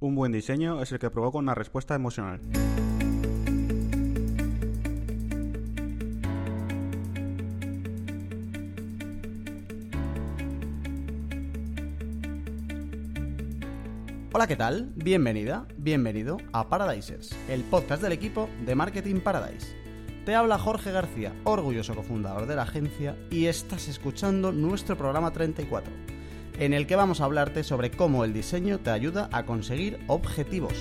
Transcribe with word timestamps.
Un 0.00 0.14
buen 0.14 0.30
diseño 0.30 0.80
es 0.80 0.92
el 0.92 1.00
que 1.00 1.10
provoca 1.10 1.38
una 1.38 1.56
respuesta 1.56 1.96
emocional. 1.96 2.40
Hola, 14.32 14.46
¿qué 14.46 14.54
tal? 14.54 14.92
Bienvenida, 14.94 15.66
bienvenido 15.76 16.36
a 16.52 16.68
Paradisers, 16.68 17.36
el 17.48 17.64
podcast 17.64 18.00
del 18.00 18.12
equipo 18.12 18.48
de 18.64 18.76
Marketing 18.76 19.18
Paradise. 19.18 19.74
Te 20.24 20.36
habla 20.36 20.58
Jorge 20.58 20.92
García, 20.92 21.34
orgulloso 21.42 21.96
cofundador 21.96 22.46
de 22.46 22.54
la 22.54 22.62
agencia, 22.62 23.16
y 23.30 23.46
estás 23.46 23.88
escuchando 23.88 24.52
nuestro 24.52 24.96
programa 24.96 25.32
34, 25.32 25.92
en 26.58 26.72
el 26.72 26.86
que 26.86 26.96
vamos 26.96 27.20
a 27.20 27.24
hablarte 27.24 27.62
sobre 27.62 27.90
cómo 27.90 28.24
el 28.24 28.32
diseño 28.32 28.78
te 28.78 28.90
ayuda 28.90 29.28
a 29.32 29.46
conseguir 29.46 29.98
objetivos. 30.08 30.74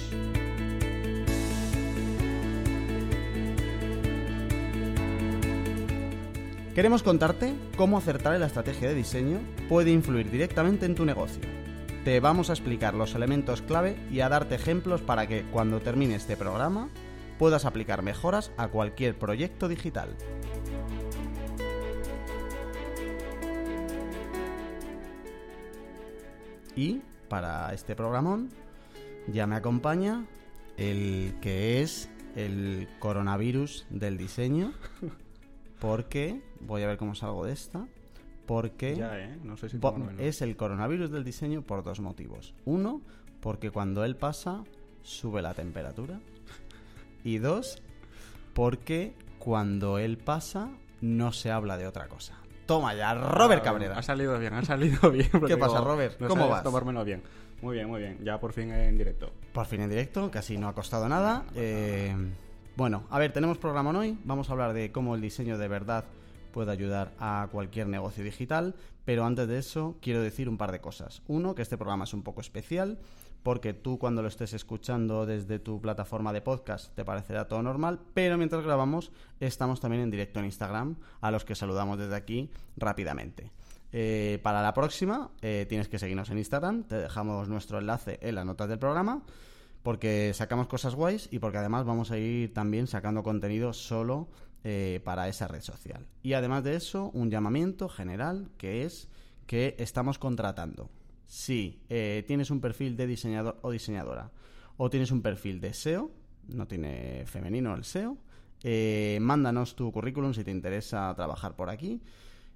Queremos 6.74 7.02
contarte 7.02 7.56
cómo 7.76 7.98
acertar 7.98 8.36
en 8.36 8.42
la 8.42 8.48
estrategia 8.48 8.90
de 8.90 8.96
diseño 8.96 9.40
puede 9.68 9.92
influir 9.92 10.30
directamente 10.30 10.86
en 10.86 10.94
tu 10.94 11.06
negocio. 11.06 11.42
Te 12.04 12.20
vamos 12.20 12.50
a 12.50 12.54
explicar 12.54 12.94
los 12.94 13.16
elementos 13.16 13.62
clave 13.62 13.98
y 14.12 14.22
a 14.22 14.30
darte 14.30 14.56
ejemplos 14.56 15.02
para 15.02 15.28
que 15.28 15.44
cuando 15.52 15.80
termine 15.80 16.16
este 16.16 16.38
programa 16.38 16.90
puedas 17.40 17.66
aplicar 17.66 18.04
mejoras 18.04 18.52
a 18.58 18.68
cualquier 18.68 19.18
proyecto 19.18 19.68
digital. 19.68 20.10
Y 26.78 27.02
para 27.28 27.74
este 27.74 27.94
programón 27.96 28.50
ya 29.28 29.46
me 29.48 29.56
acompaña 29.56 30.26
el 30.78 31.34
que 31.42 31.82
es 31.82 32.10
el 32.36 32.88
coronavirus 33.00 33.86
del 33.90 34.18
diseño. 34.18 34.72
Porque, 35.80 36.42
voy 36.62 36.82
a 36.84 36.88
ver 36.88 36.98
cómo 36.98 37.14
salgo 37.16 37.46
de 37.46 37.54
esta. 37.54 37.86
Porque 38.46 38.96
Ya, 38.96 39.20
¿eh? 39.20 39.38
No 39.44 39.58
sé 39.58 39.70
si 39.70 39.78
po- 39.78 39.92
tomármelo. 39.92 40.22
es 40.24 40.42
el 40.42 40.56
coronavirus 40.56 41.12
del 41.12 41.24
diseño 41.24 41.62
por 41.62 41.84
dos 41.84 42.00
motivos. 42.00 42.54
Uno, 42.66 43.02
porque 43.42 43.70
cuando 43.72 44.04
él 44.06 44.16
pasa, 44.16 44.64
sube 45.04 45.42
la 45.42 45.54
temperatura. 45.54 46.20
Y 47.24 47.38
dos, 47.40 47.82
porque 48.54 49.14
cuando 49.40 49.98
él 50.00 50.18
pasa, 50.18 50.70
no 51.02 51.32
se 51.34 51.52
habla 51.52 51.78
de 51.78 51.86
otra 51.88 52.08
cosa. 52.08 52.38
Toma 52.68 52.94
ya, 52.94 53.14
Robert 53.16 53.64
Cabrera. 53.64 53.98
Ha 53.98 54.04
salido 54.04 54.38
bien, 54.38 54.54
ha 54.54 54.64
salido 54.64 55.10
bien. 55.12 55.30
¿Qué 55.48 55.58
pasa, 55.58 55.82
Robert? 55.82 56.20
no 56.20 56.28
¿Cómo 56.28 56.48
vas? 56.50 56.64
tomármelo 56.64 57.04
bien. 57.04 57.24
Muy 57.62 57.76
bien, 57.76 57.88
muy 57.88 58.02
bien. 58.02 58.20
Ya 58.24 58.40
por 58.40 58.54
fin 58.54 58.72
en 58.72 58.98
directo. 58.98 59.32
Por 59.54 59.66
fin 59.66 59.82
en 59.82 59.90
directo, 59.90 60.30
casi 60.30 60.58
no 60.58 60.68
ha 60.68 60.76
costado 60.76 61.08
nada. 61.10 61.46
Eh, 61.56 62.16
bueno, 62.76 63.06
a 63.10 63.18
ver, 63.18 63.34
tenemos 63.34 63.58
programa 63.58 63.98
hoy. 63.98 64.18
Vamos 64.26 64.50
a 64.50 64.52
hablar 64.52 64.74
de 64.74 64.92
cómo 64.92 65.16
el 65.16 65.22
diseño 65.22 65.58
de 65.58 65.68
verdad 65.68 66.06
puede 66.52 66.72
ayudar 66.72 67.14
a 67.20 67.48
cualquier 67.52 67.88
negocio 67.88 68.24
digital. 68.24 68.76
Pero 69.06 69.26
antes 69.26 69.48
de 69.48 69.58
eso, 69.58 69.96
quiero 70.02 70.22
decir 70.22 70.50
un 70.50 70.58
par 70.58 70.72
de 70.74 70.82
cosas. 70.82 71.24
Uno, 71.28 71.56
que 71.56 71.62
este 71.62 71.78
programa 71.78 72.04
es 72.04 72.14
un 72.14 72.24
poco 72.24 72.42
especial, 72.42 73.00
porque 73.44 73.74
tú 73.74 73.98
cuando 73.98 74.22
lo 74.22 74.28
estés 74.28 74.54
escuchando 74.54 75.26
desde 75.26 75.60
tu 75.60 75.82
plataforma 75.82 76.34
de 76.34 76.42
podcast 76.42 76.94
te 76.96 77.06
parecerá 77.06 77.48
todo 77.48 77.62
normal, 77.62 78.00
pero 78.14 78.38
mientras 78.38 78.64
grabamos 78.64 79.12
estamos 79.40 79.80
también 79.80 80.04
en 80.04 80.12
directo 80.12 80.40
en 80.40 80.46
Instagram, 80.46 80.98
a 81.22 81.32
los 81.32 81.46
que 81.46 81.56
saludamos 81.56 81.98
desde 81.98 82.16
aquí 82.16 82.52
rápidamente. 82.76 83.52
Eh, 83.94 84.40
para 84.44 84.62
la 84.62 84.74
próxima 84.74 85.32
eh, 85.42 85.66
tienes 85.70 85.88
que 85.88 86.00
seguirnos 86.00 86.30
en 86.30 86.40
Instagram, 86.40 86.84
te 86.84 86.96
dejamos 86.96 87.48
nuestro 87.48 87.80
enlace 87.80 88.20
en 88.22 88.36
las 88.36 88.46
notas 88.46 88.68
del 88.68 88.80
programa, 88.80 89.24
porque 89.84 90.34
sacamos 90.34 90.68
cosas 90.68 90.96
guays 90.96 91.30
y 91.32 91.40
porque 91.40 91.60
además 91.60 91.86
vamos 91.86 92.12
a 92.12 92.18
ir 92.18 92.54
también 92.54 92.88
sacando 92.88 93.24
contenido 93.24 93.72
solo 93.72 94.28
eh, 94.64 95.00
para 95.06 95.30
esa 95.30 95.48
red 95.48 95.62
social. 95.62 96.06
Y 96.24 96.34
además 96.34 96.64
de 96.66 96.76
eso, 96.76 97.10
un 97.14 97.32
llamamiento 97.32 97.88
general 97.88 98.50
que 98.58 98.84
es 98.84 99.08
que 99.46 99.76
estamos 99.80 100.20
contratando. 100.20 100.90
Si 101.28 101.82
eh, 101.90 102.24
tienes 102.26 102.50
un 102.50 102.62
perfil 102.62 102.98
de 102.98 103.06
diseñador 103.06 103.60
o 103.62 103.72
diseñadora 103.72 104.32
o 104.78 104.90
tienes 104.90 105.12
un 105.12 105.22
perfil 105.22 105.60
de 105.60 105.74
SEO, 105.74 106.12
no 106.48 106.68
tiene 106.68 107.26
femenino 107.26 107.76
el 107.76 107.84
SEO, 107.84 108.18
eh, 108.64 109.20
mándanos 109.22 109.76
tu 109.76 109.92
currículum 109.92 110.34
si 110.34 110.44
te 110.44 110.52
interesa 110.52 111.14
trabajar 111.16 111.56
por 111.56 111.70
aquí 111.70 112.02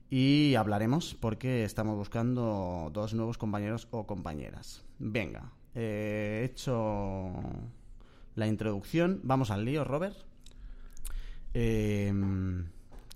y 0.09 0.55
hablaremos 0.55 1.15
porque 1.15 1.63
estamos 1.63 1.95
buscando 1.95 2.89
dos 2.93 3.13
nuevos 3.13 3.37
compañeros 3.37 3.87
o 3.91 4.07
compañeras. 4.07 4.83
Venga, 4.99 5.51
eh, 5.75 6.39
he 6.41 6.45
hecho 6.45 7.31
la 8.35 8.47
introducción. 8.47 9.19
Vamos 9.23 9.51
al 9.51 9.65
lío, 9.65 9.83
Robert. 9.83 10.17
Eh, 11.53 12.13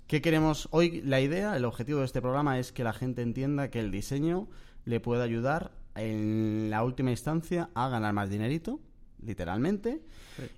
¿Qué 0.07 0.21
queremos 0.21 0.67
hoy? 0.71 1.01
La 1.01 1.19
idea, 1.19 1.57
el 1.57 1.65
objetivo 1.65 1.99
de 1.99 2.05
este 2.05 2.21
programa 2.21 2.59
es 2.59 2.71
que 2.71 2.83
la 2.83 2.93
gente 2.93 3.23
entienda 3.23 3.71
que 3.71 3.79
el 3.79 3.91
diseño 3.91 4.47
le 4.85 4.99
puede 4.99 5.23
ayudar 5.23 5.71
en 5.95 6.69
la 6.69 6.83
última 6.83 7.11
instancia 7.11 7.69
a 7.73 7.89
ganar 7.89 8.13
más 8.13 8.29
dinerito, 8.29 8.79
literalmente, 9.21 10.01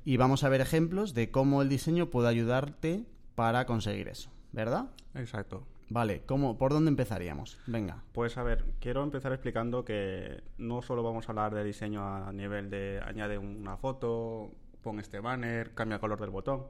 y 0.04 0.18
vamos 0.18 0.44
a 0.44 0.50
ver 0.50 0.62
ejemplos 0.62 1.14
de 1.14 1.32
cómo 1.32 1.62
el 1.62 1.70
diseño 1.70 2.10
puede 2.10 2.28
ayudarte 2.28 3.06
para 3.36 3.66
conseguir 3.66 4.08
eso, 4.08 4.30
¿verdad? 4.52 4.90
Exacto. 5.16 5.66
Vale, 5.90 6.24
¿cómo, 6.26 6.58
¿por 6.58 6.74
dónde 6.74 6.90
empezaríamos? 6.90 7.58
Venga. 7.66 8.04
Pues 8.12 8.38
a 8.38 8.44
ver, 8.44 8.66
quiero 8.82 9.04
empezar 9.04 9.32
explicando 9.32 9.86
que 9.86 10.42
no 10.58 10.82
solo 10.82 11.02
vamos 11.02 11.28
a 11.28 11.32
hablar 11.32 11.56
de 11.56 11.64
diseño 11.64 12.04
a 12.04 12.34
nivel 12.34 12.70
de 12.70 13.00
añade 13.06 13.38
una 13.38 13.78
foto, 13.78 14.52
pon 14.82 15.00
este 15.00 15.22
banner, 15.22 15.74
cambia 15.74 15.96
el 15.96 16.02
color 16.02 16.20
del 16.20 16.30
botón, 16.30 16.66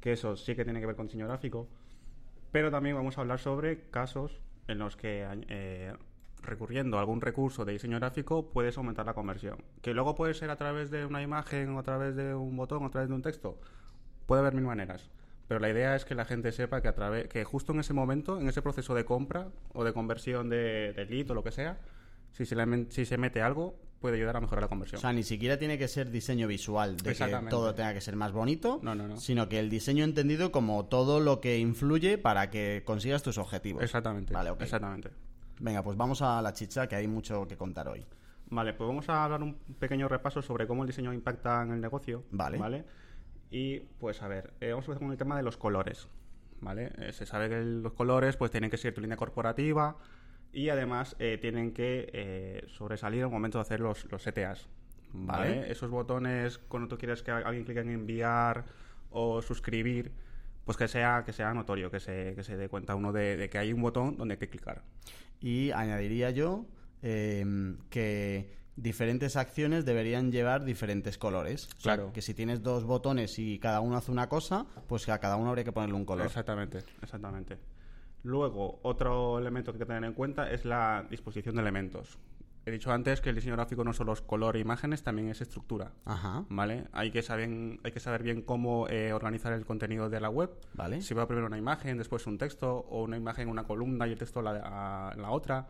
que 0.00 0.12
eso 0.12 0.36
sí 0.36 0.54
que 0.54 0.64
tiene 0.64 0.80
que 0.80 0.86
ver 0.86 0.96
con 0.96 1.06
diseño 1.06 1.26
gráfico, 1.26 1.68
pero 2.50 2.70
también 2.70 2.96
vamos 2.96 3.18
a 3.18 3.20
hablar 3.20 3.40
sobre 3.40 3.90
casos 3.90 4.40
en 4.68 4.78
los 4.78 4.96
que 4.96 5.26
eh, 5.48 5.92
recurriendo 6.46 6.96
a 6.96 7.00
algún 7.00 7.20
recurso 7.20 7.64
de 7.64 7.72
diseño 7.72 7.98
gráfico 7.98 8.50
puedes 8.50 8.76
aumentar 8.78 9.06
la 9.06 9.14
conversión. 9.14 9.58
Que 9.82 9.92
luego 9.94 10.14
puede 10.14 10.34
ser 10.34 10.50
a 10.50 10.56
través 10.56 10.90
de 10.90 11.04
una 11.04 11.22
imagen, 11.22 11.70
o 11.70 11.78
a 11.78 11.82
través 11.82 12.16
de 12.16 12.34
un 12.34 12.56
botón, 12.56 12.82
o 12.82 12.86
a 12.86 12.90
través 12.90 13.08
de 13.08 13.14
un 13.14 13.22
texto. 13.22 13.58
Puede 14.26 14.40
haber 14.40 14.54
mil 14.54 14.64
maneras. 14.64 15.10
Pero 15.48 15.60
la 15.60 15.70
idea 15.70 15.94
es 15.94 16.04
que 16.04 16.14
la 16.14 16.24
gente 16.24 16.50
sepa 16.50 16.80
que 16.80 16.88
a 16.88 16.94
través, 16.94 17.28
que 17.28 17.44
justo 17.44 17.72
en 17.72 17.80
ese 17.80 17.92
momento, 17.92 18.40
en 18.40 18.48
ese 18.48 18.62
proceso 18.62 18.94
de 18.94 19.04
compra 19.04 19.48
o 19.72 19.84
de 19.84 19.92
conversión 19.92 20.48
de, 20.48 20.92
de 20.92 21.04
lead 21.06 21.30
o 21.30 21.34
lo 21.34 21.44
que 21.44 21.52
sea, 21.52 21.78
si 22.32 22.44
se, 22.44 22.56
le 22.56 22.86
si 22.90 23.04
se 23.06 23.16
mete 23.16 23.40
algo, 23.42 23.78
puede 24.00 24.16
ayudar 24.16 24.36
a 24.36 24.40
mejorar 24.40 24.62
la 24.62 24.68
conversión. 24.68 24.98
O 24.98 25.00
sea, 25.00 25.12
ni 25.12 25.22
siquiera 25.22 25.58
tiene 25.58 25.78
que 25.78 25.88
ser 25.88 26.10
diseño 26.10 26.46
visual, 26.48 26.96
de 26.96 27.14
que 27.14 27.38
todo 27.48 27.74
tenga 27.74 27.94
que 27.94 28.00
ser 28.00 28.16
más 28.16 28.32
bonito, 28.32 28.80
No, 28.82 28.94
no, 28.94 29.08
no. 29.08 29.16
sino 29.18 29.48
que 29.48 29.58
el 29.58 29.70
diseño 29.70 30.04
entendido 30.04 30.52
como 30.52 30.84
todo 30.86 31.20
lo 31.20 31.40
que 31.40 31.58
influye 31.58 32.18
para 32.18 32.50
que 32.50 32.82
consigas 32.84 33.22
tus 33.22 33.38
objetivos. 33.38 33.82
Exactamente. 33.82 34.34
Vale. 34.34 34.50
Exactamente. 34.60 35.10
Venga, 35.58 35.82
pues 35.82 35.96
vamos 35.96 36.22
a 36.22 36.42
la 36.42 36.52
chicha, 36.52 36.86
que 36.86 36.96
hay 36.96 37.08
mucho 37.08 37.46
que 37.46 37.56
contar 37.56 37.88
hoy. 37.88 38.06
Vale, 38.48 38.74
pues 38.74 38.86
vamos 38.86 39.08
a 39.08 39.24
hablar 39.24 39.42
un 39.42 39.54
pequeño 39.54 40.08
repaso 40.08 40.40
sobre 40.40 40.66
cómo 40.66 40.82
el 40.82 40.86
diseño 40.86 41.12
impacta 41.12 41.62
en 41.62 41.72
el 41.72 41.80
negocio. 41.80 42.24
Vale. 42.30 42.58
¿Vale? 42.58 42.84
Y 43.50 43.80
pues 43.80 44.22
a 44.22 44.28
ver, 44.28 44.52
eh, 44.60 44.70
vamos 44.70 44.84
a 44.84 44.92
empezar 44.92 45.02
con 45.02 45.12
el 45.12 45.18
tema 45.18 45.36
de 45.36 45.42
los 45.42 45.56
colores. 45.56 46.08
¿Vale? 46.60 46.92
Eh, 46.98 47.12
se 47.12 47.26
sabe 47.26 47.48
que 47.48 47.60
los 47.62 47.92
colores 47.92 48.36
pues 48.36 48.50
tienen 48.50 48.70
que 48.70 48.76
ser 48.76 48.94
tu 48.94 49.00
línea 49.00 49.16
corporativa 49.16 49.96
y 50.52 50.68
además 50.68 51.16
eh, 51.18 51.38
tienen 51.40 51.72
que 51.72 52.64
sobresalir 52.68 53.24
al 53.24 53.30
momento 53.30 53.58
de 53.58 53.62
hacer 53.62 53.80
los, 53.80 54.10
los 54.10 54.22
CTAs. 54.22 54.68
¿Vale? 55.12 55.58
Vale. 55.58 55.72
Esos 55.72 55.90
botones 55.90 56.58
cuando 56.58 56.88
tú 56.88 56.98
quieres 56.98 57.22
que 57.22 57.30
alguien 57.30 57.64
clique 57.64 57.80
en 57.80 57.90
enviar 57.90 58.64
o 59.10 59.42
suscribir, 59.42 60.12
pues 60.66 60.76
que 60.76 60.86
sea, 60.88 61.22
que 61.24 61.32
sea 61.32 61.54
notorio, 61.54 61.90
que 61.90 62.00
se, 62.00 62.34
que 62.34 62.44
se 62.44 62.58
dé 62.58 62.68
cuenta 62.68 62.94
uno 62.94 63.12
de, 63.12 63.38
de 63.38 63.48
que 63.48 63.56
hay 63.56 63.72
un 63.72 63.80
botón 63.80 64.18
donde 64.18 64.34
hay 64.34 64.38
que 64.38 64.48
clicar. 64.50 64.82
Y 65.40 65.70
añadiría 65.70 66.30
yo 66.30 66.66
eh, 67.02 67.44
que 67.88 68.54
diferentes 68.74 69.36
acciones 69.36 69.86
deberían 69.86 70.30
llevar 70.32 70.64
diferentes 70.64 71.16
colores. 71.16 71.66
O 71.78 71.80
sea, 71.80 71.94
Claro. 71.96 72.12
que 72.12 72.20
si 72.20 72.34
tienes 72.34 72.62
dos 72.62 72.84
botones 72.84 73.38
y 73.38 73.58
cada 73.58 73.80
uno 73.80 73.96
hace 73.96 74.10
una 74.12 74.28
cosa, 74.28 74.66
pues 74.86 75.08
a 75.08 75.18
cada 75.18 75.36
uno 75.36 75.48
habría 75.48 75.64
que 75.64 75.72
ponerle 75.72 75.94
un 75.96 76.04
color. 76.04 76.26
Exactamente, 76.26 76.78
exactamente. 77.02 77.56
Luego, 78.24 78.80
otro 78.82 79.38
elemento 79.38 79.72
que 79.72 79.76
hay 79.76 79.80
que 79.80 79.86
tener 79.86 80.04
en 80.04 80.12
cuenta 80.14 80.50
es 80.50 80.64
la 80.64 81.06
disposición 81.08 81.54
de 81.54 81.62
elementos. 81.62 82.18
He 82.68 82.72
dicho 82.72 82.90
antes 82.92 83.20
que 83.20 83.28
el 83.30 83.36
diseño 83.36 83.54
gráfico 83.54 83.84
no 83.84 83.92
solo 83.92 84.12
es 84.12 84.20
color 84.20 84.56
e 84.56 84.58
imágenes, 84.58 85.04
también 85.04 85.28
es 85.28 85.40
estructura. 85.40 85.92
Ajá. 86.04 86.44
¿Vale? 86.48 86.88
Hay 86.90 87.12
que 87.12 87.22
saber, 87.22 87.48
hay 87.84 87.92
que 87.92 88.00
saber 88.00 88.24
bien 88.24 88.42
cómo 88.42 88.88
eh, 88.88 89.12
organizar 89.12 89.52
el 89.52 89.64
contenido 89.64 90.10
de 90.10 90.18
la 90.20 90.28
web. 90.30 90.50
Vale. 90.74 91.00
Si 91.00 91.14
va 91.14 91.28
primero 91.28 91.46
una 91.46 91.58
imagen, 91.58 91.96
después 91.96 92.26
un 92.26 92.38
texto, 92.38 92.74
o 92.90 93.04
una 93.04 93.16
imagen, 93.16 93.48
una 93.48 93.62
columna 93.62 94.08
y 94.08 94.12
el 94.12 94.18
texto 94.18 94.42
la, 94.42 94.60
a- 94.64 95.14
la 95.16 95.30
otra. 95.30 95.68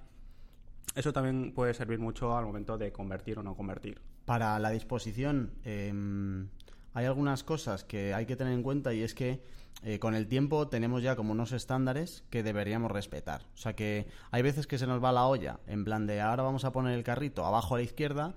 Eso 0.94 1.12
también 1.12 1.52
puede 1.54 1.74
servir 1.74 1.98
mucho 1.98 2.34
al 2.34 2.46
momento 2.46 2.78
de 2.78 2.90
convertir 2.92 3.38
o 3.38 3.42
no 3.42 3.54
convertir. 3.54 4.00
Para 4.24 4.58
la 4.58 4.70
disposición, 4.70 5.50
eh, 5.64 5.92
hay 6.94 7.04
algunas 7.04 7.44
cosas 7.44 7.84
que 7.84 8.14
hay 8.14 8.24
que 8.24 8.36
tener 8.36 8.54
en 8.54 8.62
cuenta 8.62 8.94
y 8.94 9.02
es 9.02 9.14
que 9.14 9.42
eh, 9.82 9.98
con 9.98 10.14
el 10.14 10.26
tiempo 10.26 10.68
tenemos 10.68 11.02
ya 11.02 11.14
como 11.16 11.32
unos 11.32 11.52
estándares 11.52 12.24
que 12.30 12.42
deberíamos 12.42 12.90
respetar. 12.90 13.42
O 13.54 13.56
sea 13.58 13.74
que 13.76 14.06
hay 14.30 14.42
veces 14.42 14.66
que 14.66 14.78
se 14.78 14.86
nos 14.86 15.02
va 15.02 15.12
la 15.12 15.26
olla, 15.26 15.60
en 15.66 15.84
plan 15.84 16.06
de 16.06 16.20
ahora 16.20 16.42
vamos 16.42 16.64
a 16.64 16.72
poner 16.72 16.94
el 16.94 17.04
carrito 17.04 17.44
abajo 17.44 17.74
a 17.74 17.78
la 17.78 17.84
izquierda 17.84 18.34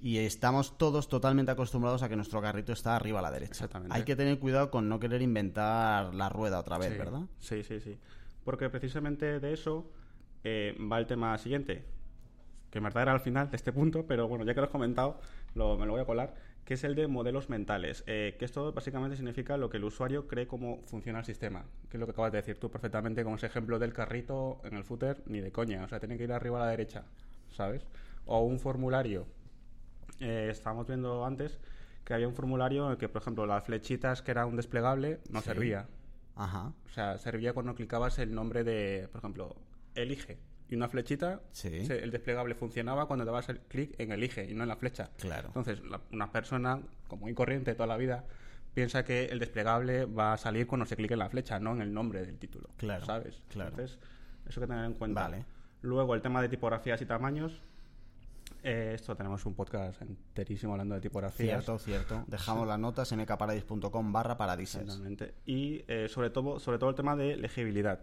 y 0.00 0.18
estamos 0.18 0.76
todos 0.78 1.08
totalmente 1.08 1.50
acostumbrados 1.50 2.02
a 2.02 2.08
que 2.08 2.16
nuestro 2.16 2.40
carrito 2.40 2.72
está 2.72 2.94
arriba 2.94 3.18
a 3.18 3.22
la 3.22 3.30
derecha. 3.30 3.52
Exactamente. 3.52 3.96
Hay 3.96 4.04
que 4.04 4.14
tener 4.16 4.38
cuidado 4.38 4.70
con 4.70 4.88
no 4.88 5.00
querer 5.00 5.22
inventar 5.22 6.14
la 6.14 6.28
rueda 6.28 6.58
otra 6.60 6.78
vez, 6.78 6.92
Sí, 6.92 6.98
¿verdad? 6.98 7.22
Sí, 7.40 7.62
sí, 7.64 7.80
sí. 7.80 7.98
Porque 8.44 8.68
precisamente 8.68 9.40
de 9.40 9.52
eso 9.54 9.86
eh, 10.44 10.76
va 10.90 10.98
el 10.98 11.06
tema 11.06 11.36
siguiente, 11.38 11.84
que 12.70 12.78
en 12.78 12.84
verdad 12.84 13.04
era 13.04 13.12
al 13.12 13.20
final 13.20 13.50
de 13.50 13.56
este 13.56 13.72
punto, 13.72 14.04
pero 14.06 14.28
bueno, 14.28 14.44
ya 14.44 14.54
que 14.54 14.60
lo 14.60 14.66
has 14.66 14.72
comentado, 14.72 15.20
lo- 15.54 15.76
me 15.76 15.86
lo 15.86 15.92
voy 15.92 16.00
a 16.00 16.04
colar, 16.04 16.34
que 16.64 16.74
es 16.74 16.84
el 16.84 16.94
de 16.94 17.08
modelos 17.08 17.48
mentales, 17.50 18.04
eh, 18.06 18.36
que 18.38 18.44
esto 18.44 18.72
básicamente 18.72 19.16
significa 19.16 19.56
lo 19.56 19.68
que 19.68 19.78
el 19.78 19.84
usuario 19.84 20.28
cree 20.28 20.46
cómo 20.46 20.80
funciona 20.86 21.18
el 21.18 21.24
sistema, 21.24 21.64
que 21.88 21.96
es 21.96 22.00
lo 22.00 22.06
que 22.06 22.12
acabas 22.12 22.32
de 22.32 22.38
decir 22.38 22.58
tú 22.58 22.70
perfectamente 22.70 23.24
con 23.24 23.34
ese 23.34 23.46
ejemplo 23.46 23.78
del 23.78 23.92
carrito 23.92 24.60
en 24.64 24.74
el 24.74 24.84
footer, 24.84 25.22
ni 25.26 25.40
de 25.40 25.50
coña, 25.50 25.82
o 25.84 25.88
sea, 25.88 25.98
tiene 25.98 26.16
que 26.16 26.24
ir 26.24 26.32
arriba 26.32 26.58
a 26.62 26.66
la 26.66 26.70
derecha, 26.70 27.04
¿sabes? 27.50 27.84
O 28.26 28.40
un 28.42 28.60
formulario, 28.60 29.26
eh, 30.20 30.48
estábamos 30.50 30.86
viendo 30.86 31.24
antes 31.24 31.58
que 32.04 32.14
había 32.14 32.28
un 32.28 32.34
formulario 32.34 32.86
en 32.86 32.92
el 32.92 32.96
que, 32.98 33.08
por 33.08 33.22
ejemplo, 33.22 33.46
las 33.46 33.64
flechitas 33.64 34.22
que 34.22 34.30
era 34.30 34.46
un 34.46 34.56
desplegable 34.56 35.20
no 35.30 35.40
Sí. 35.40 35.46
servía. 35.46 35.88
Ajá. 36.36 36.72
O 36.86 36.88
sea, 36.88 37.18
servía 37.18 37.52
cuando 37.52 37.74
clicabas 37.74 38.18
el 38.18 38.34
nombre 38.34 38.64
de, 38.64 39.08
por 39.10 39.18
ejemplo, 39.18 39.56
elige. 39.94 40.38
Y 40.72 40.74
una 40.74 40.88
flechita, 40.88 41.42
Sí. 41.52 41.84
se- 41.84 42.02
el 42.02 42.10
desplegable 42.10 42.54
funcionaba 42.54 43.06
cuando 43.06 43.26
dabas 43.26 43.46
el 43.50 43.60
clic 43.60 43.94
en 44.00 44.10
elige 44.10 44.50
y 44.50 44.54
no 44.54 44.62
en 44.62 44.70
la 44.70 44.76
flecha. 44.76 45.10
Claro. 45.18 45.48
Entonces, 45.48 45.82
la- 45.84 46.00
una 46.12 46.32
persona, 46.32 46.80
como 47.08 47.22
muy 47.26 47.34
corriente 47.34 47.74
toda 47.74 47.86
la 47.88 47.98
vida, 47.98 48.24
piensa 48.72 49.04
que 49.04 49.26
el 49.26 49.38
desplegable 49.38 50.06
va 50.06 50.32
a 50.32 50.38
salir 50.38 50.66
cuando 50.66 50.86
se 50.86 50.96
clique 50.96 51.12
en 51.12 51.18
la 51.18 51.28
flecha, 51.28 51.60
no 51.60 51.72
en 51.72 51.82
el 51.82 51.92
nombre 51.92 52.24
del 52.24 52.38
título. 52.38 52.70
Claro, 52.78 53.04
¿Sabes? 53.04 53.42
claro. 53.50 53.68
Entonces, 53.68 53.98
eso 54.48 54.60
hay 54.60 54.66
que 54.66 54.72
tener 54.72 54.86
en 54.86 54.94
cuenta. 54.94 55.20
Vale. 55.24 55.44
Luego, 55.82 56.14
el 56.14 56.22
tema 56.22 56.40
de 56.40 56.48
tipografías 56.48 57.02
y 57.02 57.04
tamaños. 57.04 57.60
Eh, 58.62 58.92
esto 58.94 59.14
tenemos 59.14 59.44
un 59.44 59.54
podcast 59.54 60.00
enterísimo 60.00 60.72
hablando 60.72 60.94
de 60.94 61.02
tipografías. 61.02 61.64
Cierto, 61.64 61.78
cierto. 61.80 62.24
Dejamos 62.28 62.66
las 62.66 62.78
notas 62.78 63.12
en 63.12 63.20
ekparadis.com 63.20 64.10
barra 64.12 64.38
paradises. 64.38 64.80
Exactamente. 64.82 65.34
Y 65.44 65.84
eh, 65.88 66.06
sobre, 66.08 66.30
todo, 66.30 66.58
sobre 66.60 66.78
todo 66.78 66.88
el 66.88 66.96
tema 66.96 67.14
de 67.14 67.36
legibilidad. 67.36 68.00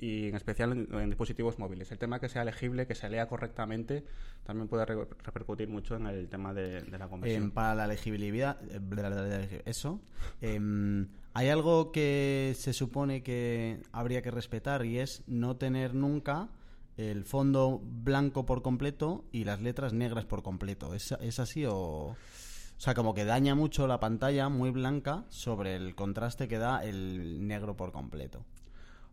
Y 0.00 0.28
en 0.28 0.36
especial 0.36 0.86
en, 0.90 1.10
dispositivos 1.10 1.58
móviles. 1.58 1.90
El 1.90 1.98
tema 1.98 2.20
que 2.20 2.28
sea 2.28 2.44
legible, 2.44 2.86
que 2.86 2.94
se 2.94 3.08
lea 3.08 3.26
correctamente, 3.26 4.04
también 4.44 4.68
puede 4.68 4.84
re- 4.84 5.08
repercutir 5.24 5.68
mucho 5.68 5.96
en 5.96 6.06
el 6.06 6.28
tema 6.28 6.54
de, 6.54 6.82
la 6.96 7.08
conversión. 7.08 7.44
Em, 7.44 7.50
para 7.50 7.74
la 7.74 7.86
legibilidad, 7.88 8.58
eh, 8.70 9.62
eso, 9.66 10.00
em, 10.40 11.08
hay 11.34 11.48
algo 11.48 11.90
que 11.90 12.54
se 12.56 12.72
supone 12.72 13.22
que 13.22 13.80
habría 13.92 14.22
que 14.22 14.30
respetar 14.30 14.84
y 14.84 14.98
es 14.98 15.24
no 15.26 15.56
tener 15.56 15.94
nunca 15.94 16.48
el 16.96 17.24
fondo 17.24 17.80
blanco 17.82 18.46
por 18.46 18.62
completo 18.62 19.24
y 19.32 19.44
las 19.44 19.60
letras 19.60 19.92
negras 19.92 20.24
por 20.26 20.42
completo. 20.42 20.94
¿Es, 20.94 21.12
es 21.20 21.38
así 21.38 21.64
o...? 21.66 22.16
O 22.78 22.80
sea, 22.80 22.94
como 22.94 23.12
que 23.12 23.24
daña 23.24 23.56
mucho 23.56 23.88
la 23.88 23.98
pantalla 23.98 24.48
muy 24.48 24.70
blanca 24.70 25.24
sobre 25.30 25.74
el 25.74 25.96
contraste 25.96 26.46
que 26.46 26.58
da 26.58 26.84
el 26.84 27.44
negro 27.44 27.76
por 27.76 27.90
completo. 27.90 28.44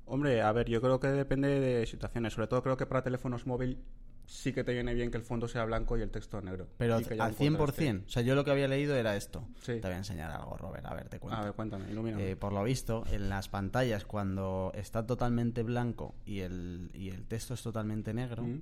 Hombre, 0.05 0.41
a 0.41 0.51
ver, 0.51 0.69
yo 0.69 0.81
creo 0.81 0.99
que 0.99 1.07
depende 1.07 1.59
de 1.59 1.85
situaciones. 1.85 2.33
Sobre 2.33 2.47
todo 2.47 2.61
creo 2.63 2.77
que 2.77 2.85
para 2.85 3.01
teléfonos 3.03 3.45
móvil 3.47 3.79
sí 4.27 4.53
que 4.53 4.63
te 4.63 4.73
viene 4.73 4.93
bien 4.95 5.11
que 5.11 5.17
el 5.17 5.23
fondo 5.23 5.47
sea 5.47 5.65
blanco 5.65 5.97
y 5.97 6.01
el 6.01 6.09
texto 6.09 6.41
negro. 6.41 6.67
Pero 6.77 6.95
al 6.95 7.03
un 7.03 7.07
100%. 7.09 7.57
contraste. 7.57 8.03
O 8.05 8.09
sea, 8.09 8.21
yo 8.23 8.33
lo 8.35 8.43
que 8.43 8.51
había 8.51 8.67
leído 8.67 8.95
era 8.95 9.15
esto. 9.15 9.47
Sí. 9.61 9.73
Te 9.73 9.81
voy 9.81 9.91
a 9.91 9.97
enseñar 9.97 10.31
algo, 10.31 10.57
Robert. 10.57 10.85
A 10.85 10.93
ver, 10.95 11.09
te 11.09 11.19
cuento. 11.19 11.39
A 11.39 11.43
ver, 11.43 11.53
cuéntame, 11.53 11.91
ilumíname. 11.91 12.31
Eh, 12.31 12.35
por 12.35 12.51
lo 12.53 12.63
visto, 12.63 13.03
en 13.11 13.29
las 13.29 13.49
pantallas, 13.49 14.05
cuando 14.05 14.71
está 14.75 15.05
totalmente 15.05 15.61
blanco 15.63 16.15
y 16.25 16.39
el, 16.39 16.89
y 16.93 17.09
el 17.09 17.25
texto 17.27 17.53
es 17.53 17.61
totalmente 17.61 18.13
negro, 18.13 18.43
Mm. 18.43 18.61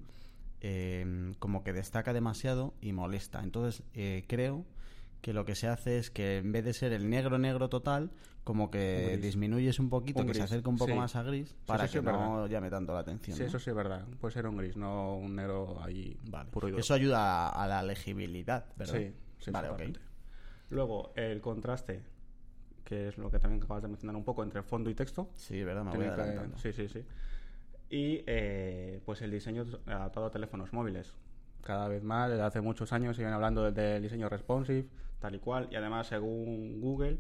eh, 0.61 1.33
como 1.39 1.63
que 1.63 1.73
destaca 1.73 2.13
demasiado 2.13 2.73
y 2.81 2.93
molesta. 2.93 3.41
Entonces, 3.43 3.83
eh, 3.93 4.23
creo 4.27 4.65
que 5.23 5.31
lo 5.33 5.45
que 5.45 5.55
se 5.55 5.67
hace 5.69 5.97
es 5.97 6.11
que 6.11 6.37
en 6.39 6.51
vez 6.51 6.65
de 6.65 6.73
ser 6.73 6.91
el 6.91 7.09
negro 7.09 7.37
negro 7.39 7.69
total, 7.69 8.11
como 8.43 8.69
que 8.69 9.13
Un 9.15 9.21
disminuyes 9.21 9.79
un 9.79 9.89
poquito, 9.89 10.19
Un 10.19 10.27
que 10.27 10.33
se 10.33 10.43
acerque 10.43 10.67
un 10.67 10.77
poco 10.77 10.91
sí. 10.91 10.97
más 10.97 11.15
a 11.15 11.23
gris, 11.23 11.55
para 11.65 11.87
sí, 11.87 11.93
que 11.97 12.01
no 12.03 12.11
verdad. 12.33 12.49
llame 12.49 12.69
tanto 12.69 12.93
la 12.93 12.99
atención. 12.99 13.37
Sí, 13.37 13.43
¿no? 13.43 13.47
eso 13.47 13.57
sí 13.57 13.69
es 13.69 13.75
verdad. 13.75 14.05
Puede 14.19 14.33
ser 14.33 14.45
un 14.47 14.57
gris, 14.57 14.75
no 14.75 15.15
un 15.15 15.33
negro 15.37 15.81
ahí 15.81 16.17
Vale. 16.29 16.49
puro 16.51 16.67
y. 16.67 16.77
Eso 16.77 16.93
ayuda 16.93 17.47
a, 17.47 17.63
a 17.63 17.67
la 17.67 17.81
legibilidad, 17.83 18.65
¿verdad? 18.75 18.95
Sí, 18.95 19.13
sí, 19.39 19.51
vale, 19.51 19.69
ok. 19.69 19.79
exactamente. 19.79 19.99
Luego, 20.69 21.13
el 21.15 21.39
contraste, 21.39 22.01
que 22.83 23.07
es 23.07 23.17
lo 23.17 23.31
que 23.31 23.39
también 23.39 23.63
acabas 23.63 23.81
de 23.83 23.87
mencionar 23.87 24.17
un 24.17 24.25
poco 24.25 24.43
entre 24.43 24.61
fondo 24.61 24.89
y 24.89 24.93
texto. 24.93 25.29
Sí, 25.35 25.63
¿verdad? 25.63 25.85
Me 25.85 25.91
voy 25.95 26.05
que- 26.13 26.57
sí, 26.57 26.73
sí, 26.73 26.89
sí. 26.89 27.05
Y 27.89 28.23
eh, 28.27 28.99
pues 29.05 29.21
el 29.21 29.31
diseño 29.31 29.63
adaptado 29.85 30.25
a 30.25 30.31
teléfonos 30.31 30.73
móviles. 30.73 31.13
Cada 31.63 31.87
vez 31.87 32.03
más, 32.03 32.29
desde 32.29 32.43
hace 32.43 32.61
muchos 32.61 32.91
años 32.93 33.15
siguen 33.15 33.31
hablando 33.33 33.71
del 33.71 34.01
diseño 34.03 34.27
responsive, 34.29 34.87
tal 35.19 35.35
y 35.35 35.39
cual. 35.39 35.69
Y 35.71 35.75
además, 35.75 36.07
según 36.07 36.81
Google, 36.81 37.19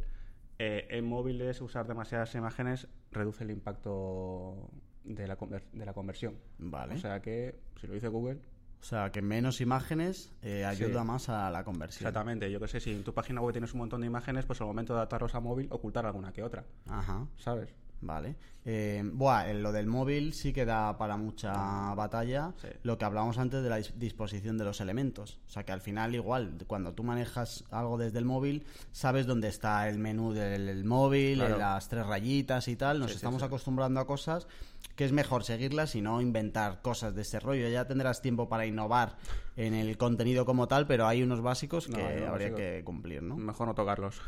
eh, 0.59 0.85
en 0.89 1.05
móviles 1.05 1.61
usar 1.61 1.87
demasiadas 1.87 2.35
imágenes 2.35 2.87
reduce 3.11 3.43
el 3.45 3.51
impacto 3.51 4.69
de 5.03 5.27
la, 5.27 5.37
conver- 5.37 5.69
de 5.71 5.85
la 5.85 5.93
conversión. 5.93 6.37
Vale. 6.57 6.95
O 6.95 6.97
sea 6.97 7.21
que, 7.21 7.55
si 7.79 7.87
lo 7.87 7.93
dice 7.93 8.07
Google, 8.09 8.39
O 8.81 8.85
sea, 8.85 9.11
que 9.11 9.21
menos 9.21 9.61
imágenes 9.61 10.33
eh, 10.41 10.65
ayuda 10.65 11.01
Sí. 11.03 11.07
más 11.07 11.29
a 11.29 11.49
la 11.49 11.63
conversión. 11.63 12.05
exactamente. 12.07 12.51
Yo 12.51 12.59
que 12.59 12.67
sé, 12.67 12.81
si 12.81 12.91
en 12.91 13.03
tu 13.05 13.13
página 13.13 13.39
web 13.39 13.53
tienes 13.53 13.71
un 13.73 13.79
montón 13.79 14.01
de 14.01 14.07
imágenes, 14.07 14.45
pues 14.45 14.59
al 14.59 14.67
momento 14.67 14.91
de 14.93 14.99
adaptarlos 14.99 15.33
a 15.35 15.39
móvil, 15.39 15.67
ocultar 15.71 16.05
alguna 16.05 16.33
que 16.33 16.43
otra. 16.43 16.65
Ajá. 16.89 17.25
¿Sabes? 17.37 17.73
Vale. 18.05 18.35
Eh, 18.65 19.01
buah, 19.05 19.49
en 19.49 19.61
lo 19.63 19.71
del 19.73 19.87
móvil 19.87 20.33
sí 20.33 20.53
que 20.53 20.63
da 20.65 20.97
para 20.97 21.17
mucha 21.17 21.93
batalla 21.95 22.53
Sí. 22.61 22.67
lo 22.83 22.97
que 22.97 23.03
hablábamos 23.05 23.37
antes 23.37 23.61
de 23.63 23.69
la 23.69 23.79
dis- 23.79 23.93
disposición 23.95 24.57
de 24.57 24.63
los 24.65 24.79
elementos. 24.81 25.39
O 25.47 25.49
sea 25.49 25.63
que 25.65 25.71
al 25.73 25.81
final 25.81 26.15
igual, 26.15 26.57
cuando 26.67 26.93
tú 26.93 27.03
manejas 27.03 27.65
algo 27.71 27.97
desde 27.97 28.19
el 28.19 28.25
móvil, 28.25 28.65
sabes 28.91 29.25
dónde 29.25 29.47
está 29.49 29.87
el 29.89 29.99
menú 29.99 30.31
del 30.33 30.69
el 30.69 30.83
móvil, 30.85 31.39
Claro. 31.39 31.53
en 31.55 31.59
las 31.59 31.87
tres 31.89 32.05
rayitas 32.05 32.67
y 32.69 32.75
tal. 32.75 32.99
Nos 32.99 33.11
Sí, 33.11 33.15
estamos 33.17 33.41
sí. 33.41 33.45
acostumbrando 33.45 33.99
a 33.99 34.07
cosas 34.07 34.47
que 34.95 35.05
es 35.05 35.11
mejor 35.11 35.43
seguirlas 35.43 35.95
y 35.95 36.01
no 36.01 36.21
inventar 36.21 36.81
cosas 36.81 37.15
de 37.15 37.23
ese 37.23 37.39
rollo. 37.39 37.67
Ya 37.69 37.85
tendrás 37.87 38.21
tiempo 38.21 38.47
para 38.47 38.65
innovar 38.65 39.15
en 39.57 39.73
el 39.73 39.97
contenido 39.97 40.45
como 40.45 40.67
tal, 40.67 40.87
pero 40.87 41.07
hay 41.07 41.21
unos 41.23 41.41
básicos 41.41 41.87
que 41.87 42.25
habría 42.27 42.53
que 42.55 42.81
cumplir, 42.85 43.23
¿no? 43.23 43.35
Mejor 43.37 43.67
no 43.67 43.75
tocarlos. 43.75 44.21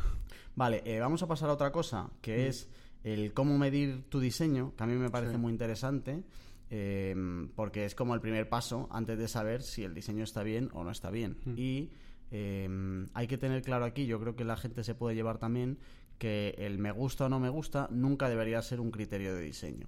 Vale, 0.56 0.82
eh, 0.86 1.00
vamos 1.00 1.22
a 1.24 1.28
pasar 1.28 1.50
a 1.50 1.54
otra 1.54 1.72
cosa, 1.72 2.10
que 2.22 2.48
es 2.48 2.70
el 3.06 3.34
cómo 3.34 3.58
medir 3.58 4.04
tu 4.10 4.20
diseño, 4.20 4.74
que 4.76 4.84
a 4.84 4.88
mí 4.88 4.96
me 4.96 5.10
parece 5.10 5.34
Sí. 5.34 5.38
muy 5.38 5.52
interesante, 5.54 6.24
eh, 6.70 7.16
porque 7.56 7.86
es 7.86 7.96
como 7.96 8.16
el 8.16 8.20
primer 8.20 8.50
paso 8.50 8.88
antes 8.92 9.18
de 9.18 9.28
saber 9.28 9.62
si 9.62 9.84
el 9.84 9.94
diseño 9.94 10.24
está 10.24 10.44
bien 10.44 10.70
o 10.74 10.84
no 10.84 10.92
está 10.92 11.12
bien. 11.12 11.38
Y 11.56 11.92
eh, 12.32 12.68
hay 13.14 13.28
que 13.28 13.38
tener 13.38 13.62
claro 13.62 13.86
aquí, 13.86 14.08
yo 14.08 14.20
creo 14.20 14.36
que 14.36 14.44
la 14.44 14.58
gente 14.58 14.84
se 14.84 14.96
puede 14.96 15.16
llevar 15.16 15.38
también, 15.38 15.78
que 16.18 16.56
el 16.58 16.80
me 16.80 16.92
gusta 16.92 17.26
o 17.26 17.30
no 17.30 17.40
me 17.40 17.50
gusta 17.50 17.88
nunca 17.92 18.28
debería 18.28 18.62
ser 18.64 18.80
un 18.80 18.90
criterio 18.90 19.36
de 19.36 19.42
diseño, 19.44 19.88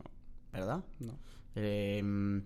¿verdad? 0.54 0.84
No. 1.00 1.18
Eh, 1.56 2.42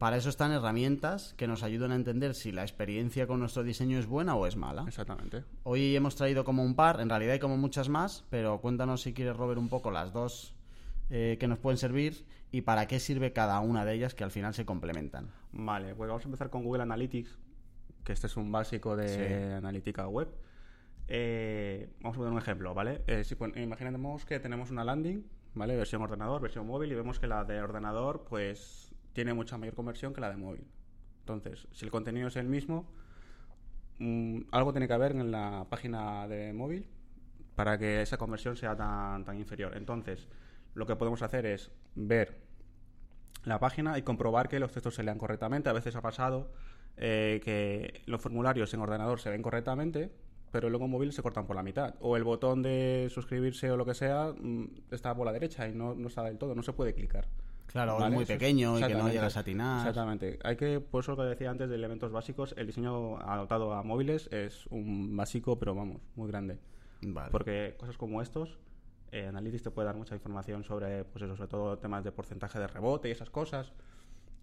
para 0.00 0.16
eso 0.16 0.30
están 0.30 0.50
herramientas 0.50 1.34
que 1.36 1.46
nos 1.46 1.62
ayudan 1.62 1.92
a 1.92 1.94
entender 1.94 2.34
si 2.34 2.52
la 2.52 2.62
experiencia 2.62 3.26
con 3.26 3.38
nuestro 3.38 3.62
diseño 3.62 3.98
es 3.98 4.06
buena 4.06 4.34
o 4.34 4.46
es 4.46 4.56
mala. 4.56 4.84
Exactamente. 4.88 5.44
Hoy 5.62 5.94
hemos 5.94 6.16
traído 6.16 6.42
como 6.42 6.64
un 6.64 6.74
par, 6.74 7.02
en 7.02 7.10
realidad 7.10 7.34
hay 7.34 7.38
como 7.38 7.58
muchas 7.58 7.90
más, 7.90 8.24
pero 8.30 8.62
cuéntanos 8.62 9.02
si 9.02 9.12
quieres, 9.12 9.36
Robert, 9.36 9.60
un 9.60 9.68
poco 9.68 9.90
las 9.90 10.14
dos 10.14 10.54
eh, 11.10 11.36
que 11.38 11.46
nos 11.46 11.58
pueden 11.58 11.76
servir 11.76 12.24
y 12.50 12.62
para 12.62 12.86
qué 12.86 12.98
sirve 12.98 13.34
cada 13.34 13.60
una 13.60 13.84
de 13.84 13.92
ellas 13.92 14.14
que 14.14 14.24
al 14.24 14.30
final 14.30 14.54
se 14.54 14.64
complementan. 14.64 15.30
Vale, 15.52 15.94
pues 15.94 16.08
vamos 16.08 16.24
a 16.24 16.28
empezar 16.28 16.48
con 16.48 16.64
Google 16.64 16.82
Analytics, 16.84 17.38
que 18.02 18.14
este 18.14 18.26
es 18.26 18.36
un 18.38 18.50
básico 18.50 18.96
de 18.96 19.08
Sí. 19.08 19.52
analítica 19.54 20.08
web. 20.08 20.28
Eh, 21.08 21.90
vamos 22.00 22.16
a 22.16 22.18
poner 22.20 22.32
un 22.32 22.38
ejemplo, 22.38 22.72
¿vale? 22.72 23.02
Eh, 23.06 23.22
si 23.24 23.36
imaginemos 23.60 24.24
que 24.24 24.40
tenemos 24.40 24.70
una 24.70 24.82
landing, 24.84 25.26
¿vale? 25.54 25.76
Versión 25.76 26.00
ordenador, 26.02 26.40
versión 26.40 26.66
móvil, 26.66 26.90
y 26.92 26.94
vemos 26.94 27.18
que 27.18 27.26
la 27.26 27.44
de 27.44 27.60
ordenador, 27.60 28.24
pues, 28.28 28.89
tiene 29.12 29.34
mucha 29.34 29.58
mayor 29.58 29.74
conversión 29.74 30.12
que 30.12 30.20
la 30.20 30.30
de 30.30 30.36
móvil. 30.36 30.66
Entonces, 31.20 31.68
si 31.72 31.84
el 31.84 31.90
contenido 31.90 32.28
es 32.28 32.36
el 32.36 32.48
mismo, 32.48 32.86
mm, 33.98 34.42
algo 34.52 34.72
tiene 34.72 34.88
que 34.88 34.94
haber 34.94 35.12
en 35.12 35.30
la 35.30 35.66
página 35.68 36.26
de 36.28 36.52
móvil 36.52 36.88
para 37.54 37.78
que 37.78 38.02
esa 38.02 38.16
conversión 38.16 38.56
sea 38.56 38.76
tan, 38.76 39.24
tan 39.24 39.38
inferior. 39.38 39.76
Entonces, 39.76 40.28
lo 40.74 40.86
que 40.86 40.96
podemos 40.96 41.22
hacer 41.22 41.46
es 41.46 41.70
ver 41.94 42.38
la 43.44 43.58
página 43.58 43.98
y 43.98 44.02
comprobar 44.02 44.48
que 44.48 44.60
los 44.60 44.72
textos 44.72 44.94
se 44.94 45.02
lean 45.02 45.18
correctamente. 45.18 45.68
A 45.68 45.72
veces 45.72 45.96
ha 45.96 46.02
pasado 46.02 46.50
eh, 46.96 47.40
que 47.44 48.02
los 48.06 48.20
formularios 48.20 48.72
en 48.74 48.80
ordenador 48.80 49.20
se 49.20 49.30
ven 49.30 49.42
correctamente, 49.42 50.10
pero 50.50 50.68
luego 50.68 50.86
en 50.86 50.90
móvil 50.90 51.12
se 51.12 51.22
cortan 51.22 51.46
por 51.46 51.56
la 51.56 51.62
mitad. 51.62 51.94
O 52.00 52.16
el 52.16 52.24
botón 52.24 52.62
de 52.62 53.08
suscribirse 53.10 53.70
o 53.70 53.76
lo 53.76 53.86
que 53.86 53.94
sea 53.94 54.32
mm, 54.38 54.66
está 54.90 55.14
por 55.14 55.26
la 55.26 55.32
derecha 55.32 55.68
y 55.68 55.74
no, 55.74 55.94
no 55.94 56.08
está 56.08 56.22
del 56.22 56.38
todo, 56.38 56.54
no 56.54 56.62
se 56.62 56.72
puede 56.72 56.94
clicar. 56.94 57.28
Claro, 57.72 57.98
¿Vale? 57.98 58.14
muy 58.16 58.24
pequeño 58.24 58.78
y 58.78 58.82
que 58.82 58.94
no 58.94 59.08
llegas 59.08 59.36
a 59.36 59.40
atinar. 59.40 59.78
Exactamente. 59.86 60.38
Hay 60.42 60.56
que, 60.56 60.80
por 60.80 61.02
eso 61.04 61.12
lo 61.12 61.18
que 61.18 61.28
decía 61.28 61.50
antes 61.50 61.68
de 61.68 61.74
elementos 61.76 62.10
básicos, 62.10 62.54
el 62.56 62.66
diseño 62.66 63.18
adaptado 63.18 63.72
a 63.74 63.82
móviles 63.82 64.28
es 64.32 64.66
un 64.66 65.16
básico, 65.16 65.58
pero 65.58 65.74
vamos, 65.74 66.00
muy 66.16 66.28
grande. 66.28 66.58
Vale. 67.02 67.30
Porque 67.30 67.76
cosas 67.78 67.96
como 67.96 68.20
estos, 68.22 68.58
eh, 69.12 69.26
Analytics 69.26 69.62
te 69.64 69.70
puede 69.70 69.86
dar 69.86 69.96
mucha 69.96 70.14
información 70.14 70.64
sobre, 70.64 71.04
pues 71.04 71.22
eso, 71.24 71.36
sobre 71.36 71.48
todo 71.48 71.78
temas 71.78 72.02
de 72.04 72.12
porcentaje 72.12 72.58
de 72.58 72.66
rebote 72.66 73.08
y 73.08 73.12
esas 73.12 73.30
cosas. 73.30 73.72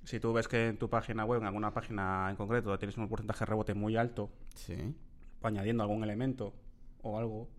Si 0.03 0.19
tú 0.21 0.31
ves 0.31 0.47
que 0.47 0.67
en 0.69 0.77
tu 0.77 0.89
página 0.89 1.25
web, 1.25 1.41
en 1.41 1.47
alguna 1.47 1.73
página 1.73 2.27
en 2.29 2.37
concreto, 2.37 2.77
tienes 2.79 2.97
un 2.97 3.09
porcentaje 3.09 3.39
de 3.41 3.45
rebote 3.45 3.73
muy 3.73 3.97
alto, 3.97 4.29
Sí. 4.55 4.95
añadiendo 5.43 5.83
algún 5.83 6.03
elemento 6.03 6.53
o 7.01 7.17
algo, 7.19 7.49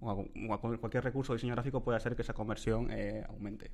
o, 0.00 0.10
algún- 0.10 0.76
cualquier 0.78 1.04
recurso 1.04 1.32
de 1.32 1.36
diseño 1.36 1.54
gráfico 1.54 1.82
puede 1.84 1.96
hacer 1.96 2.16
que 2.16 2.22
esa 2.22 2.34
conversión 2.34 2.88
eh, 2.90 3.24
aumente. 3.28 3.70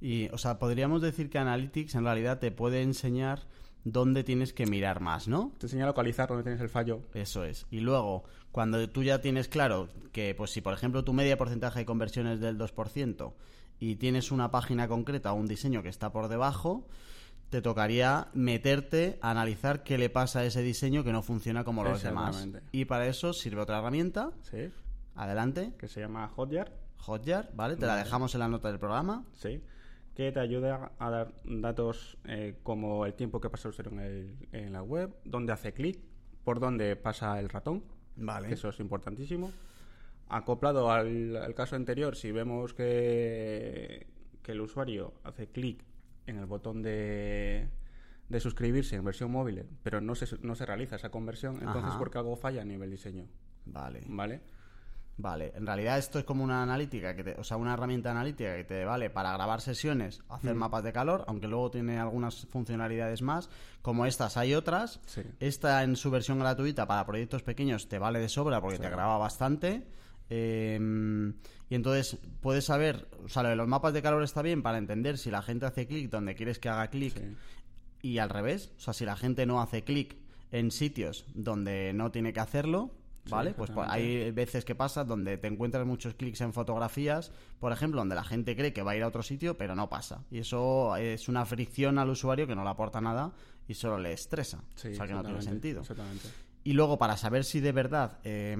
Y, 0.00 0.28
o 0.28 0.38
sea, 0.38 0.58
podríamos 0.58 1.02
decir 1.02 1.28
que 1.30 1.38
Analytics 1.38 1.94
en 1.94 2.04
realidad 2.04 2.38
te 2.38 2.50
puede 2.50 2.82
enseñar 2.82 3.46
dónde 3.84 4.24
tienes 4.24 4.52
que 4.52 4.66
mirar 4.66 5.00
más, 5.00 5.28
¿no? 5.28 5.52
Te 5.58 5.66
enseña 5.66 5.84
a 5.84 5.88
localizar 5.88 6.28
dónde 6.28 6.42
tienes 6.42 6.60
el 6.60 6.68
fallo. 6.68 7.02
Eso 7.14 7.44
es. 7.44 7.66
Y 7.70 7.80
luego, 7.80 8.24
cuando 8.52 8.88
tú 8.88 9.02
ya 9.02 9.20
tienes 9.20 9.48
claro 9.48 9.88
que, 10.12 10.34
pues 10.34 10.50
si 10.50 10.60
por 10.60 10.74
ejemplo 10.74 11.04
tu 11.04 11.12
media 11.12 11.38
porcentaje 11.38 11.80
de 11.80 11.86
conversión 11.86 12.26
es 12.26 12.40
del 12.40 12.58
2% 12.58 13.32
y 13.78 13.96
tienes 13.96 14.30
una 14.30 14.50
página 14.50 14.88
concreta 14.88 15.32
o 15.32 15.36
un 15.36 15.46
diseño 15.46 15.82
que 15.82 15.88
está 15.88 16.12
por 16.12 16.28
debajo, 16.28 16.86
te 17.48 17.62
tocaría 17.62 18.28
meterte 18.32 19.18
a 19.22 19.30
analizar 19.30 19.82
qué 19.82 19.98
le 19.98 20.08
pasa 20.08 20.40
a 20.40 20.44
ese 20.44 20.62
diseño 20.62 21.02
que 21.02 21.12
no 21.12 21.22
funciona 21.22 21.64
como 21.64 21.82
los 21.82 22.02
demás. 22.02 22.48
Y 22.72 22.84
para 22.84 23.06
eso 23.06 23.32
sirve 23.32 23.62
otra 23.62 23.78
herramienta. 23.78 24.30
¿Sí? 24.42 24.70
Adelante. 25.16 25.72
Que 25.78 25.88
se 25.88 26.00
llama 26.00 26.28
Hotjar. 26.28 26.72
Hotjar, 26.98 27.50
¿vale? 27.54 27.76
Te 27.76 27.86
la 27.86 27.96
dejamos 27.96 28.34
en 28.34 28.40
la 28.40 28.48
nota 28.48 28.68
del 28.68 28.78
programa. 28.78 29.24
Sí. 29.34 29.60
Que 30.20 30.32
te 30.32 30.40
ayuda 30.40 30.92
a 30.98 31.08
dar 31.08 31.32
datos 31.46 32.18
eh, 32.24 32.58
como 32.62 33.06
el 33.06 33.14
tiempo 33.14 33.40
que 33.40 33.48
pasa 33.48 33.68
el 33.68 33.70
usuario 33.70 33.92
en, 33.92 34.00
el- 34.00 34.48
en 34.52 34.72
la 34.74 34.82
web, 34.82 35.14
dónde 35.24 35.54
hace 35.54 35.72
clic, 35.72 35.98
por 36.44 36.60
dónde 36.60 36.94
pasa 36.94 37.40
el 37.40 37.48
ratón. 37.48 37.82
Vale. 38.16 38.48
que 38.48 38.52
Eso 38.52 38.68
es 38.68 38.78
importantísimo. 38.80 39.50
Acoplado 40.28 40.90
al, 40.90 41.36
al 41.36 41.54
caso 41.54 41.74
anterior, 41.74 42.16
si 42.16 42.32
vemos 42.32 42.74
que, 42.74 44.08
que 44.42 44.52
el 44.52 44.60
usuario 44.60 45.14
hace 45.24 45.46
clic 45.48 45.82
en 46.26 46.36
el 46.36 46.44
botón 46.44 46.82
de, 46.82 47.70
de 48.28 48.40
suscribirse 48.40 48.96
en 48.96 49.04
versión 49.06 49.30
móvil, 49.30 49.64
pero 49.82 50.02
no 50.02 50.14
se, 50.14 50.26
no 50.42 50.54
se 50.54 50.66
realiza 50.66 50.96
esa 50.96 51.10
conversión, 51.10 51.54
entonces 51.62 51.84
Ajá. 51.92 51.98
porque 51.98 52.18
algo 52.18 52.36
falla 52.36 52.60
a 52.60 52.66
nivel 52.66 52.90
diseño. 52.90 53.26
Vale. 53.64 54.02
¿Vale? 54.06 54.42
Vale, 55.16 55.52
en 55.54 55.66
realidad 55.66 55.98
esto 55.98 56.18
es 56.18 56.24
como 56.24 56.42
una 56.42 56.62
analítica, 56.62 57.14
que 57.14 57.22
te- 57.22 57.34
o 57.38 57.44
sea, 57.44 57.58
una 57.58 57.74
herramienta 57.74 58.10
analítica 58.10 58.56
que 58.56 58.64
te 58.64 58.84
vale 58.86 59.10
para 59.10 59.32
grabar 59.34 59.60
sesiones, 59.60 60.22
hacer 60.30 60.54
mapas 60.54 60.82
de 60.82 60.94
calor, 60.94 61.24
aunque 61.26 61.46
luego 61.46 61.70
tiene 61.70 61.98
algunas 61.98 62.46
funcionalidades 62.46 63.20
más. 63.20 63.50
Como 63.82 64.06
estas 64.06 64.38
hay 64.38 64.54
otras. 64.54 64.98
Sí. 65.04 65.20
Esta 65.38 65.82
en 65.82 65.96
su 65.96 66.10
versión 66.10 66.38
gratuita 66.38 66.86
para 66.86 67.04
proyectos 67.04 67.42
pequeños 67.42 67.86
te 67.88 67.98
vale 67.98 68.18
de 68.18 68.30
sobra 68.30 68.62
porque 68.62 68.76
Sí. 68.76 68.82
te 68.82 68.88
graba 68.88 69.18
bastante. 69.18 69.86
Eh, 70.30 70.78
y 71.68 71.74
entonces 71.74 72.18
puedes 72.40 72.64
saber, 72.64 73.08
o 73.24 73.28
sea, 73.28 73.42
lo 73.42 73.50
de 73.50 73.56
los 73.56 73.68
mapas 73.68 73.92
de 73.92 74.00
calor 74.00 74.22
está 74.22 74.40
bien 74.42 74.62
para 74.62 74.78
entender 74.78 75.18
si 75.18 75.30
la 75.30 75.42
gente 75.42 75.66
hace 75.66 75.86
clic 75.86 76.08
donde 76.10 76.34
quieres 76.34 76.58
que 76.58 76.68
haga 76.68 76.88
clic 76.88 77.14
Sí. 77.18 77.36
y 78.02 78.18
al 78.18 78.30
revés. 78.30 78.72
O 78.76 78.80
sea, 78.80 78.94
si 78.94 79.04
la 79.04 79.16
gente 79.16 79.44
no 79.44 79.60
hace 79.60 79.84
clic 79.84 80.16
en 80.50 80.70
sitios 80.70 81.26
donde 81.34 81.92
no 81.92 82.10
tiene 82.10 82.32
que 82.32 82.40
hacerlo, 82.40 82.90
Sí, 83.24 83.30
¿vale? 83.30 83.52
pues 83.54 83.70
exactamente. 83.70 84.24
hay 84.24 84.30
veces 84.32 84.64
que 84.64 84.74
pasa 84.74 85.04
donde 85.04 85.36
te 85.36 85.46
encuentras 85.46 85.86
muchos 85.86 86.14
clics 86.14 86.40
en 86.40 86.52
fotografías, 86.52 87.32
por 87.58 87.70
ejemplo, 87.72 88.00
donde 88.00 88.14
la 88.14 88.24
gente 88.24 88.56
cree 88.56 88.72
que 88.72 88.82
va 88.82 88.92
a 88.92 88.96
ir 88.96 89.02
a 89.02 89.08
otro 89.08 89.22
sitio, 89.22 89.56
pero 89.58 89.74
no 89.74 89.88
pasa. 89.88 90.24
Y 90.30 90.38
eso 90.38 90.96
es 90.96 91.28
una 91.28 91.44
fricción 91.44 91.98
al 91.98 92.08
usuario 92.10 92.46
que 92.46 92.54
no 92.56 92.64
le 92.64 92.70
aporta 92.70 93.00
nada 93.00 93.32
y 93.68 93.74
solo 93.74 93.98
le 93.98 94.12
estresa. 94.12 94.64
Sí, 94.74 94.88
o 94.88 94.94
sea, 94.94 95.06
que 95.06 95.12
no 95.12 95.22
tiene 95.22 95.42
sentido. 95.42 95.82
Exactamente. 95.82 96.28
Y 96.62 96.74
luego, 96.74 96.98
para 96.98 97.16
saber 97.16 97.44
si 97.44 97.60
de 97.60 97.72
verdad 97.72 98.18
eh, 98.22 98.54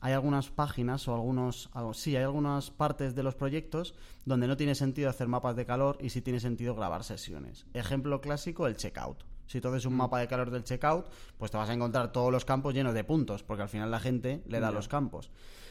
hay 0.00 0.12
algunas 0.12 0.50
páginas 0.50 1.08
o 1.08 1.14
algunos. 1.14 1.70
algo- 1.72 1.94
sí, 1.94 2.14
hay 2.16 2.22
algunas 2.24 2.70
partes 2.70 3.14
de 3.14 3.22
los 3.22 3.34
proyectos 3.34 3.94
donde 4.26 4.46
no 4.46 4.56
tiene 4.58 4.74
sentido 4.74 5.08
hacer 5.08 5.28
mapas 5.28 5.56
de 5.56 5.64
calor 5.64 5.96
y 6.00 6.10
sí 6.10 6.20
tiene 6.20 6.40
sentido 6.40 6.74
grabar 6.74 7.02
sesiones. 7.04 7.64
Ejemplo 7.72 8.20
clásico, 8.20 8.66
el 8.66 8.76
checkout. 8.76 9.24
Si 9.46 9.60
tú 9.60 9.68
haces 9.68 9.86
un 9.86 9.94
mapa 9.94 10.18
de 10.18 10.28
calor 10.28 10.50
del 10.50 10.64
checkout, 10.64 11.06
pues 11.38 11.50
te 11.50 11.56
vas 11.56 11.68
a 11.68 11.74
encontrar 11.74 12.12
todos 12.12 12.32
los 12.32 12.44
campos 12.44 12.74
llenos 12.74 12.94
de 12.94 13.04
puntos, 13.04 13.42
porque 13.42 13.62
al 13.62 13.68
final 13.68 13.90
la 13.90 14.00
gente 14.00 14.42
le 14.46 14.60
da 14.60 14.70
los 14.70 14.88
campos. 14.88 15.30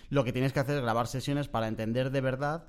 Lo 0.10 0.24
que 0.24 0.34
tienes 0.34 0.53
que 0.53 0.60
hacer 0.60 0.77
es 0.77 0.84
grabar 0.84 1.08
sesiones 1.08 1.48
para 1.48 1.68
entender 1.68 2.12
de 2.12 2.22
verdad 2.22 2.65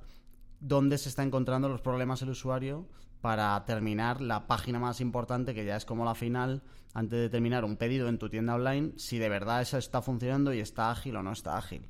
dónde 0.60 0.98
se 0.98 1.08
está 1.08 1.22
encontrando 1.22 1.68
los 1.68 1.82
problemas 1.82 2.22
el 2.22 2.30
usuario 2.30 2.88
para 3.20 3.64
terminar 3.64 4.20
la 4.20 4.46
página 4.46 4.78
más 4.78 5.00
importante, 5.00 5.54
que 5.54 5.64
ya 5.64 5.76
es 5.76 5.86
como 5.86 6.04
la 6.04 6.14
final, 6.14 6.62
antes 6.92 7.18
de 7.18 7.30
terminar 7.30 7.64
un 7.64 7.76
pedido 7.76 8.08
en 8.08 8.18
tu 8.18 8.28
tienda 8.28 8.54
online, 8.54 8.92
si 8.96 9.18
de 9.18 9.30
verdad 9.30 9.62
eso 9.62 9.78
está 9.78 10.02
funcionando 10.02 10.52
y 10.52 10.60
está 10.60 10.90
ágil 10.90 11.16
o 11.16 11.22
no 11.22 11.32
está 11.32 11.56
ágil. 11.56 11.88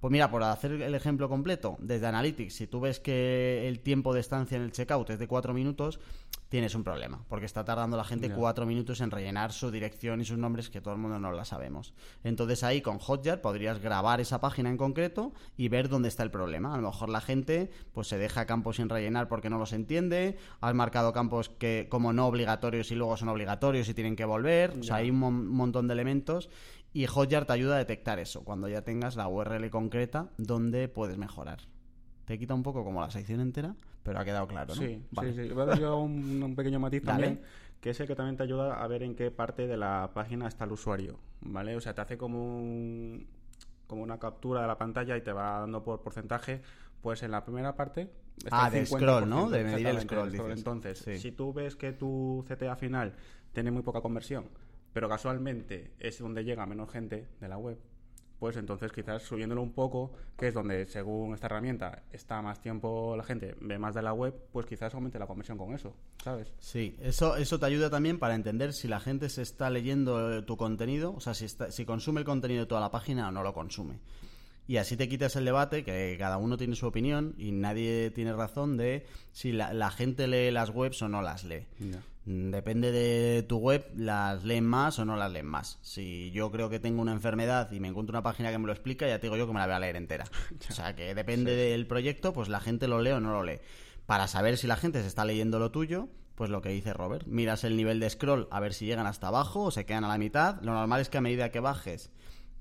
Pues 0.00 0.10
mira, 0.10 0.30
por 0.30 0.42
hacer 0.42 0.72
el 0.72 0.94
ejemplo 0.94 1.28
completo, 1.28 1.76
desde 1.80 2.06
Analytics, 2.06 2.54
si 2.54 2.66
tú 2.66 2.80
ves 2.80 3.00
que 3.00 3.66
el 3.68 3.80
tiempo 3.80 4.14
de 4.14 4.20
estancia 4.20 4.56
en 4.56 4.62
el 4.62 4.72
checkout 4.72 5.10
es 5.10 5.18
de 5.18 5.26
cuatro 5.28 5.54
minutos, 5.54 6.00
tienes 6.48 6.74
un 6.74 6.84
problema, 6.84 7.24
porque 7.28 7.46
está 7.46 7.64
tardando 7.64 7.96
la 7.96 8.04
gente 8.04 8.28
cuatro 8.36 8.66
minutos 8.66 9.00
en 9.00 9.10
rellenar 9.10 9.52
su 9.52 9.70
dirección 9.70 10.20
y 10.20 10.26
sus 10.26 10.36
nombres, 10.36 10.68
que 10.68 10.82
todo 10.82 10.92
el 10.92 11.00
mundo 11.00 11.18
no 11.18 11.32
la 11.32 11.46
sabemos. 11.46 11.94
Entonces 12.24 12.62
ahí 12.62 12.82
con 12.82 12.98
Hotjar 12.98 13.40
podrías 13.40 13.80
grabar 13.80 14.20
esa 14.20 14.38
página 14.40 14.68
en 14.68 14.76
concreto 14.76 15.32
y 15.56 15.68
ver 15.68 15.88
dónde 15.88 16.08
está 16.08 16.22
el 16.24 16.30
problema. 16.30 16.74
A 16.74 16.76
lo 16.76 16.82
mejor 16.88 17.08
la 17.08 17.22
gente 17.22 17.70
pues 17.94 18.08
se 18.08 18.18
deja 18.18 18.44
campos 18.44 18.76
sin 18.76 18.90
rellenar 18.90 19.28
porque 19.28 19.48
no 19.48 19.56
los 19.58 19.72
entiende, 19.72 20.36
has 20.60 20.74
marcado 20.74 21.14
campos 21.14 21.48
que 21.48 21.86
como 21.88 22.12
no 22.12 22.26
obligatorios 22.26 22.90
y 22.90 22.96
luego 22.96 23.16
son 23.16 23.30
obligatorios 23.30 23.88
y 23.88 23.94
tienen 23.94 24.14
que 24.14 24.26
volver, 24.26 24.72
o 24.78 24.82
sea, 24.82 24.96
hay 24.96 25.10
un 25.10 25.18
mon- 25.18 25.46
montón 25.48 25.88
de 25.88 25.94
elementos 25.94 26.50
y 26.92 27.06
Hotjar 27.06 27.44
te 27.46 27.52
ayuda 27.54 27.76
a 27.76 27.78
detectar 27.78 28.18
eso 28.18 28.44
cuando 28.44 28.68
ya 28.68 28.82
tengas 28.82 29.16
la 29.16 29.28
URL 29.28 29.70
concreta 29.70 30.30
donde 30.36 30.88
puedes 30.88 31.16
mejorar. 31.18 31.58
Te 32.24 32.38
quita 32.38 32.54
un 32.54 32.62
poco 32.62 32.84
como 32.84 33.00
la 33.00 33.10
sección 33.10 33.40
entera, 33.40 33.74
pero 34.02 34.18
ha 34.18 34.24
quedado 34.24 34.46
claro, 34.46 34.74
¿no? 34.74 34.80
Sí, 34.82 35.02
Vale. 35.10 35.32
sí, 35.34 35.48
sí. 35.48 35.54
Voy 35.54 35.62
a 35.62 35.66
dar 35.66 35.80
yo 35.80 35.98
un, 35.98 36.42
un 36.42 36.54
pequeño 36.54 36.78
matiz 36.78 37.02
Dale. 37.04 37.24
también, 37.26 37.44
que 37.80 37.90
es 37.90 38.00
el 38.00 38.06
que 38.06 38.14
también 38.14 38.36
te 38.36 38.42
ayuda 38.44 38.82
a 38.82 38.86
ver 38.86 39.02
en 39.02 39.14
qué 39.16 39.30
parte 39.30 39.66
de 39.66 39.76
la 39.76 40.10
página 40.14 40.46
está 40.48 40.64
el 40.64 40.72
usuario, 40.72 41.18
¿vale? 41.40 41.74
O 41.76 41.80
sea, 41.80 41.94
te 41.94 42.00
hace 42.00 42.16
como 42.18 42.58
un, 42.58 43.26
como 43.86 44.02
una 44.02 44.18
captura 44.18 44.60
de 44.62 44.66
la 44.68 44.78
pantalla 44.78 45.16
y 45.16 45.22
te 45.22 45.32
va 45.32 45.60
dando 45.60 45.82
por 45.82 46.00
porcentaje, 46.00 46.62
pues 47.00 47.22
en 47.24 47.32
la 47.32 47.44
primera 47.44 47.74
parte... 47.74 48.08
está 48.38 48.66
Ah, 48.66 48.70
de 48.70 48.86
scroll, 48.86 49.28
¿no? 49.28 49.48
50%, 49.48 49.50
De 49.50 49.64
medir 49.64 49.86
el 49.88 50.00
scroll, 50.02 50.30
dices. 50.30 50.58
Entonces, 50.58 50.98
Sí. 50.98 51.18
si 51.18 51.32
tú 51.32 51.52
ves 51.52 51.74
que 51.74 51.92
tu 51.92 52.44
CTA 52.48 52.76
final 52.76 53.14
tiene 53.52 53.70
muy 53.72 53.82
poca 53.82 54.00
conversión, 54.00 54.44
pero 54.92 55.08
casualmente 55.08 55.92
es 55.98 56.18
donde 56.18 56.44
llega 56.44 56.66
menos 56.66 56.90
gente 56.90 57.26
de 57.40 57.48
la 57.48 57.56
web, 57.58 57.78
pues 58.38 58.56
entonces 58.56 58.90
quizás 58.90 59.22
subiéndolo 59.22 59.62
un 59.62 59.72
poco, 59.72 60.12
que 60.36 60.48
es 60.48 60.54
donde 60.54 60.86
según 60.86 61.32
esta 61.32 61.46
herramienta 61.46 62.02
está 62.10 62.42
más 62.42 62.60
tiempo 62.60 63.14
la 63.16 63.22
gente, 63.22 63.54
ve 63.60 63.78
más 63.78 63.94
de 63.94 64.02
la 64.02 64.12
web, 64.12 64.34
pues 64.52 64.66
quizás 64.66 64.92
aumente 64.94 65.18
la 65.18 65.28
conversión 65.28 65.56
con 65.56 65.72
eso, 65.74 65.94
¿sabes? 66.24 66.52
Sí, 66.58 66.96
eso, 67.00 67.36
eso 67.36 67.60
te 67.60 67.66
ayuda 67.66 67.88
también 67.88 68.18
para 68.18 68.34
entender 68.34 68.72
si 68.72 68.88
la 68.88 68.98
gente 68.98 69.28
se 69.28 69.42
está 69.42 69.70
leyendo 69.70 70.32
eh, 70.38 70.42
tu 70.42 70.56
contenido, 70.56 71.14
o 71.14 71.20
sea, 71.20 71.34
si, 71.34 71.44
está- 71.44 71.70
si 71.70 71.84
consume 71.84 72.18
el 72.20 72.26
contenido 72.26 72.62
de 72.62 72.66
toda 72.66 72.80
la 72.80 72.90
página 72.90 73.28
o 73.28 73.30
no 73.30 73.44
lo 73.44 73.54
consume. 73.54 74.00
Y 74.66 74.76
así 74.76 74.96
te 74.96 75.08
quitas 75.08 75.34
el 75.36 75.44
debate, 75.44 75.84
que 75.84 76.16
cada 76.18 76.36
uno 76.38 76.56
tiene 76.56 76.74
su 76.76 76.86
opinión 76.86 77.34
y 77.36 77.50
nadie 77.52 78.10
tiene 78.12 78.32
razón 78.32 78.76
de 78.76 79.04
si 79.32 79.50
la, 79.52 79.72
la 79.74 79.90
gente 79.90 80.26
lee 80.28 80.50
las 80.52 80.70
webs 80.70 81.02
o 81.02 81.08
no 81.08 81.20
las 81.22 81.44
lee. 81.44 81.66
Depende 82.24 82.92
de 82.92 83.42
tu 83.42 83.56
web, 83.58 83.84
las 83.96 84.44
leen 84.44 84.64
más 84.64 84.98
o 85.00 85.04
no 85.04 85.16
las 85.16 85.32
leen 85.32 85.46
más. 85.46 85.78
Si 85.82 86.30
yo 86.30 86.52
creo 86.52 86.70
que 86.70 86.78
tengo 86.78 87.02
una 87.02 87.12
enfermedad 87.12 87.72
y 87.72 87.80
me 87.80 87.88
encuentro 87.88 88.12
una 88.12 88.22
página 88.22 88.52
que 88.52 88.58
me 88.58 88.66
lo 88.66 88.72
explica, 88.72 89.08
ya 89.08 89.18
te 89.18 89.26
digo 89.26 89.36
yo 89.36 89.46
que 89.48 89.52
me 89.52 89.58
la 89.58 89.66
voy 89.66 89.74
a 89.74 89.80
leer 89.80 89.96
entera. 89.96 90.24
O 90.70 90.72
sea, 90.72 90.94
que 90.94 91.14
depende 91.16 91.56
del 91.56 91.86
proyecto, 91.88 92.32
pues 92.32 92.48
la 92.48 92.60
gente 92.60 92.86
lo 92.86 93.00
lee 93.00 93.10
o 93.10 93.20
no 93.20 93.32
lo 93.32 93.42
lee. 93.42 93.58
Para 94.06 94.28
saber 94.28 94.56
si 94.56 94.66
la 94.68 94.76
gente 94.76 95.00
se 95.02 95.08
está 95.08 95.24
leyendo 95.24 95.58
lo 95.58 95.72
tuyo, 95.72 96.08
pues 96.36 96.48
lo 96.48 96.62
que 96.62 96.68
dice 96.68 96.92
Robert. 96.92 97.26
Miras 97.26 97.64
el 97.64 97.76
nivel 97.76 97.98
de 97.98 98.08
scroll 98.08 98.46
a 98.52 98.60
ver 98.60 98.72
si 98.72 98.86
llegan 98.86 99.06
hasta 99.06 99.28
abajo 99.28 99.64
o 99.64 99.70
se 99.72 99.84
quedan 99.84 100.04
a 100.04 100.08
la 100.08 100.18
mitad. 100.18 100.60
Lo 100.62 100.74
normal 100.74 101.00
es 101.00 101.08
que 101.08 101.18
a 101.18 101.22
medida 101.22 101.50
que 101.50 101.58
bajes 101.60 102.12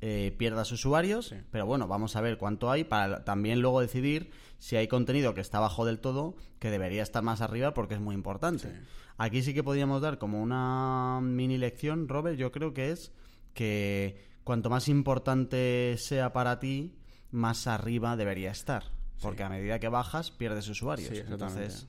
eh, 0.01 0.34
pierdas 0.39 0.72
usuarios, 0.72 1.27
Sí. 1.27 1.36
pero 1.51 1.68
bueno, 1.68 1.88
vamos 1.88 2.15
a 2.15 2.22
ver 2.22 2.39
cuánto 2.39 2.72
hay 2.72 2.84
para 2.84 3.24
también 3.24 3.62
luego 3.62 3.80
decidir 3.82 4.32
si 4.58 4.75
hay 4.75 4.88
contenido 4.88 5.36
que 5.36 5.41
está 5.41 5.60
abajo 5.60 5.86
del 5.86 6.00
todo 6.00 6.36
que 6.58 6.72
debería 6.72 7.03
estar 7.03 7.22
más 7.22 7.41
arriba 7.41 7.75
porque 7.75 7.94
es 7.94 8.00
muy 8.01 8.15
importante. 8.15 8.68
Sí. 8.68 8.80
Aquí 9.22 9.44
sí 9.44 9.54
que 9.54 9.63
podríamos 9.63 10.01
dar 10.01 10.18
como 10.18 10.42
una 10.42 11.20
mini 11.22 11.60
lección, 11.60 12.08
Robert, 12.08 12.40
yo 12.40 12.51
creo 12.51 12.74
que 12.74 12.90
es 12.90 13.12
que 13.54 14.20
cuanto 14.44 14.72
más 14.72 14.88
importante 14.88 15.96
sea 16.00 16.34
para 16.34 16.58
ti, 16.58 16.98
más 17.30 17.68
arriba 17.68 18.18
debería 18.18 18.50
estar. 18.50 18.86
Porque 19.22 19.44
a 19.44 19.50
medida 19.50 19.78
que 19.78 19.90
bajas, 19.90 20.32
pierdes 20.32 20.68
usuarios. 20.70 21.10
Sí. 21.10 21.22
Entonces, 21.24 21.88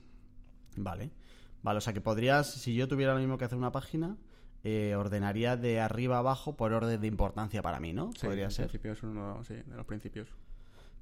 vale. 0.77 1.11
Vale, 1.62 1.79
o 1.79 1.81
sea 1.81 1.95
que 1.95 2.03
podrías, 2.03 2.53
si 2.53 2.75
yo 2.75 2.87
tuviera 2.87 3.15
lo 3.15 3.21
mismo 3.21 3.39
que 3.39 3.47
hacer 3.47 3.57
una 3.57 3.73
página, 3.73 4.19
eh, 4.62 4.95
ordenaría 4.95 5.57
de 5.57 5.81
arriba 5.81 6.17
a 6.17 6.19
abajo 6.19 6.55
por 6.55 6.75
orden 6.75 7.01
de 7.01 7.07
importancia 7.07 7.62
para 7.62 7.81
mí, 7.81 7.95
¿no? 7.95 8.11
Sí, 8.15 8.27
Podría 8.27 8.51
ser. 8.51 8.67
principio 8.67 8.93
es 8.93 9.03
uno 9.05 9.43
sí, 9.45 9.55
de 9.55 9.75
los 9.75 9.87
principios. 9.87 10.29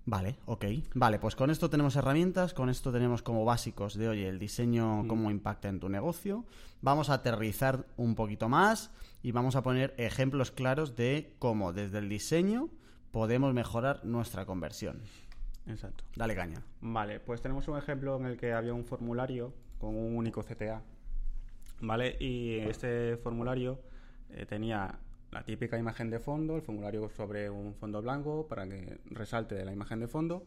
Vale, 0.07 0.37
ok. 0.47 0.64
Vale, 0.95 1.19
pues 1.19 1.37
con 1.37 1.50
esto 1.50 1.71
tenemos 1.71 1.95
herramientas, 1.97 2.54
con 2.54 2.69
esto 2.69 2.90
tenemos 2.90 3.23
como 3.23 3.45
básicos 3.45 3.95
de, 3.95 4.09
oye, 4.09 4.28
el 4.28 4.38
diseño, 4.38 5.07
cómo 5.07 5.30
impacta 5.30 5.69
en 5.69 5.80
tu 5.80 5.88
negocio. 5.88 6.45
Vamos 6.80 7.11
a 7.11 7.14
aterrizar 7.14 7.87
un 7.97 8.14
poquito 8.14 8.49
más 8.49 8.90
y 9.23 9.33
vamos 9.33 9.57
a 9.57 9.62
poner 9.62 9.95
ejemplos 9.99 10.50
claros 10.50 10.97
de 10.97 11.35
cómo 11.38 11.73
desde 11.73 11.99
el 11.99 12.09
diseño 12.09 12.71
podemos 13.12 13.52
mejorar 13.52 14.04
nuestra 14.04 14.47
conversión. 14.47 15.00
Exacto. 15.66 16.04
Dale 16.16 16.35
caña. 16.35 16.62
Vale, 16.80 17.21
pues 17.21 17.42
tenemos 17.42 17.69
un 17.69 17.76
ejemplo 17.76 18.16
en 18.16 18.26
el 18.26 18.37
que 18.37 18.52
había 18.52 18.73
un 18.73 18.85
formulario 18.85 19.52
con 19.78 19.95
un 19.95 20.16
único 20.16 20.42
CTA. 20.42 20.83
¿Vale? 21.80 22.16
Y 22.21 22.59
este 22.59 23.16
formulario 23.16 23.80
eh, 24.30 24.45
tenía 24.47 24.99
la 25.31 25.45
típica 25.45 25.79
imagen 25.79 26.11
de 26.11 26.19
fondo, 26.19 26.57
el 26.57 26.63
formulario 26.63 27.09
sobre 27.11 27.51
un 27.51 27.75
fondo 27.75 28.03
blanco 28.03 28.47
para 28.49 28.69
que 28.69 28.99
resalte 29.07 29.55
de 29.55 29.65
la 29.65 29.73
imagen 29.73 30.01
de 30.01 30.09
fondo, 30.09 30.45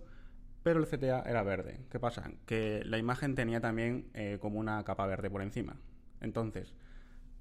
pero 0.62 0.80
el 0.80 0.88
CTA 0.88 1.24
era 1.26 1.44
verde. 1.44 1.80
¿Qué 1.90 2.00
pasa? 2.00 2.32
Que 2.46 2.84
la 2.86 2.98
imagen 2.98 3.36
tenía 3.36 3.62
también 3.62 4.10
eh, 4.14 4.38
como 4.42 4.60
una 4.60 4.84
capa 4.84 5.06
verde 5.06 5.30
por 5.30 5.42
encima. 5.42 5.76
Entonces, 6.22 6.74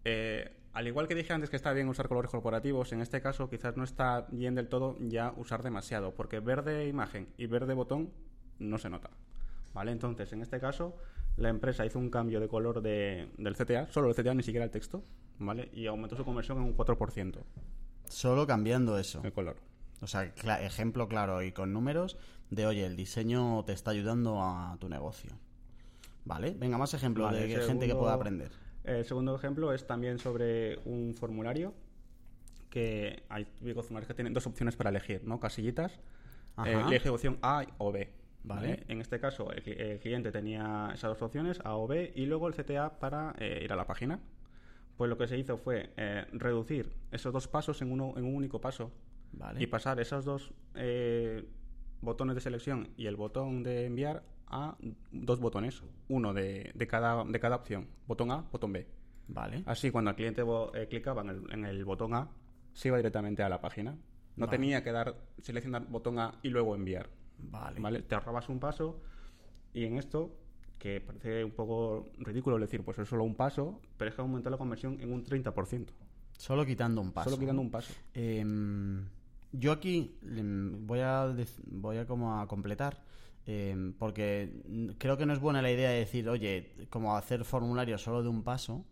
eh, 0.05 0.57
al 0.73 0.87
igual 0.87 1.07
que 1.07 1.15
dije 1.15 1.33
antes 1.33 1.51
que 1.51 1.57
está 1.57 1.73
bien 1.73 1.89
usar 1.89 2.09
colores 2.09 2.31
corporativos, 2.31 2.93
en 2.93 3.01
este 3.01 3.21
caso 3.21 3.51
quizás 3.51 3.77
no 3.77 3.85
está 3.85 4.27
bien 4.31 4.55
del 4.55 4.69
todo 4.69 4.97
ya 5.01 5.33
usar 5.37 5.63
demasiado, 5.63 6.15
porque 6.15 6.41
verde 6.41 6.89
imagen 6.89 7.29
y 7.37 7.47
verde 7.47 7.75
botón 7.75 8.11
no 8.59 8.79
se 8.79 8.89
nota. 8.89 9.11
¿Vale? 9.75 9.93
Entonces, 9.93 10.33
en 10.33 10.43
este 10.43 10.61
caso, 10.61 10.97
la 11.37 11.49
empresa 11.49 11.87
hizo 11.87 11.99
un 11.99 12.11
cambio 12.11 12.41
de 12.41 12.49
color 12.49 12.83
de, 12.83 13.29
del 13.39 13.57
CTA, 13.57 13.89
solo 13.91 14.09
el 14.09 14.15
CTA, 14.15 14.35
ni 14.35 14.43
siquiera 14.43 14.65
el 14.65 14.71
texto, 14.71 15.03
¿vale? 15.39 15.71
Y 15.73 15.87
aumentó 15.87 16.17
su 16.17 16.25
conversión 16.25 16.59
en 16.59 16.65
un 16.65 16.77
4%. 16.77 17.39
Solo 18.09 18.47
cambiando 18.47 18.99
eso. 18.99 19.21
El 19.25 19.33
color. 19.33 19.57
O 20.03 20.07
sea, 20.07 20.25
ejemplo 20.61 21.09
claro 21.09 21.43
y 21.43 21.53
con 21.53 21.73
números 21.73 22.19
de, 22.51 22.67
oye, 22.67 22.85
el 22.85 22.97
diseño 22.97 23.65
te 23.65 23.73
está 23.73 23.93
ayudando 23.93 24.43
a 24.43 24.77
tu 24.81 24.89
negocio. 24.89 25.31
¿Vale? 26.25 26.55
Venga, 26.59 26.77
más 26.77 26.93
ejemplos 26.95 27.33
de 27.33 27.49
gente 27.67 27.87
que 27.87 27.95
pueda 27.95 28.15
aprender. 28.15 28.51
El 28.85 29.05
segundo 29.05 29.35
ejemplo 29.35 29.73
es 29.73 29.87
también 29.87 30.19
sobre 30.19 30.79
un 30.85 31.15
formulario 31.15 31.73
que 32.69 33.23
hay 33.29 33.47
formularios 33.75 34.09
que 34.09 34.15
tienen 34.15 34.33
dos 34.33 34.47
opciones 34.47 34.77
para 34.77 34.91
elegir, 34.91 35.23
¿no? 35.25 35.39
Casillitas. 35.39 36.01
Eh, 36.65 36.83
elige 36.87 37.09
opción 37.09 37.39
A 37.43 37.65
o 37.79 37.93
B. 37.93 38.11
Vale. 38.45 38.85
En 38.89 39.01
este 39.01 39.21
caso, 39.21 39.51
el, 39.53 40.01
cliente 40.01 40.33
tenía 40.33 40.91
esas 40.95 41.11
dos 41.11 41.23
opciones, 41.23 41.61
A 41.65 41.77
o 41.77 41.87
B, 41.87 42.13
y 42.15 42.27
luego 42.27 42.49
el 42.49 42.55
CTA 42.55 42.99
para 42.99 43.35
eh, 43.39 43.61
ir 43.65 43.73
a 43.73 43.77
la 43.77 43.87
página. 43.87 44.21
Pues 44.97 45.09
lo 45.09 45.17
que 45.17 45.27
se 45.27 45.39
hizo 45.39 45.57
fue 45.57 45.91
eh, 45.97 46.27
reducir 46.33 46.93
esos 47.11 47.33
dos 47.33 47.49
pasos 47.49 47.81
en, 47.83 47.91
uno, 47.93 48.15
en 48.17 48.25
un 48.25 48.35
único 48.35 48.61
paso 48.61 48.93
y 49.59 49.67
pasar 49.67 49.99
esos 49.99 50.25
dos 50.25 50.53
botones 52.03 52.35
de 52.35 52.41
selección 52.43 52.91
y 52.97 53.07
el 53.07 53.17
botón 53.17 53.63
de 53.63 53.87
enviar 53.87 54.23
a 54.49 54.77
dos 55.11 55.41
botones, 55.41 55.83
uno 56.09 56.35
de, 56.35 56.71
de, 56.75 56.87
cada, 56.87 57.25
de 57.25 57.41
cada 57.41 57.57
opción, 57.57 57.89
botón 58.07 58.31
A, 58.31 58.45
botón 58.53 58.73
B. 58.73 58.87
Vale. 59.29 59.63
Así, 59.65 59.91
cuando 59.91 60.11
el 60.11 60.17
cliente 60.17 60.45
eh, 60.75 60.89
clicaba 60.89 61.23
en 61.23 61.31
el, 61.31 61.53
en 61.53 61.65
el, 61.65 61.85
botón 61.85 62.13
A, 62.15 62.29
se 62.75 62.89
iba 62.89 62.99
directamente 62.99 63.43
a 63.43 63.49
la 63.49 63.61
página. 63.61 63.97
No 64.37 64.49
tenía 64.49 64.83
que 64.83 64.93
dar 64.93 65.15
seleccionar 65.41 65.87
botón 65.89 66.19
A 66.19 66.39
y 66.43 66.49
luego 66.49 66.75
enviar. 66.75 67.09
Vale. 67.43 67.81
¿Vale? 67.81 68.03
Te 68.03 68.15
ahorrabas 68.15 68.49
un 68.49 68.59
paso 68.59 69.01
y 69.73 69.85
en 69.85 69.99
esto, 69.99 70.35
que 70.79 71.01
parece 71.01 71.45
un 71.45 71.53
poco 71.53 72.11
ridículo 72.19 72.59
decir, 72.59 72.83
pues 72.83 72.99
es 72.99 73.09
solo 73.09 73.25
un 73.25 73.35
paso, 73.35 73.81
pero 73.97 74.11
es 74.11 74.15
que 74.15 74.23
aumentó 74.23 74.51
la 74.51 74.59
conversión 74.59 75.01
en 75.01 75.13
un 75.13 75.25
30%. 75.25 75.87
Solo 76.37 76.67
quitando 76.67 77.01
un 77.01 77.13
paso. 77.13 77.31
Solo 77.31 77.41
quitando 77.41 77.63
un 77.63 77.71
paso. 77.71 77.93
Em, 78.15 79.05
yo 79.53 79.73
aquí 79.73 80.17
em, 80.23 80.87
voy 80.87 81.01
a, 81.01 81.35
voy 81.67 81.99
a 81.99 82.07
como 82.07 82.41
a 82.41 82.47
completar 82.49 82.99
Em, 83.45 83.93
porque 83.95 84.53
creo 84.99 85.17
que 85.17 85.27
no 85.27 85.33
es 85.33 85.41
buena 85.41 85.63
la 85.63 85.71
idea 85.71 85.91
de 85.91 85.99
decir, 85.99 86.29
oye, 86.29 86.73
como 86.91 87.17
hacer 87.17 87.45
formularios 87.45 88.03
solo 88.03 88.23
de 88.23 88.29
un 88.29 88.43
paso, 88.43 88.85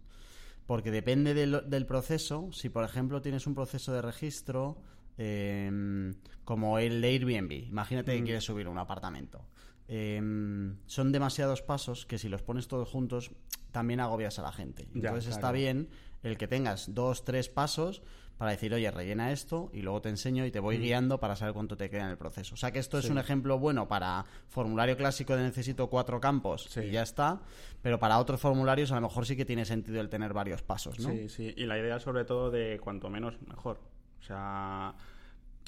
porque 0.67 0.91
depende 0.91 1.35
del, 1.35 1.87
proceso. 1.87 2.51
Si, 2.53 2.69
por 2.69 2.85
ejemplo, 2.85 3.21
tienes 3.23 3.47
un 3.47 3.55
proceso 3.55 3.93
de 3.93 4.03
registro 4.03 4.77
em, 5.19 6.15
como 6.45 6.79
el 6.79 7.01
de 7.01 7.09
Airbnb, 7.09 7.53
imagínate 7.69 8.17
que 8.17 8.25
quieres 8.25 8.45
subir 8.45 8.69
un 8.69 8.79
apartamento. 8.79 9.47
Em, 9.89 10.77
son 10.87 11.11
demasiados 11.11 11.63
pasos 11.63 12.07
que 12.07 12.19
si 12.19 12.29
los 12.29 12.43
pones 12.43 12.69
todos 12.69 12.89
juntos 12.89 13.33
también 13.73 14.01
agobias 14.01 14.39
a 14.39 14.43
la 14.43 14.53
gente. 14.53 14.89
Entonces 14.95 15.27
está 15.31 15.53
bien 15.53 15.89
el 16.23 16.37
que 16.37 16.47
tengas 16.47 16.95
dos, 16.95 17.25
tres 17.25 17.49
pasos 17.49 18.03
para 18.41 18.53
decir, 18.53 18.73
oye, 18.73 18.91
rellena 18.91 19.33
esto 19.33 19.69
y 19.75 19.83
luego 19.83 20.01
te 20.01 20.09
enseño 20.09 20.47
y 20.47 20.51
te 20.51 20.61
voy 20.61 20.79
mm. 20.79 20.81
guiando 20.81 21.21
para 21.21 21.37
saber 21.37 21.53
cuánto 21.53 21.77
te 21.77 21.91
queda 21.91 22.05
en 22.05 22.11
el 22.11 22.17
proceso. 22.17 22.55
O 22.55 22.57
sea 22.57 22.71
que 22.71 22.79
esto 22.79 22.99
es 22.99 23.11
un 23.11 23.19
ejemplo 23.19 23.59
bueno 23.59 23.87
para 23.87 24.25
formulario 24.49 24.97
clásico 24.97 25.37
de 25.37 25.43
necesito 25.43 25.91
cuatro 25.91 26.21
campos 26.21 26.75
y 26.79 26.91
ya 26.91 27.03
está, 27.03 27.43
pero 27.83 27.99
para 27.99 28.19
otros 28.19 28.41
formularios 28.41 28.93
a 28.93 28.95
lo 28.95 29.03
mejor 29.03 29.27
sí 29.27 29.37
que 29.37 29.45
tiene 29.45 29.67
sentido 29.67 30.01
el 30.01 30.09
tener 30.09 30.33
varios 30.33 30.63
pasos, 30.63 30.99
¿no? 31.01 31.11
Sí, 31.11 31.29
sí, 31.29 31.55
y 31.55 31.67
la 31.67 31.79
idea 31.79 32.01
sobre 32.01 32.25
todo 32.25 32.51
de 32.51 32.81
cuanto 32.83 33.11
menos 33.11 33.35
mejor. 33.47 33.79
O 34.21 34.23
sea, 34.23 34.95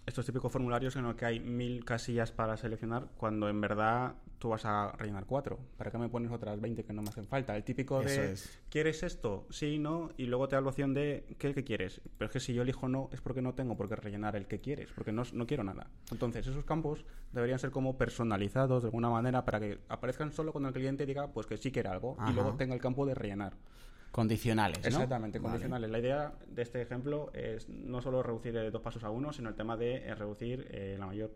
estos 0.07 0.27
típicos 0.27 0.51
formularios 0.51 0.97
en 0.97 1.05
los 1.05 1.15
que 1.15 1.25
hay 1.25 1.41
mil 1.41 1.85
casillas 1.85 2.33
para 2.33 2.57
seleccionar 2.57 3.09
cuando 3.17 3.49
en 3.49 3.61
verdad 3.61 4.15
tú 4.39 4.49
vas 4.49 4.65
a 4.65 4.91
rellenar 4.99 5.25
cuatro. 5.25 5.61
¿Para 5.77 5.93
qué 5.93 5.99
me 5.99 6.09
pones 6.09 6.33
otras 6.33 6.61
20 6.61 6.83
que 6.85 6.93
no 6.93 7.03
me 7.03 7.11
hacen 7.11 7.27
falta? 7.29 7.55
El 7.55 7.63
típico 7.63 8.01
de 8.01 8.37
¿quieres 8.69 9.05
esto? 9.05 9.47
Sí, 9.51 9.79
no, 9.79 10.11
y 10.17 10.27
luego 10.27 10.49
te 10.49 10.57
da 10.57 10.63
la 10.63 10.69
opción 10.69 10.93
de 10.93 11.37
¿qué, 11.39 11.55
¿qué, 11.55 11.63
quieres? 11.63 12.01
Pero 12.19 12.27
es 12.27 12.33
que 12.33 12.41
si 12.41 12.53
yo 12.53 12.63
elijo 12.63 12.89
no 12.89 13.09
es 13.13 13.21
porque 13.21 13.41
no 13.41 13.55
tengo 13.55 13.77
por 13.77 13.89
qué 13.89 13.95
rellenar 13.95 14.35
el 14.35 14.49
que 14.49 14.61
quieres, 14.61 14.91
porque 14.93 15.13
no, 15.13 15.23
no 15.33 15.47
quiero 15.47 15.63
nada. 15.63 15.87
Entonces 16.11 16.45
esos 16.45 16.65
campos 16.65 17.05
deberían 17.31 17.61
ser 17.61 17.71
como 17.71 17.97
personalizados 17.97 18.83
de 18.83 18.89
alguna 18.89 19.11
manera 19.11 19.45
para 19.45 19.61
que 19.61 19.79
aparezcan 19.89 20.33
solo 20.33 20.51
cuando 20.51 20.71
el 20.71 20.75
cliente 20.75 21.07
diga 21.07 21.29
pues 21.29 21.47
que 21.47 21.57
sí 21.57 21.71
quiere 21.71 21.91
algo 21.91 22.17
y 22.29 22.33
luego 22.33 22.55
tenga 22.55 22.75
el 22.75 22.81
campo 22.81 23.07
de 23.07 23.15
rellenar. 23.15 23.55
Condicionales, 24.13 24.79
¿no? 24.83 24.89
Exactamente, 24.89 25.41
condicionales. 25.41 25.91
La 25.91 25.99
idea 25.99 26.35
de 26.47 26.63
este 26.63 26.83
ejemplo 26.83 27.33
es 27.33 27.69
no 27.71 28.03
solo 28.03 28.23
reducir 28.23 28.53
de 28.53 28.71
dos 28.71 28.83
pasos 28.83 29.03
a 29.05 29.11
uno, 29.11 29.33
sino 29.33 29.49
el 29.49 29.55
tema 29.55 29.77
de 29.79 30.07
eh, 30.07 30.15
reducir 30.15 30.69
el 30.71 30.95
eh, 30.95 30.99
mayor 30.99 31.33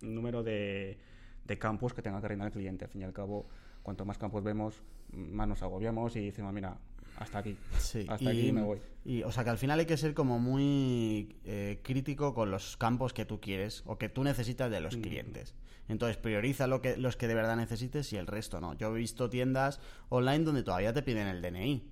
número 0.00 0.42
de, 0.42 0.98
de 1.44 1.58
campos 1.58 1.92
que 1.92 2.00
tenga 2.00 2.18
que 2.22 2.28
rellenar 2.28 2.46
el 2.46 2.52
cliente. 2.54 2.86
Al 2.86 2.90
fin 2.90 3.02
y 3.02 3.04
al 3.04 3.12
cabo, 3.12 3.48
cuanto 3.82 4.06
más 4.06 4.16
campos 4.16 4.42
vemos, 4.42 4.82
más 5.12 5.46
nos 5.46 5.62
agobiamos 5.62 6.16
y 6.16 6.24
decimos, 6.24 6.54
mira, 6.54 6.78
hasta 7.20 7.38
aquí. 7.38 7.56
Sí. 7.78 8.06
Hasta 8.08 8.30
aquí 8.30 8.50
me 8.50 8.62
voy. 8.62 8.78
Y, 9.04 9.22
o 9.22 9.30
sea 9.30 9.44
que 9.44 9.50
al 9.50 9.58
final 9.58 9.78
hay 9.78 9.86
que 9.86 9.96
ser 9.96 10.14
como 10.14 10.38
muy 10.38 11.36
eh, 11.44 11.78
crítico 11.82 12.34
con 12.34 12.50
los 12.50 12.76
campos 12.78 13.12
que 13.12 13.26
tú 13.26 13.40
quieres 13.40 13.82
o 13.86 13.98
que 13.98 14.08
tú 14.08 14.24
necesitas 14.24 14.70
de 14.70 14.80
los 14.80 14.96
mm. 14.96 15.02
clientes. 15.02 15.54
Entonces 15.88 16.16
prioriza 16.16 16.66
lo 16.66 16.80
que, 16.80 16.96
los 16.96 17.16
que 17.16 17.28
de 17.28 17.34
verdad 17.34 17.56
necesites 17.56 18.12
y 18.14 18.16
el 18.16 18.26
resto 18.26 18.60
no. 18.60 18.74
Yo 18.74 18.94
he 18.94 18.98
visto 18.98 19.28
tiendas 19.28 19.80
online 20.08 20.44
donde 20.44 20.62
todavía 20.62 20.94
te 20.94 21.02
piden 21.02 21.26
el 21.26 21.42
DNI. 21.42 21.84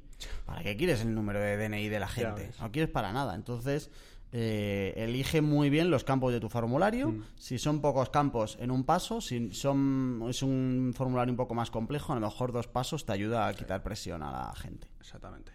¿Para 0.47 0.63
qué 0.63 0.77
quieres 0.77 1.03
el 1.03 1.15
número 1.15 1.41
de 1.41 1.57
DNI 1.57 1.89
de 1.89 2.01
la 2.01 2.09
gente? 2.09 2.51
No 2.61 2.73
quieres 2.73 2.91
para 2.91 3.13
nada. 3.13 3.35
Entonces, 3.35 3.91
eh, 4.31 4.93
elige 4.97 5.41
muy 5.41 5.71
bien 5.71 5.91
los 5.91 6.05
campos 6.05 6.33
de 6.33 6.41
tu 6.41 6.49
formulario. 6.49 7.11
Mm. 7.11 7.23
Si 7.37 7.59
son 7.59 7.81
pocos 7.81 8.11
campos, 8.11 8.59
en 8.61 8.71
un 8.71 8.85
paso. 8.85 9.21
Si 9.21 9.53
son, 9.53 10.25
es 10.29 10.43
un 10.43 10.93
formulario 10.95 11.33
un 11.33 11.37
poco 11.37 11.55
más 11.55 11.71
complejo, 11.71 12.13
a 12.13 12.17
lo 12.17 12.23
mejor 12.23 12.53
dos 12.53 12.69
pasos 12.69 13.07
te 13.07 13.13
ayuda 13.13 13.47
a 13.47 13.55
quitar 13.55 13.83
presión 13.83 14.23
a 14.23 14.31
la 14.31 14.55
gente. 14.55 14.89
Exactamente. 15.01 15.53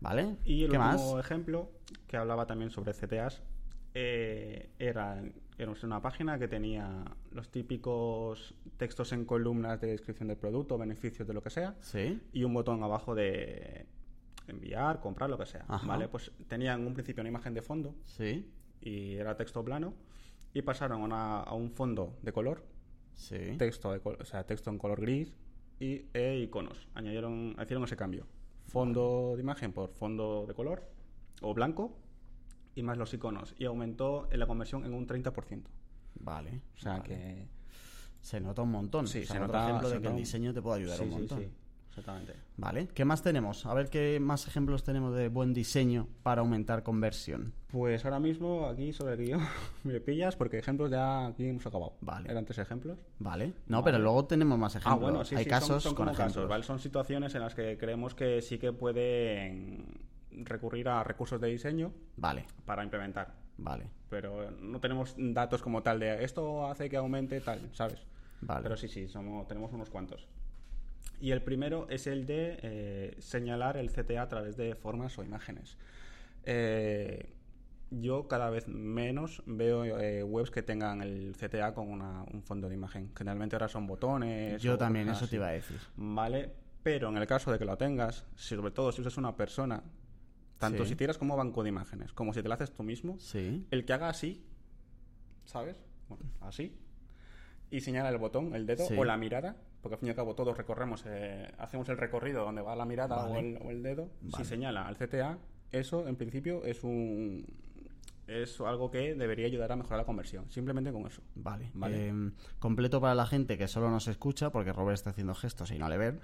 ¿Vale? 0.00 0.36
Y 0.44 0.64
el 0.64 0.72
último 0.72 1.18
ejemplo, 1.18 1.70
que 2.06 2.18
hablaba 2.18 2.46
también 2.46 2.70
sobre 2.70 2.92
CTAs, 2.92 3.42
eh, 3.94 4.68
era, 4.78 5.22
era 5.56 5.72
una 5.82 6.02
página 6.02 6.38
que 6.38 6.48
tenía 6.48 7.02
los 7.30 7.50
típicos 7.50 8.54
textos 8.76 9.12
en 9.12 9.24
columnas 9.24 9.80
de 9.80 9.86
descripción 9.86 10.28
del 10.28 10.36
producto, 10.36 10.76
beneficios 10.76 11.26
de 11.26 11.32
lo 11.32 11.42
que 11.42 11.48
sea, 11.48 11.76
¿Sí? 11.80 12.20
y 12.34 12.44
un 12.44 12.52
botón 12.52 12.82
abajo 12.82 13.14
de 13.14 13.86
enviar, 14.48 15.00
comprar, 15.00 15.30
lo 15.30 15.38
que 15.38 15.46
sea. 15.46 15.64
¿Vale? 15.84 16.08
Pues 16.08 16.32
tenían 16.48 16.86
un 16.86 16.94
principio 16.94 17.22
una 17.22 17.30
imagen 17.30 17.54
de 17.54 17.62
fondo, 17.62 17.94
¿Sí? 18.04 18.50
y 18.80 19.14
era 19.14 19.36
texto 19.36 19.64
plano, 19.64 19.94
y 20.52 20.62
pasaron 20.62 21.12
a, 21.12 21.52
un 21.52 21.70
fondo 21.70 22.18
de 22.22 22.32
color, 22.32 22.64
¿Sí? 23.14 23.56
texto, 23.58 23.94
o 24.02 24.24
sea, 24.24 24.44
texto 24.44 24.70
en 24.70 24.78
color 24.78 25.00
gris, 25.00 25.34
y 25.78 26.06
e 26.14 26.38
iconos. 26.38 26.88
Añadieron, 26.94 27.56
hicieron 27.62 27.84
ese 27.84 27.96
cambio. 27.96 28.26
Fondo 28.64 29.34
de 29.36 29.42
imagen 29.42 29.72
por 29.72 29.90
fondo 29.90 30.44
de 30.46 30.54
color 30.54 30.90
o 31.42 31.54
blanco 31.54 31.96
y 32.74 32.82
más 32.82 32.98
los 32.98 33.12
iconos. 33.14 33.54
Y 33.58 33.64
aumentó 33.64 34.28
la 34.32 34.46
conversión 34.46 34.84
en 34.84 34.94
un 34.94 35.06
30%. 35.06 35.64
Vale. 36.20 36.62
O 36.74 36.78
sea 36.78 37.02
que. 37.02 37.48
Se 38.20 38.40
nota 38.40 38.62
un 38.62 38.70
montón. 38.70 39.06
Sí, 39.06 39.24
se 39.24 39.38
nota. 39.38 39.68
ejemplo 39.68 39.88
de 39.88 40.00
que 40.00 40.08
el 40.08 40.16
diseño 40.16 40.52
te 40.52 40.60
puede 40.60 40.80
ayudar 40.80 41.00
un 41.02 41.10
montón. 41.10 41.38
Sí, 41.40 41.50
exactamente. 41.98 42.34
Vale. 42.56 42.88
¿Qué 42.88 43.04
más 43.04 43.22
tenemos? 43.22 43.64
A 43.64 43.74
ver 43.74 43.88
qué 43.88 44.20
más 44.20 44.46
ejemplos 44.46 44.84
tenemos 44.84 45.14
de 45.14 45.28
buen 45.28 45.54
diseño 45.54 46.08
para 46.22 46.42
aumentar 46.42 46.82
conversión. 46.82 47.54
Pues 47.68 48.04
ahora 48.04 48.20
mismo 48.20 48.66
aquí 48.66 48.92
sobre 48.92 49.14
el 49.14 49.24
guion 49.24 49.40
me 49.84 50.00
pillas 50.00 50.36
porque 50.36 50.58
ejemplos 50.58 50.90
ya 50.90 51.26
aquí 51.26 51.46
hemos 51.48 51.66
acabado. 51.66 51.94
Vale. 52.00 52.30
Eran 52.30 52.44
tres 52.44 52.58
ejemplos. 52.58 52.98
Vale. 53.18 53.54
No, 53.66 53.82
pero 53.82 53.98
luego 53.98 54.26
tenemos 54.26 54.58
más 54.58 54.74
ejemplos. 54.76 54.94
Ah, 54.94 55.02
bueno, 55.02 55.24
sí, 55.24 55.34
Hay 55.34 55.46
casos 55.46 55.82
son, 55.82 55.94
con 55.94 56.08
ejemplos. 56.08 56.48
¿vale? 56.48 56.62
Son 56.62 56.78
situaciones 56.78 57.34
en 57.34 57.40
las 57.40 57.54
que 57.54 57.78
creemos 57.78 58.14
que 58.14 58.42
sí 58.42 58.58
que 58.58 58.72
pueden 58.72 60.06
recurrir 60.30 60.88
a 60.88 61.02
recursos 61.02 61.40
de 61.40 61.48
diseño 61.48 61.92
vale. 62.16 62.44
para 62.64 62.84
implementar. 62.84 63.34
Vale. 63.58 63.88
Pero 64.10 64.50
no 64.50 64.80
tenemos 64.80 65.14
datos 65.16 65.62
como 65.62 65.82
tal 65.82 65.98
de 65.98 66.24
esto 66.24 66.66
hace 66.66 66.90
que 66.90 66.96
aumente 66.96 67.40
tal, 67.40 67.70
¿sabes? 67.72 68.00
Vale. 68.42 68.62
Pero 68.62 68.76
sí, 68.76 68.88
sí, 68.88 69.08
somos, 69.08 69.48
tenemos 69.48 69.72
unos 69.72 69.88
cuantos. 69.88 70.28
Y 71.20 71.30
el 71.30 71.42
primero 71.42 71.86
es 71.88 72.06
el 72.06 72.26
de 72.26 72.58
eh, 72.62 73.14
señalar 73.18 73.76
el 73.76 73.90
CTA 73.90 74.22
a 74.22 74.28
través 74.28 74.56
de 74.56 74.74
formas 74.74 75.18
o 75.18 75.24
imágenes. 75.24 75.78
Eh, 76.44 77.32
yo 77.90 78.26
cada 78.28 78.50
vez 78.50 78.66
menos 78.68 79.42
veo 79.46 79.84
eh, 79.84 80.22
webs 80.22 80.50
que 80.50 80.62
tengan 80.62 81.00
el 81.02 81.34
CTA 81.36 81.72
con 81.72 81.88
una- 81.88 82.24
un 82.32 82.42
fondo 82.42 82.68
de 82.68 82.74
imagen. 82.74 83.12
Generalmente 83.16 83.56
ahora 83.56 83.68
son 83.68 83.86
botones. 83.86 84.60
Yo 84.60 84.76
también, 84.76 85.08
eso 85.08 85.26
te 85.28 85.36
iba 85.36 85.48
a 85.48 85.52
decir. 85.52 85.78
Vale, 85.96 86.50
pero 86.82 87.08
en 87.08 87.16
el 87.16 87.26
caso 87.26 87.50
de 87.52 87.58
que 87.58 87.64
lo 87.64 87.76
tengas, 87.78 88.26
sobre 88.34 88.70
todo 88.72 88.92
si 88.92 89.00
usas 89.00 89.16
una 89.16 89.36
persona, 89.36 89.82
tanto 90.58 90.84
Sí. 90.84 90.90
si 90.90 90.96
tiras 90.96 91.16
como 91.18 91.36
banco 91.36 91.62
de 91.62 91.68
imágenes, 91.68 92.12
como 92.12 92.32
si 92.32 92.42
te 92.42 92.48
lo 92.48 92.54
haces 92.54 92.72
tú 92.72 92.82
mismo, 92.82 93.18
Sí. 93.18 93.66
el 93.70 93.84
que 93.84 93.92
haga 93.92 94.08
así, 94.08 94.44
¿sabes? 95.44 95.76
Bueno, 96.08 96.24
así. 96.40 96.76
Y 97.70 97.80
señala 97.80 98.08
el 98.10 98.18
botón, 98.18 98.54
el 98.54 98.66
dedo 98.66 98.86
Sí. 98.86 98.94
o 98.96 99.04
la 99.04 99.16
mirada, 99.16 99.56
porque 99.80 99.94
al 99.94 99.98
fin 100.00 100.08
y 100.08 100.10
al 100.10 100.16
cabo 100.16 100.34
todos 100.34 100.56
recorremos, 100.56 101.04
eh, 101.06 101.52
hacemos 101.58 101.88
el 101.88 101.96
recorrido 101.96 102.44
donde 102.44 102.62
va 102.62 102.74
la 102.76 102.84
mirada 102.84 103.26
o, 103.26 103.36
el, 103.36 103.58
o 103.62 103.70
el 103.70 103.82
dedo. 103.82 104.10
Vale. 104.20 104.44
Si 104.44 104.48
señala 104.48 104.86
al 104.86 104.96
CTA, 104.96 105.38
eso 105.72 106.06
en 106.08 106.16
principio 106.16 106.64
es 106.64 106.82
un 106.84 107.46
es 108.26 108.60
algo 108.60 108.90
que 108.90 109.14
debería 109.14 109.46
ayudar 109.46 109.72
a 109.72 109.76
mejorar 109.76 109.98
la 110.00 110.04
conversión, 110.04 110.50
simplemente 110.50 110.92
con 110.92 111.06
eso. 111.06 111.22
Vale. 111.34 111.70
Vale. 111.74 112.08
Eh, 112.08 112.30
completo 112.58 113.00
para 113.00 113.14
la 113.14 113.26
gente 113.26 113.56
que 113.56 113.68
solo 113.68 113.90
nos 113.90 114.08
escucha, 114.08 114.50
porque 114.50 114.72
Robert 114.72 114.94
está 114.94 115.10
haciendo 115.10 115.34
gestos 115.34 115.70
y 115.70 115.78
no 115.78 115.88
le 115.88 115.96
ven. 115.96 116.20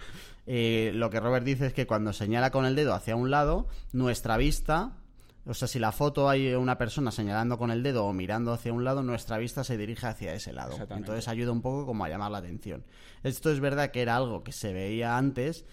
Eh, 0.46 0.90
lo 0.94 1.10
que 1.10 1.20
Robert 1.20 1.44
dice 1.44 1.66
es 1.66 1.74
que 1.74 1.86
cuando 1.86 2.12
señala 2.12 2.50
con 2.50 2.64
el 2.64 2.74
dedo 2.74 2.94
hacia 2.94 3.14
un 3.14 3.30
lado, 3.30 3.68
nuestra 3.92 4.36
vista, 4.36 4.96
o 5.44 5.54
sea, 5.54 5.66
si 5.66 5.78
la 5.78 5.92
foto 5.92 6.28
hay 6.28 6.54
una 6.54 6.78
persona 6.78 7.10
señalando 7.10 7.58
con 7.58 7.70
el 7.70 7.82
dedo 7.82 8.04
o 8.04 8.12
mirando 8.12 8.52
hacia 8.52 8.72
un 8.72 8.84
lado, 8.84 9.02
nuestra 9.02 9.38
vista 9.38 9.64
se 9.64 9.76
dirige 9.76 10.06
hacia 10.06 10.34
ese 10.34 10.52
lado. 10.52 10.76
Entonces 10.90 11.26
ayuda 11.28 11.52
un 11.52 11.62
poco 11.62 11.86
como 11.86 12.04
a 12.04 12.08
llamar 12.08 12.30
la 12.30 12.38
atención. 12.38 12.84
Esto 13.22 13.50
es 13.50 13.60
verdad 13.60 13.90
que 13.90 14.02
era 14.02 14.16
algo 14.16 14.44
que 14.44 14.52
se 14.52 14.72
veía 14.72 15.16
antes. 15.16 15.64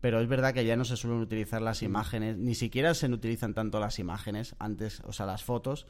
Pero 0.00 0.20
es 0.20 0.28
verdad 0.28 0.52
que 0.52 0.64
ya 0.64 0.76
no 0.76 0.84
se 0.84 0.96
suelen 0.96 1.20
utilizar 1.20 1.62
las 1.62 1.82
imágenes, 1.82 2.36
ni 2.36 2.54
siquiera 2.54 2.92
se 2.92 3.08
utilizan 3.08 3.54
tanto 3.54 3.80
las 3.80 3.98
imágenes 3.98 4.54
antes, 4.58 5.00
o 5.04 5.12
sea, 5.12 5.24
las 5.24 5.42
fotos, 5.42 5.86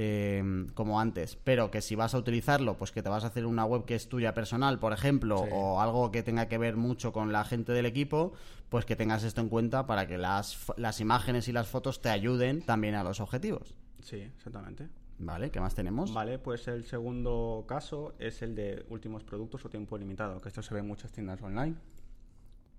eh, 0.00 0.66
como 0.74 1.00
antes. 1.00 1.34
Pero 1.42 1.72
que 1.72 1.80
si 1.82 1.96
vas 1.96 2.14
a 2.14 2.18
utilizarlo, 2.18 2.78
pues 2.78 2.92
que 2.92 3.02
te 3.02 3.08
vas 3.08 3.24
a 3.24 3.26
hacer 3.26 3.44
una 3.46 3.64
web 3.64 3.84
que 3.84 3.96
es 3.96 4.08
tuya 4.08 4.32
personal, 4.32 4.78
por 4.78 4.92
ejemplo, 4.92 5.42
Sí. 5.44 5.50
o 5.52 5.80
algo 5.80 6.12
que 6.12 6.22
tenga 6.22 6.46
que 6.46 6.56
ver 6.56 6.76
mucho 6.76 7.12
con 7.12 7.32
la 7.32 7.44
gente 7.44 7.72
del 7.72 7.84
equipo, 7.84 8.32
pues 8.68 8.84
que 8.84 8.94
tengas 8.94 9.24
esto 9.24 9.40
en 9.40 9.48
cuenta 9.48 9.86
para 9.86 10.06
que 10.06 10.16
las, 10.16 10.66
las 10.76 11.00
imágenes 11.00 11.48
y 11.48 11.52
las 11.52 11.66
fotos 11.66 12.00
te 12.00 12.10
ayuden 12.10 12.62
también 12.62 12.94
a 12.94 13.02
los 13.02 13.18
objetivos. 13.20 13.74
Sí, 14.00 14.16
exactamente. 14.36 14.88
¿Vale? 15.18 15.50
¿Qué 15.50 15.58
más 15.58 15.74
tenemos? 15.74 16.14
Vale, 16.14 16.38
pues 16.38 16.68
el 16.68 16.84
segundo 16.84 17.64
caso 17.66 18.14
es 18.20 18.40
el 18.42 18.54
de 18.54 18.86
últimos 18.90 19.24
productos 19.24 19.64
o 19.64 19.68
tiempo 19.68 19.98
limitado, 19.98 20.40
que 20.40 20.46
esto 20.48 20.62
se 20.62 20.72
ve 20.74 20.78
en 20.80 20.86
muchas 20.86 21.10
tiendas 21.10 21.42
online. 21.42 21.74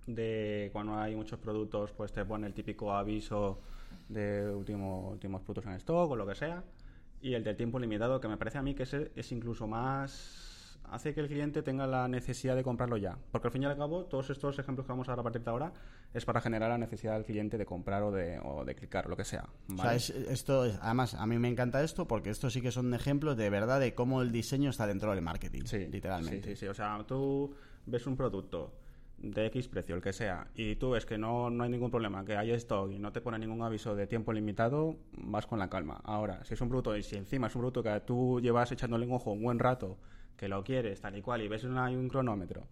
De 0.07 0.69
cuando 0.71 0.95
hay 0.97 1.15
muchos 1.15 1.37
productos, 1.39 1.91
pues 1.91 2.11
te 2.13 2.23
pone 2.23 2.47
el 2.47 2.53
típico 2.53 2.93
aviso 2.93 3.59
de 4.07 4.49
último- 4.55 5.09
últimos 5.09 5.41
productos 5.41 5.65
en 5.65 5.73
stock 5.73 6.09
o 6.11 6.15
lo 6.15 6.25
que 6.25 6.35
sea. 6.35 6.63
Y 7.21 7.33
el 7.33 7.43
del 7.43 7.55
tiempo 7.57 7.79
limitado, 7.79 8.19
que 8.21 8.27
me 8.27 8.37
parece 8.37 8.57
a 8.57 8.61
mí 8.61 8.73
que 8.75 8.83
ese 8.83 9.11
es 9.15 9.31
incluso 9.31 9.67
más... 9.67 10.79
hace 10.85 11.13
que 11.13 11.19
el 11.19 11.27
cliente 11.27 11.61
tenga 11.61 11.85
la 11.85 12.07
necesidad 12.07 12.55
de 12.55 12.63
comprarlo 12.63 12.97
ya. 12.97 13.17
Porque 13.31 13.47
al 13.47 13.51
fin 13.51 13.63
y 13.63 13.65
al 13.65 13.77
cabo, 13.77 14.05
todos 14.05 14.29
estos 14.29 14.57
ejemplos 14.57 14.85
que 14.87 14.91
vamos 14.93 15.07
a 15.07 15.11
dar 15.11 15.19
a 15.19 15.23
partir 15.23 15.41
de 15.43 15.49
ahora 15.51 15.71
es 16.13 16.25
para 16.25 16.41
generar 16.41 16.69
la 16.69 16.77
necesidad 16.77 17.13
del 17.15 17.25
cliente 17.25 17.57
de 17.57 17.65
comprar 17.65 18.01
o 18.03 18.11
de, 18.11 18.39
o 18.43 18.63
de 18.65 18.73
clicar, 18.73 19.07
lo 19.07 19.15
que 19.17 19.23
sea. 19.25 19.47
O 19.71 19.77
sea, 19.77 19.93
es- 19.95 20.09
esto, 20.09 20.65
es- 20.65 20.79
además, 20.81 21.13
a 21.13 21.25
mí 21.27 21.37
me 21.37 21.47
encanta 21.49 21.83
esto 21.83 22.07
porque 22.07 22.29
esto 22.31 22.49
sí 22.49 22.61
que 22.61 22.71
son 22.71 22.93
ejemplos 22.93 23.37
de 23.37 23.49
verdad 23.49 23.79
de 23.79 23.93
cómo 23.93 24.21
el 24.21 24.31
diseño 24.31 24.69
está 24.71 24.87
dentro 24.87 25.11
del 25.13 25.21
marketing, 25.21 25.63
Sí, 25.65 25.85
literalmente. 25.91 26.41
Sí, 26.49 26.55
sí, 26.55 26.59
sí. 26.61 26.67
O 26.67 26.73
sea, 26.73 27.03
tú 27.05 27.53
ves 27.85 28.07
un 28.07 28.15
producto 28.17 28.73
de 29.21 29.45
X 29.47 29.67
precio, 29.67 29.95
el 29.95 30.01
que 30.01 30.13
sea, 30.13 30.47
y 30.55 30.75
tú 30.75 30.91
ves 30.91 31.05
que 31.05 31.17
no, 31.17 31.49
no 31.49 31.63
hay 31.63 31.69
ningún 31.69 31.91
problema, 31.91 32.25
que 32.25 32.37
hay 32.37 32.51
stock 32.51 32.91
y 32.91 32.99
no 32.99 33.11
te 33.11 33.21
pone 33.21 33.39
ningún 33.39 33.61
aviso 33.61 33.95
de 33.95 34.07
tiempo 34.07 34.33
limitado, 34.33 34.95
vas 35.13 35.45
con 35.45 35.59
la 35.59 35.69
calma. 35.69 36.01
Ahora, 36.03 36.43
si 36.45 36.53
es 36.53 36.61
un 36.61 36.69
producto, 36.69 36.95
y 36.95 37.03
si 37.03 37.15
encima 37.15 37.47
es 37.47 37.55
un 37.55 37.61
producto 37.61 37.83
que 37.83 37.99
tú 38.01 38.39
llevas 38.41 38.71
echándole 38.71 39.05
un 39.05 39.13
ojo 39.13 39.31
un 39.31 39.43
buen 39.43 39.59
rato, 39.59 39.97
que 40.37 40.47
lo 40.47 40.63
quieres, 40.63 41.01
tal 41.01 41.17
y 41.17 41.21
cual, 41.21 41.41
y 41.41 41.47
ves 41.47 41.63
una, 41.63 41.85
hay 41.85 41.95
un 41.95 42.07
cronómetro 42.07 42.67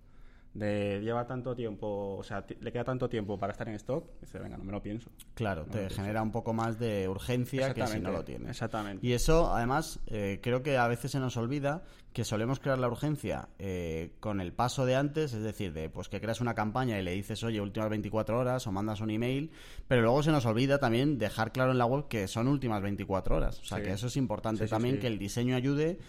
de 0.57 0.99
lleva 1.01 1.25
tanto 1.27 1.53
tiempo, 1.55 2.15
o 2.17 2.23
sea, 2.23 2.43
le 2.59 2.71
queda 2.71 2.83
tanto 2.83 3.07
tiempo 3.07 3.37
para 3.37 3.51
estar 3.51 3.67
en 3.69 3.75
stock, 3.75 4.09
dice, 4.19 4.39
venga, 4.39 4.57
no 4.57 4.63
me 4.63 4.71
lo 4.71 4.81
pienso. 4.81 5.11
Claro, 5.35 5.65
No, 5.67 5.71
te 5.71 5.89
sí, 5.89 5.95
genera 5.95 6.21
un 6.23 6.31
poco 6.31 6.51
más 6.53 6.79
de 6.79 7.07
urgencia 7.07 7.73
que 7.73 7.85
si 7.85 7.99
no 7.99 8.11
lo 8.11 8.23
tienes. 8.23 8.49
Exactamente. 8.49 9.05
Y 9.05 9.13
eso, 9.13 9.53
además, 9.53 9.99
eh, 10.07 10.39
creo 10.41 10.63
que 10.63 10.77
a 10.77 10.87
veces 10.87 11.11
se 11.11 11.19
nos 11.19 11.37
olvida 11.37 11.83
que 12.11 12.23
solemos 12.23 12.59
crear 12.59 12.79
la 12.79 12.87
urgencia 12.87 13.49
eh, 13.59 14.13
con 14.19 14.41
el 14.41 14.51
paso 14.51 14.87
de 14.87 14.95
antes, 14.95 15.33
es 15.33 15.43
decir, 15.43 15.73
de 15.73 15.89
pues 15.91 16.09
que 16.09 16.19
creas 16.19 16.41
una 16.41 16.55
campaña 16.55 16.99
y 16.99 17.03
le 17.03 17.11
dices, 17.11 17.43
oye, 17.43 17.61
últimas 17.61 17.89
24 17.91 18.39
horas 18.39 18.65
o 18.65 18.71
mandas 18.71 19.01
un 19.01 19.11
email, 19.11 19.51
pero 19.87 20.01
luego 20.01 20.23
se 20.23 20.31
nos 20.31 20.45
olvida 20.47 20.79
también 20.79 21.19
dejar 21.19 21.51
claro 21.51 21.71
en 21.71 21.77
la 21.77 21.85
web 21.85 22.07
que 22.07 22.27
son 22.27 22.47
últimas 22.47 22.81
24 22.81 23.35
horas. 23.35 23.59
O 23.59 23.65
sea, 23.65 23.77
Sí. 23.77 23.83
que 23.83 23.91
eso 23.91 24.07
es 24.07 24.17
importante 24.17 24.63
Sí, 24.63 24.67
sí, 24.67 24.71
también, 24.71 24.99
que 24.99 25.05
el 25.05 25.19
diseño 25.19 25.55
ayude 25.55 25.99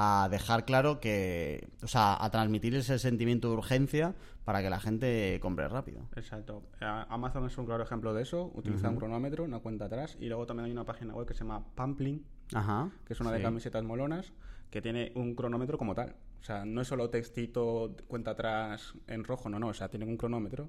a 0.00 0.28
dejar 0.30 0.64
claro 0.64 1.00
que, 1.00 1.66
o 1.82 1.88
sea, 1.88 2.22
a 2.22 2.30
transmitir 2.30 2.72
ese 2.76 2.98
sentimiento 3.00 3.48
de 3.50 3.54
urgencia 3.56 4.14
para 4.44 4.62
que 4.62 4.70
la 4.70 4.78
gente 4.78 5.38
compre 5.42 5.66
rápido. 5.66 6.02
Exacto. 6.14 6.62
Amazon 6.80 7.46
es 7.46 7.58
un 7.58 7.66
claro 7.66 7.82
ejemplo 7.82 8.14
de 8.14 8.22
eso. 8.22 8.52
Utiliza 8.54 8.88
un 8.90 8.96
cronómetro, 8.96 9.42
una 9.44 9.58
cuenta 9.58 9.86
atrás, 9.86 10.16
y 10.20 10.28
luego 10.28 10.46
también 10.46 10.66
hay 10.66 10.72
una 10.72 10.84
página 10.84 11.14
web 11.14 11.26
que 11.26 11.34
se 11.34 11.40
llama 11.40 11.64
Pampling, 11.74 12.24
Ajá. 12.54 12.90
que 13.04 13.12
es 13.12 13.20
una 13.20 13.32
de 13.32 13.42
camisetas 13.42 13.82
molonas, 13.82 14.32
que 14.70 14.80
tiene 14.80 15.10
un 15.16 15.34
cronómetro 15.34 15.78
como 15.78 15.94
tal. 15.96 16.14
O 16.40 16.44
sea, 16.44 16.64
no 16.64 16.80
es 16.80 16.86
solo 16.88 17.10
textito, 17.10 17.96
cuenta 18.06 18.30
atrás 18.30 18.94
en 19.08 19.24
rojo, 19.24 19.48
no, 19.48 19.58
no. 19.58 19.66
O 19.68 19.74
sea, 19.74 19.88
tiene 19.88 20.04
un 20.06 20.16
cronómetro 20.16 20.68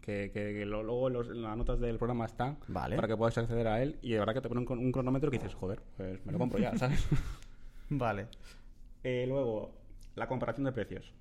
que, 0.00 0.30
que- 0.32 0.54
que 0.54 0.64
lo- 0.64 0.84
luego 0.84 1.10
los- 1.10 1.28
en 1.30 1.42
las 1.42 1.56
notas 1.56 1.80
del 1.80 1.96
programa 1.98 2.26
está 2.26 2.56
Vale. 2.68 2.94
para 2.94 3.08
que 3.08 3.16
puedas 3.16 3.36
acceder 3.36 3.66
a 3.66 3.82
él. 3.82 3.98
Y 4.02 4.12
de 4.12 4.20
verdad 4.20 4.34
que 4.34 4.40
te 4.42 4.48
pone 4.48 4.60
un, 4.60 4.78
un 4.78 4.92
cronómetro 4.92 5.30
que 5.32 5.38
dices, 5.38 5.54
joder, 5.54 5.82
pues 5.96 6.24
me 6.24 6.30
lo 6.32 6.38
compro 6.38 6.60
ya, 6.60 6.70
¿sabes? 6.78 7.04
Vale. 7.90 8.28
Eh, 9.04 9.24
luego, 9.28 9.74
la 10.16 10.26
comparación 10.28 10.64
de 10.64 10.72
precios. 10.72 11.12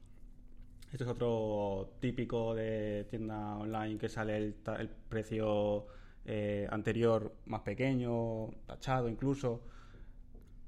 Esto 0.92 1.04
es 1.04 1.10
otro 1.10 1.96
típico 2.00 2.56
de 2.56 3.06
tienda 3.10 3.58
online 3.58 3.98
que 3.98 4.08
sale 4.10 4.38
el, 4.38 4.56
el 4.80 4.90
precio 4.90 5.86
eh, 6.26 6.68
anterior 6.72 7.36
más 7.46 7.62
pequeño, 7.62 8.50
tachado 8.66 9.10
incluso. 9.10 9.62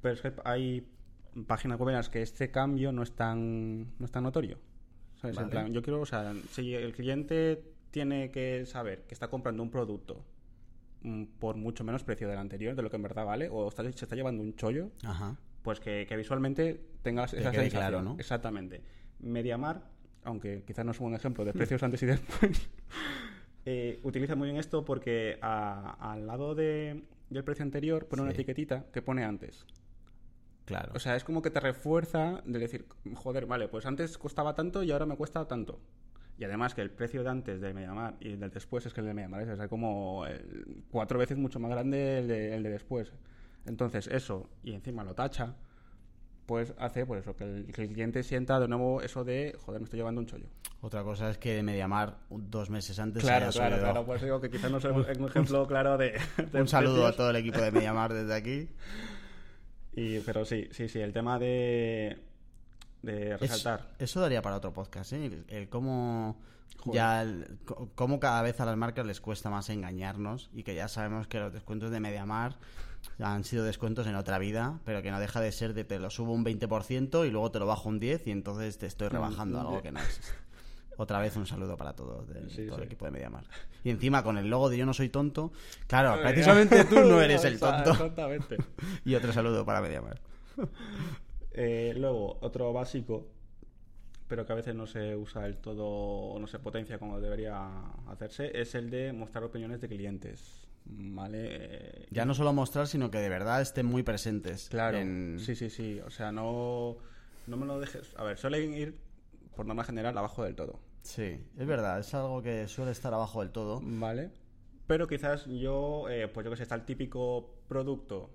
Pero 0.01 0.13
es 0.15 0.21
que 0.21 0.33
hay 0.43 0.87
páginas 1.47 1.79
web 1.79 1.89
en 1.89 1.95
las 1.95 2.09
que 2.09 2.21
este 2.21 2.51
cambio 2.51 2.91
no 2.91 3.01
es 3.03 3.13
tan, 3.13 3.97
no 3.97 4.05
es 4.05 4.11
tan 4.11 4.23
notorio. 4.23 4.57
¿Sabes? 5.21 5.35
En 5.37 5.43
Vale. 5.43 5.51
plan, 5.51 5.73
yo 5.73 5.81
quiero, 5.81 6.01
o 6.01 6.05
sea, 6.05 6.33
si 6.51 6.73
el 6.73 6.93
cliente 6.93 7.63
tiene 7.91 8.31
que 8.31 8.65
saber 8.65 9.03
que 9.05 9.13
está 9.13 9.29
comprando 9.29 9.63
un 9.63 9.69
producto 9.71 10.23
mm, 11.01 11.23
por 11.39 11.55
mucho 11.57 11.83
menos 11.83 12.03
precio 12.03 12.27
del 12.29 12.37
anterior, 12.37 12.75
de 12.75 12.81
lo 12.83 12.89
que 12.89 12.95
en 12.97 13.03
verdad 13.03 13.25
vale, 13.25 13.49
o 13.49 13.67
está- 13.67 13.83
se 13.83 13.89
está 14.05 14.15
llevando 14.15 14.43
un 14.43 14.55
chollo, 14.55 14.91
Ajá. 15.03 15.37
Pues 15.61 15.79
que, 15.79 16.05
que 16.07 16.15
visualmente 16.17 16.79
tengas 17.01 17.33
esa 17.33 17.51
sensación. 17.51 17.69
claro, 17.81 18.01
¿no? 18.01 18.15
Exactamente. 18.19 18.81
Mediamar, 19.19 19.83
aunque 20.23 20.63
quizás 20.65 20.85
no 20.85 20.91
es 20.91 20.99
un 20.99 21.05
buen 21.05 21.15
ejemplo 21.15 21.43
de 21.45 21.53
precios 21.53 21.81
antes 21.83 22.01
y 22.03 22.05
después, 22.05 22.69
eh, 23.65 23.99
utiliza 24.03 24.35
muy 24.35 24.47
bien 24.47 24.57
esto 24.59 24.85
porque 24.85 25.37
a- 25.41 26.11
al 26.11 26.25
lado 26.27 26.55
de, 26.55 27.03
del 27.29 27.43
precio 27.43 27.63
anterior 27.63 28.07
pone 28.07 28.21
una 28.23 28.31
etiquetita 28.31 28.85
que 28.91 29.01
pone 29.01 29.23
antes. 29.23 29.65
Claro. 30.65 30.91
O 30.95 30.99
sea, 30.99 31.15
es 31.15 31.23
como 31.23 31.41
que 31.41 31.49
te 31.49 31.59
refuerza 31.59 32.41
de 32.45 32.59
decir, 32.59 32.85
joder, 33.15 33.45
vale, 33.47 33.67
pues 33.67 33.85
antes 33.85 34.17
costaba 34.17 34.53
tanto 34.55 34.83
y 34.83 34.91
ahora 34.91 35.05
me 35.07 35.15
cuesta 35.17 35.47
tanto. 35.47 35.79
Y 36.37 36.43
además 36.45 36.73
que 36.73 36.81
el 36.81 36.91
precio 36.91 37.23
de 37.23 37.29
antes 37.29 37.59
de 37.59 37.73
Mediamar 37.73 38.15
y 38.21 38.29
el 38.29 38.39
del 38.39 38.51
después 38.51 38.85
es 38.85 38.93
que 38.93 39.01
el 39.01 39.07
de 39.07 39.13
Mediamar 39.13 39.41
es 39.41 39.49
o 39.49 39.55
sea, 39.57 39.67
como 39.67 40.25
el- 40.25 40.83
cuatro 40.89 41.17
veces 41.19 41.37
mucho 41.37 41.59
más 41.59 41.71
grande 41.71 42.19
el 42.19 42.27
de, 42.27 42.55
el 42.55 42.63
de 42.63 42.69
después. 42.69 43.11
Entonces 43.65 44.07
eso, 44.07 44.49
y 44.63 44.73
encima 44.73 45.03
lo 45.03 45.13
tacha, 45.13 45.55
pues 46.45 46.73
hace 46.79 47.05
pues 47.05 47.21
eso, 47.21 47.35
que 47.35 47.43
el, 47.43 47.71
que 47.71 47.83
el 47.83 47.89
cliente 47.93 48.23
sienta 48.23 48.59
de 48.59 48.67
nuevo 48.67 49.01
eso 49.01 49.23
de, 49.23 49.55
joder, 49.63 49.81
me 49.81 49.83
estoy 49.85 49.97
llevando 49.99 50.21
un 50.21 50.27
chollo. 50.27 50.47
Otra 50.81 51.03
cosa 51.03 51.29
es 51.29 51.37
que 51.37 51.53
de 51.53 51.61
Mediamar 51.61 52.17
dos 52.29 52.69
meses 52.69 52.97
antes 52.99 53.21
Claro, 53.21 53.51
claro, 53.51 53.77
claro, 53.77 54.05
pues 54.05 54.21
digo 54.21 54.39
que 54.41 54.49
quizás 54.49 54.71
no 54.71 54.79
sea 54.79 54.91
un 54.93 55.05
un 55.21 55.27
ejemplo 55.29 55.67
claro 55.67 55.97
de... 55.97 56.19
de 56.51 56.61
Un 56.61 56.67
saludo 56.67 57.05
a 57.05 57.11
todo 57.11 57.29
el 57.29 57.35
equipo 57.35 57.59
de 57.59 57.71
Mediamar 57.71 58.13
desde 58.13 58.33
aquí. 58.33 58.69
Y, 59.93 60.19
pero 60.21 60.45
sí, 60.45 60.67
sí, 60.71 60.87
sí, 60.87 60.99
el 60.99 61.13
tema 61.13 61.37
de, 61.39 62.17
de 63.01 63.33
Es- 63.33 63.39
resaltar. 63.41 63.89
eso 63.99 64.21
daría 64.21 64.41
para 64.41 64.55
otro 64.57 64.71
podcast, 64.73 65.13
¿eh? 65.13 65.25
El, 65.25 65.45
el 65.49 65.69
cómo 65.69 66.39
Joder. 66.77 66.95
ya 66.95 67.21
el- 67.21 67.57
cómo 67.95 68.19
cada 68.19 68.41
vez 68.41 68.59
a 68.61 68.65
las 68.65 68.77
marcas 68.77 69.05
les 69.05 69.19
cuesta 69.19 69.49
más 69.49 69.69
engañarnos 69.69 70.49
y 70.53 70.63
que 70.63 70.73
ya 70.75 70.87
sabemos 70.87 71.27
que 71.27 71.39
los 71.39 71.51
descuentos 71.53 71.91
de 71.91 71.99
Mediamar 71.99 72.55
han 73.19 73.43
sido 73.43 73.63
descuentos 73.65 74.07
en 74.07 74.15
otra 74.15 74.39
vida, 74.39 74.79
pero 74.85 75.01
que 75.01 75.11
no 75.11 75.19
deja 75.19 75.41
de 75.41 75.51
ser 75.51 75.73
de 75.73 75.83
te 75.83 75.99
lo 75.99 76.09
subo 76.09 76.31
un 76.33 76.43
20% 76.45 77.27
y 77.27 77.31
luego 77.31 77.51
te 77.51 77.59
lo 77.59 77.65
bajo 77.65 77.89
un 77.89 77.99
10 77.99 78.27
y 78.27 78.31
entonces 78.31 78.77
te 78.77 78.85
estoy 78.85 79.09
rebajando 79.09 79.57
Mm, 79.57 79.61
algo 79.61 79.75
ya. 79.77 79.81
que 79.81 79.91
no 79.91 79.99
existe. 79.99 80.31
Otra 80.97 81.19
vez 81.19 81.35
un 81.37 81.45
saludo 81.45 81.77
para 81.77 81.93
todos, 81.93 82.27
de, 82.27 82.49
Sí, 82.49 82.65
todo 82.67 82.77
el 82.79 82.83
equipo 82.83 83.05
de 83.05 83.11
Mediamar. 83.11 83.45
Y 83.85 83.89
encima 83.89 84.21
con 84.21 84.37
el 84.37 84.49
logo 84.49 84.69
de 84.69 84.77
Yo 84.77 84.85
no 84.85 84.93
soy 84.93 85.07
tonto, 85.09 85.53
claro, 85.87 86.21
precisamente 86.21 86.83
tú 86.85 86.99
no 87.01 87.21
eres 87.21 87.43
el 87.45 87.57
tonto. 87.59 87.91
Exactamente. 87.91 88.57
Y 89.05 89.15
otro 89.15 89.31
saludo 89.31 89.65
para 89.65 89.81
Mediamar. 89.81 90.19
Eh, 91.51 91.93
luego, 91.97 92.37
otro 92.41 92.71
básico, 92.71 93.27
pero 94.27 94.45
que 94.45 94.53
a 94.53 94.55
veces 94.55 94.75
no 94.75 94.85
se 94.87 95.15
usa 95.15 95.41
del 95.41 95.57
todo 95.57 95.85
o 95.87 96.39
no 96.39 96.47
se 96.47 96.59
potencia 96.59 96.99
como 96.99 97.19
debería 97.19 97.67
hacerse, 98.07 98.51
es 98.61 98.75
el 98.75 98.89
de 98.89 99.11
mostrar 99.13 99.43
opiniones 99.43 99.81
de 99.81 99.87
clientes. 99.89 100.67
¿Vale? 100.89 102.07
Ya 102.11 102.25
no 102.25 102.33
solo 102.33 102.53
mostrar, 102.53 102.87
sino 102.87 103.11
que 103.11 103.19
de 103.19 103.29
verdad 103.29 103.61
estén 103.61 103.85
muy 103.85 104.03
presentes. 104.03 104.69
Claro, 104.69 104.97
en- 104.97 105.39
sí, 105.39 105.55
sí, 105.55 105.69
sí. 105.69 105.99
O 106.05 106.09
sea, 106.09 106.31
no, 106.31 106.97
no 107.47 107.57
me 107.57 107.65
lo 107.65 107.79
dejes. 107.79 108.13
A 108.17 108.23
ver, 108.23 108.37
suelen 108.37 108.73
ir, 108.73 108.95
por 109.55 109.65
norma 109.65 109.83
general, 109.83 110.17
abajo 110.17 110.43
del 110.43 110.55
todo. 110.55 110.79
Sí, 111.01 111.39
es 111.57 111.67
verdad, 111.67 111.99
es 111.99 112.13
algo 112.13 112.41
que 112.41 112.67
suele 112.67 112.91
estar 112.91 113.13
abajo 113.13 113.41
del 113.41 113.51
todo. 113.51 113.79
¿Vale? 113.83 114.31
Pero 114.87 115.07
quizás 115.07 115.45
yo, 115.45 116.09
eh, 116.09 116.27
pues 116.27 116.43
yo 116.45 116.49
que 116.51 116.57
sé, 116.57 116.63
está 116.63 116.75
el 116.75 116.83
típico 116.85 117.55
producto, 117.67 118.31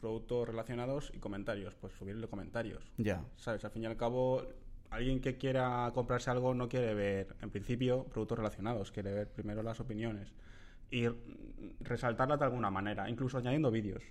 productos 0.00 0.48
relacionados 0.48 1.10
y 1.14 1.18
comentarios. 1.18 1.74
Pues 1.74 1.92
subirle 1.94 2.28
comentarios. 2.28 2.84
Ya. 2.96 3.24
¿Sabes? 3.36 3.64
Al 3.64 3.72
fin 3.72 3.82
y 3.82 3.86
al 3.86 3.96
cabo, 3.96 4.44
alguien 4.90 5.20
que 5.20 5.36
quiera 5.36 5.90
comprarse 5.92 6.30
algo 6.30 6.54
no 6.54 6.68
quiere 6.68 6.94
ver, 6.94 7.34
en 7.42 7.50
principio, 7.50 8.04
productos 8.04 8.38
relacionados, 8.38 8.92
quiere 8.92 9.12
ver 9.12 9.28
primero 9.28 9.62
las 9.62 9.80
opiniones 9.80 10.32
y 10.90 11.06
resaltarlas 11.80 12.38
de 12.38 12.44
alguna 12.44 12.70
manera, 12.70 13.08
incluso 13.08 13.38
añadiendo 13.38 13.70
vídeos. 13.70 14.02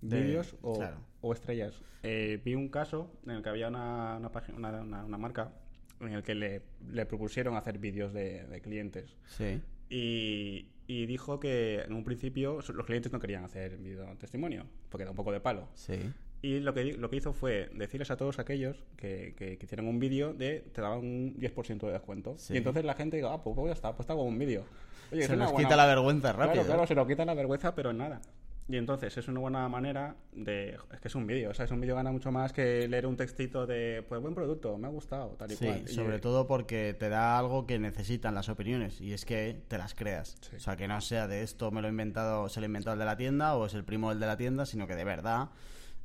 De- 0.00 0.20
Vídeos 0.22 0.56
o, 0.62 0.76
claro. 0.78 0.98
o 1.20 1.32
estrellas. 1.32 1.82
Eh, 2.02 2.40
vi 2.44 2.54
un 2.54 2.68
caso 2.68 3.10
en 3.24 3.32
el 3.32 3.42
que 3.42 3.48
había 3.48 3.68
una, 3.68 4.16
una, 4.18 4.30
página- 4.30 4.58
una, 4.82 5.18
marca 5.18 5.52
en 6.00 6.12
el 6.12 6.22
que 6.22 6.34
le, 6.34 6.62
le 6.90 7.06
propusieron 7.06 7.56
hacer 7.56 7.78
vídeos 7.78 8.12
de, 8.12 8.46
de 8.46 8.60
clientes. 8.60 9.16
Sí. 9.26 9.60
Y, 9.88 10.68
y 10.86 11.06
dijo 11.06 11.40
que 11.40 11.80
en 11.80 11.92
un 11.94 12.04
principio 12.04 12.60
los 12.74 12.86
clientes 12.86 13.12
no 13.12 13.18
querían 13.20 13.44
hacer 13.44 13.78
vídeo 13.78 14.04
testimonio, 14.18 14.66
porque 14.90 15.04
da 15.04 15.10
un 15.10 15.16
poco 15.16 15.32
de 15.32 15.40
palo. 15.40 15.68
Sí. 15.74 15.98
Y 16.46 16.60
lo 16.60 16.72
que, 16.74 16.84
lo 16.92 17.10
que 17.10 17.16
hizo 17.16 17.32
fue 17.32 17.70
decirles 17.74 18.10
a 18.12 18.16
todos 18.16 18.38
aquellos 18.38 18.76
que, 18.96 19.34
que, 19.36 19.58
que 19.58 19.66
hicieran 19.66 19.88
un 19.88 19.98
vídeo 19.98 20.32
de 20.32 20.60
te 20.72 20.80
daban 20.80 20.98
un 21.00 21.34
10% 21.36 21.86
de 21.86 21.92
descuento. 21.92 22.34
Sí. 22.38 22.54
Y 22.54 22.58
entonces 22.58 22.84
la 22.84 22.94
gente 22.94 23.16
diga, 23.16 23.32
ah, 23.32 23.42
pues, 23.42 23.56
pues 23.56 23.66
ya 23.68 23.72
está, 23.72 23.96
pues 23.96 24.06
te 24.06 24.12
hago 24.12 24.22
un 24.22 24.38
vídeo. 24.38 24.64
Oye, 25.10 25.22
Se 25.26 25.36
nos 25.36 25.50
buena- 25.50 25.68
quita 25.68 25.76
la 25.76 25.86
vergüenza 25.86 26.32
rápido. 26.32 26.52
Claro, 26.54 26.66
claro, 26.68 26.86
se 26.86 26.94
nos 26.94 27.06
quita 27.08 27.24
la 27.24 27.34
vergüenza, 27.34 27.74
pero 27.74 27.90
en 27.90 27.98
nada. 27.98 28.20
Y 28.68 28.76
entonces 28.76 29.16
es 29.16 29.28
una 29.28 29.38
buena 29.40 29.68
manera 29.68 30.16
de... 30.32 30.76
Es 30.92 31.00
que 31.00 31.06
es 31.08 31.14
un 31.14 31.26
vídeo, 31.26 31.50
o 31.50 31.54
sea, 31.54 31.64
es 31.66 31.70
un 31.70 31.80
vídeo 31.80 31.94
gana 31.94 32.10
mucho 32.10 32.32
más 32.32 32.52
que 32.52 32.88
leer 32.88 33.06
un 33.06 33.16
textito 33.16 33.64
de, 33.66 34.04
pues 34.08 34.20
buen 34.20 34.34
producto, 34.34 34.76
me 34.76 34.88
ha 34.88 34.90
gustado, 34.90 35.30
tal 35.38 35.52
y 35.52 35.56
Sí, 35.56 35.66
cual. 35.66 35.88
Sobre 35.88 36.16
eh, 36.16 36.18
todo 36.18 36.46
porque 36.48 36.94
te 36.98 37.08
da 37.08 37.38
algo 37.38 37.64
que 37.66 37.78
necesitan 37.78 38.34
las 38.34 38.48
opiniones 38.48 39.00
y 39.00 39.12
es 39.12 39.24
que 39.24 39.62
te 39.68 39.78
las 39.78 39.94
creas. 39.94 40.36
Sí. 40.40 40.56
O 40.56 40.60
sea, 40.60 40.76
que 40.76 40.88
no 40.88 41.00
sea 41.00 41.28
de 41.28 41.42
esto 41.42 41.70
me 41.70 41.80
lo 41.80 41.86
he 41.86 41.90
inventado, 41.90 42.48
se 42.48 42.58
lo 42.60 42.64
ha 42.64 42.66
inventado 42.66 42.94
el 42.94 42.98
de 43.00 43.04
la 43.04 43.16
tienda 43.16 43.56
o 43.56 43.66
es 43.66 43.74
el 43.74 43.84
primo 43.84 44.10
del 44.10 44.18
de 44.20 44.26
la 44.26 44.36
tienda, 44.36 44.64
sino 44.66 44.86
que 44.88 44.94
de 44.96 45.04
verdad. 45.04 45.48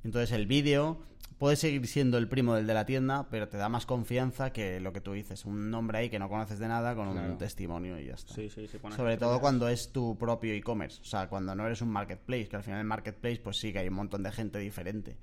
Entonces 0.03 0.31
el 0.31 0.47
vídeo 0.47 1.03
puede 1.37 1.55
seguir 1.55 1.87
siendo 1.87 2.17
el 2.19 2.27
primo 2.27 2.53
del 2.55 2.67
de 2.67 2.73
la 2.75 2.85
tienda, 2.85 3.27
pero 3.31 3.49
te 3.49 3.57
da 3.57 3.67
más 3.67 3.85
confianza 3.87 4.53
que 4.53 4.79
lo 4.79 4.93
que 4.93 5.01
tú 5.01 5.13
dices, 5.13 5.45
un 5.45 5.71
nombre 5.71 5.97
ahí 5.97 6.09
que 6.09 6.19
no 6.19 6.29
conoces 6.29 6.59
de 6.59 6.67
nada 6.67 6.95
con 6.95 7.11
Claro. 7.13 7.31
un 7.31 7.37
testimonio 7.39 7.99
y 7.99 8.05
ya 8.05 8.13
está. 8.13 8.33
Sí, 8.35 8.49
sí, 8.49 8.67
sí. 8.67 8.77
Sobre 8.95 9.17
todo 9.17 9.39
cuando 9.41 9.67
es 9.67 9.91
tu 9.91 10.17
propio 10.17 10.53
e-commerce, 10.53 11.01
o 11.01 11.05
sea, 11.05 11.27
cuando 11.29 11.55
no 11.55 11.65
eres 11.65 11.81
un 11.81 11.89
marketplace, 11.89 12.47
que 12.47 12.55
al 12.57 12.63
final 12.63 12.79
el 12.79 12.85
marketplace 12.85 13.37
pues 13.43 13.57
sí 13.57 13.73
que 13.73 13.79
hay 13.79 13.87
un 13.87 13.95
montón 13.95 14.21
de 14.23 14.31
gente 14.31 14.59
diferente. 14.59 15.17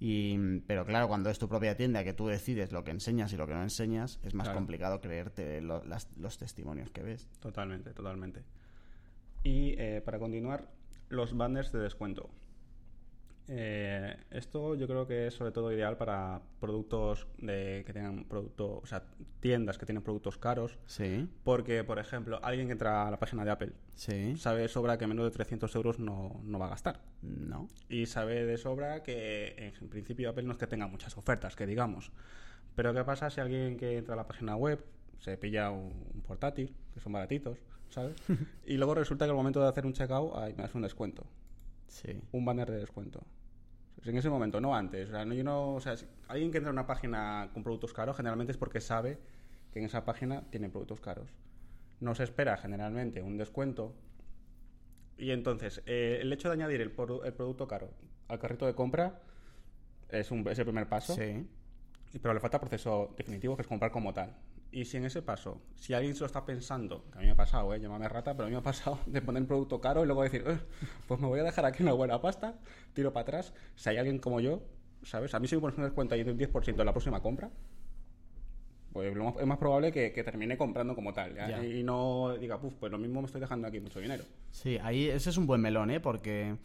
Y, 0.00 0.58
pero 0.66 0.84
claro, 0.84 1.08
cuando 1.08 1.30
es 1.30 1.38
tu 1.38 1.48
propia 1.48 1.76
tienda 1.78 2.04
que 2.04 2.12
tú 2.12 2.26
decides 2.26 2.72
lo 2.72 2.84
que 2.84 2.90
enseñas 2.90 3.32
y 3.32 3.36
lo 3.38 3.46
que 3.46 3.54
no 3.54 3.62
enseñas, 3.62 4.20
es 4.22 4.34
más 4.34 4.48
Claro. 4.48 4.58
complicado 4.58 5.00
creerte 5.00 5.62
lo- 5.62 5.82
las- 5.84 6.08
los 6.18 6.36
testimonios 6.36 6.90
que 6.90 7.02
ves. 7.02 7.26
Totalmente, 7.40 7.94
totalmente. 7.94 8.42
Y 9.44 9.74
eh, 9.78 10.02
para 10.04 10.18
continuar, 10.18 10.68
los 11.08 11.34
banners 11.36 11.72
de 11.72 11.78
descuento. 11.78 12.28
Eh, 13.46 14.16
esto 14.30 14.74
yo 14.74 14.86
creo 14.86 15.06
que 15.06 15.26
es 15.26 15.34
sobre 15.34 15.52
todo 15.52 15.70
ideal 15.70 15.98
para 15.98 16.40
productos 16.60 17.26
de, 17.38 17.82
que 17.86 17.92
tengan 17.92 18.24
producto, 18.24 18.80
o 18.82 18.86
sea, 18.86 19.04
tiendas 19.40 19.76
que 19.76 19.86
tienen 19.86 20.02
productos 20.02 20.38
caros. 20.38 20.78
Sí, 20.86 21.28
Porque, 21.42 21.84
por 21.84 21.98
ejemplo, 21.98 22.40
alguien 22.42 22.66
que 22.66 22.72
entra 22.72 23.06
a 23.06 23.10
la 23.10 23.18
página 23.18 23.44
de 23.44 23.50
Apple 23.50 23.72
sí, 23.94 24.36
sabe 24.36 24.62
de 24.62 24.68
sobra 24.68 24.96
que 24.96 25.06
menos 25.06 25.26
de 25.26 25.30
300 25.30 25.74
euros 25.74 25.98
no, 25.98 26.40
no 26.44 26.58
va 26.58 26.66
a 26.66 26.70
gastar. 26.70 27.00
no. 27.22 27.68
Y 27.88 28.06
sabe 28.06 28.46
de 28.46 28.56
sobra 28.56 29.02
que 29.02 29.72
en 29.78 29.88
principio 29.88 30.30
Apple 30.30 30.44
no 30.44 30.52
es 30.52 30.58
que 30.58 30.66
tenga 30.66 30.86
muchas 30.86 31.16
ofertas, 31.18 31.54
que 31.54 31.66
digamos. 31.66 32.12
Pero 32.74 32.94
¿qué 32.94 33.04
pasa 33.04 33.30
si 33.30 33.40
alguien 33.40 33.76
que 33.76 33.98
entra 33.98 34.14
a 34.14 34.16
la 34.16 34.26
página 34.26 34.56
web 34.56 34.84
se 35.18 35.36
pilla 35.36 35.70
un, 35.70 35.92
un 36.14 36.22
portátil, 36.22 36.74
que 36.92 37.00
son 37.00 37.12
baratitos, 37.12 37.58
¿sabes? 37.90 38.14
y 38.66 38.76
luego 38.78 38.94
resulta 38.94 39.26
que 39.26 39.30
al 39.30 39.36
momento 39.36 39.60
de 39.60 39.68
hacer 39.68 39.86
un 39.86 39.92
checkout, 39.92 40.32
ay, 40.34 40.54
me 40.54 40.62
das 40.62 40.74
un 40.74 40.82
descuento, 40.82 41.26
Sí, 41.86 42.20
un 42.32 42.44
banner 42.44 42.68
de 42.70 42.78
descuento. 42.78 43.20
Pues 44.04 44.12
en 44.12 44.18
ese 44.18 44.28
momento, 44.28 44.60
no 44.60 44.76
antes. 44.76 45.08
O 45.08 45.12
sea, 45.12 45.24
no, 45.24 45.32
yo 45.32 45.42
no, 45.42 45.76
o 45.76 45.80
sea, 45.80 45.96
si 45.96 46.06
alguien 46.28 46.50
que 46.50 46.58
entra 46.58 46.68
a 46.68 46.74
una 46.74 46.86
página 46.86 47.48
con 47.54 47.62
productos 47.62 47.94
caros 47.94 48.14
generalmente 48.14 48.52
es 48.52 48.58
porque 48.58 48.82
sabe 48.82 49.18
que 49.72 49.78
en 49.78 49.86
esa 49.86 50.04
página 50.04 50.42
tiene 50.50 50.68
productos 50.68 51.00
caros. 51.00 51.30
No 52.00 52.14
se 52.14 52.24
espera 52.24 52.58
generalmente 52.58 53.22
un 53.22 53.38
descuento. 53.38 53.94
Y 55.16 55.30
entonces, 55.30 55.82
eh, 55.86 56.18
el 56.20 56.30
hecho 56.34 56.48
de 56.48 56.54
añadir 56.54 56.82
el, 56.82 56.92
el 57.24 57.32
producto 57.32 57.66
caro 57.66 57.88
al 58.28 58.38
carrito 58.38 58.66
de 58.66 58.74
compra 58.74 59.22
es, 60.10 60.30
un, 60.30 60.46
es 60.48 60.58
el 60.58 60.66
primer 60.66 60.86
paso. 60.86 61.14
sí, 61.14 61.48
Pero 62.20 62.34
le 62.34 62.40
falta 62.40 62.60
proceso 62.60 63.14
definitivo, 63.16 63.56
que 63.56 63.62
es 63.62 63.68
comprar 63.68 63.90
como 63.90 64.12
tal. 64.12 64.36
Y 64.76 64.86
si 64.86 64.96
en 64.96 65.04
ese 65.04 65.22
paso, 65.22 65.60
si 65.76 65.94
alguien 65.94 66.14
se 66.14 66.20
lo 66.20 66.26
está 66.26 66.44
pensando, 66.44 67.04
que 67.12 67.18
a 67.18 67.20
mí 67.20 67.26
me 67.26 67.32
ha 67.32 67.36
pasado, 67.36 67.72
¿eh? 67.74 67.78
llámame 67.80 68.08
rata, 68.08 68.32
pero 68.32 68.44
a 68.44 68.46
mí 68.48 68.52
me 68.52 68.58
ha 68.58 68.62
pasado 68.62 68.98
de 69.06 69.22
poner 69.22 69.42
un 69.42 69.46
producto 69.46 69.80
caro 69.80 70.02
y 70.02 70.06
luego 70.06 70.22
decir, 70.24 70.42
"Eh, 70.46 70.58
pues 71.06 71.20
me 71.20 71.28
voy 71.28 71.38
a 71.38 71.44
dejar 71.44 71.64
aquí 71.64 71.84
una 71.84 71.92
buena 71.92 72.20
pasta, 72.20 72.54
tiro 72.92 73.12
para 73.12 73.22
atrás. 73.22 73.54
Si 73.76 73.88
hay 73.88 73.98
alguien 73.98 74.18
como 74.18 74.40
yo, 74.40 74.62
¿sabes? 75.04 75.32
A 75.32 75.38
mí 75.38 75.46
si 75.46 75.54
me 75.54 75.60
pones 75.60 75.78
un 75.78 75.84
descuento 75.84 76.16
de 76.16 76.28
un 76.28 76.36
10% 76.36 76.82
en 76.82 76.86
la 76.86 76.92
próxima 76.92 77.22
compra, 77.22 77.50
pues 78.92 79.14
lo 79.14 79.24
más- 79.24 79.36
es 79.40 79.46
más 79.46 79.58
probable 79.58 79.92
que, 79.92 80.12
que 80.12 80.22
termine 80.24 80.56
comprando 80.56 80.94
como 80.96 81.12
tal. 81.12 81.36
Y 81.64 81.82
no 81.84 82.36
diga, 82.38 82.60
puf, 82.60 82.74
pues 82.80 82.90
lo 82.92 82.98
mismo 82.98 83.20
me 83.20 83.26
estoy 83.26 83.40
dejando 83.40 83.66
aquí 83.68 83.78
mucho 83.80 84.00
dinero. 84.00 84.24
Sí, 84.50 84.78
ahí 84.82 85.08
ese 85.08 85.30
es 85.30 85.36
un 85.36 85.46
buen 85.46 85.60
melón, 85.60 85.90
¿eh? 85.90 86.00
Porque, 86.00 86.56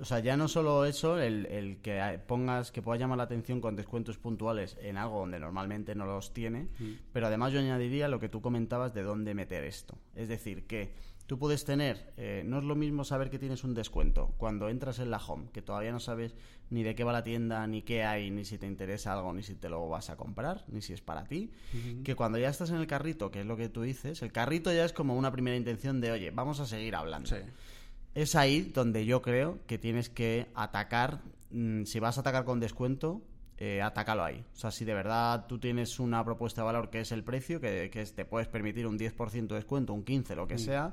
o 0.00 0.04
sea, 0.04 0.20
ya 0.20 0.36
no 0.36 0.48
solo 0.48 0.84
eso, 0.84 1.18
el, 1.18 1.46
el 1.46 1.78
que 1.78 2.20
pongas, 2.26 2.72
que 2.72 2.82
pueda 2.82 2.98
llamar 2.98 3.18
la 3.18 3.24
atención 3.24 3.60
con 3.60 3.76
descuentos 3.76 4.18
puntuales 4.18 4.76
en 4.80 4.96
algo 4.96 5.20
donde 5.20 5.38
normalmente 5.38 5.94
no 5.94 6.06
los 6.06 6.32
tiene, 6.32 6.68
pero 7.12 7.26
además 7.26 7.52
yo 7.52 7.60
añadiría 7.60 8.08
lo 8.08 8.20
que 8.20 8.28
tú 8.28 8.40
comentabas 8.40 8.94
de 8.94 9.02
dónde 9.02 9.34
meter 9.34 9.64
esto. 9.64 9.98
Es 10.14 10.28
decir, 10.28 10.66
que 10.66 10.92
tú 11.26 11.38
puedes 11.38 11.64
tener, 11.64 12.12
eh, 12.16 12.42
no 12.46 12.58
es 12.58 12.64
lo 12.64 12.74
mismo 12.74 13.04
saber 13.04 13.28
que 13.28 13.38
tienes 13.38 13.62
un 13.62 13.74
descuento 13.74 14.34
cuando 14.38 14.70
entras 14.70 14.98
en 14.98 15.10
la 15.10 15.18
home, 15.18 15.50
que 15.52 15.60
todavía 15.60 15.92
no 15.92 16.00
sabes 16.00 16.34
ni 16.70 16.82
de 16.82 16.94
qué 16.94 17.04
va 17.04 17.12
la 17.12 17.22
tienda, 17.22 17.66
ni 17.66 17.82
qué 17.82 18.02
hay, 18.02 18.30
ni 18.30 18.46
si 18.46 18.56
te 18.56 18.66
interesa 18.66 19.12
algo, 19.12 19.32
ni 19.34 19.42
si 19.42 19.54
te 19.54 19.68
lo 19.68 19.86
vas 19.88 20.08
a 20.08 20.16
comprar, 20.16 20.64
ni 20.68 20.80
si 20.80 20.94
es 20.94 21.02
para 21.02 21.24
ti, 21.24 21.50
que 22.02 22.14
cuando 22.14 22.38
ya 22.38 22.48
estás 22.48 22.70
en 22.70 22.76
el 22.76 22.86
carrito, 22.86 23.30
que 23.30 23.40
es 23.40 23.46
lo 23.46 23.58
que 23.58 23.68
tú 23.68 23.82
dices, 23.82 24.22
el 24.22 24.32
carrito 24.32 24.72
ya 24.72 24.86
es 24.86 24.94
como 24.94 25.16
una 25.16 25.30
primera 25.30 25.56
intención 25.56 26.00
de, 26.00 26.12
oye, 26.12 26.30
vamos 26.30 26.60
a 26.60 26.66
seguir 26.66 26.94
hablando. 26.96 27.28
Sí. 27.28 27.36
Es 28.20 28.34
ahí 28.34 28.62
donde 28.74 29.04
yo 29.06 29.22
creo 29.22 29.58
que 29.66 29.78
tienes 29.78 30.08
que 30.08 30.48
atacar. 30.54 31.20
mm, 31.50 31.84
si 31.84 31.98
vas 32.00 32.18
a 32.18 32.20
atacar 32.20 32.44
con 32.44 32.58
descuento, 32.60 33.22
eh, 33.58 33.80
atácalo 33.80 34.22
ahí. 34.24 34.44
O 34.52 34.56
sea, 34.56 34.70
si 34.70 34.84
de 34.84 34.92
verdad 34.92 35.46
tú 35.48 35.58
tienes 35.58 35.98
una 36.00 36.24
propuesta 36.24 36.60
de 36.62 36.66
valor 36.66 36.90
que 36.90 37.00
es 37.00 37.12
el 37.12 37.22
precio, 37.24 37.60
que, 37.60 37.88
te 38.14 38.24
puedes 38.24 38.48
permitir 38.48 38.86
un 38.86 38.98
10% 38.98 39.54
de 39.54 39.60
descuento, 39.60 39.94
un 39.94 40.04
15%, 40.04 40.34
lo 40.34 40.46
que 40.46 40.58
sea, 40.58 40.92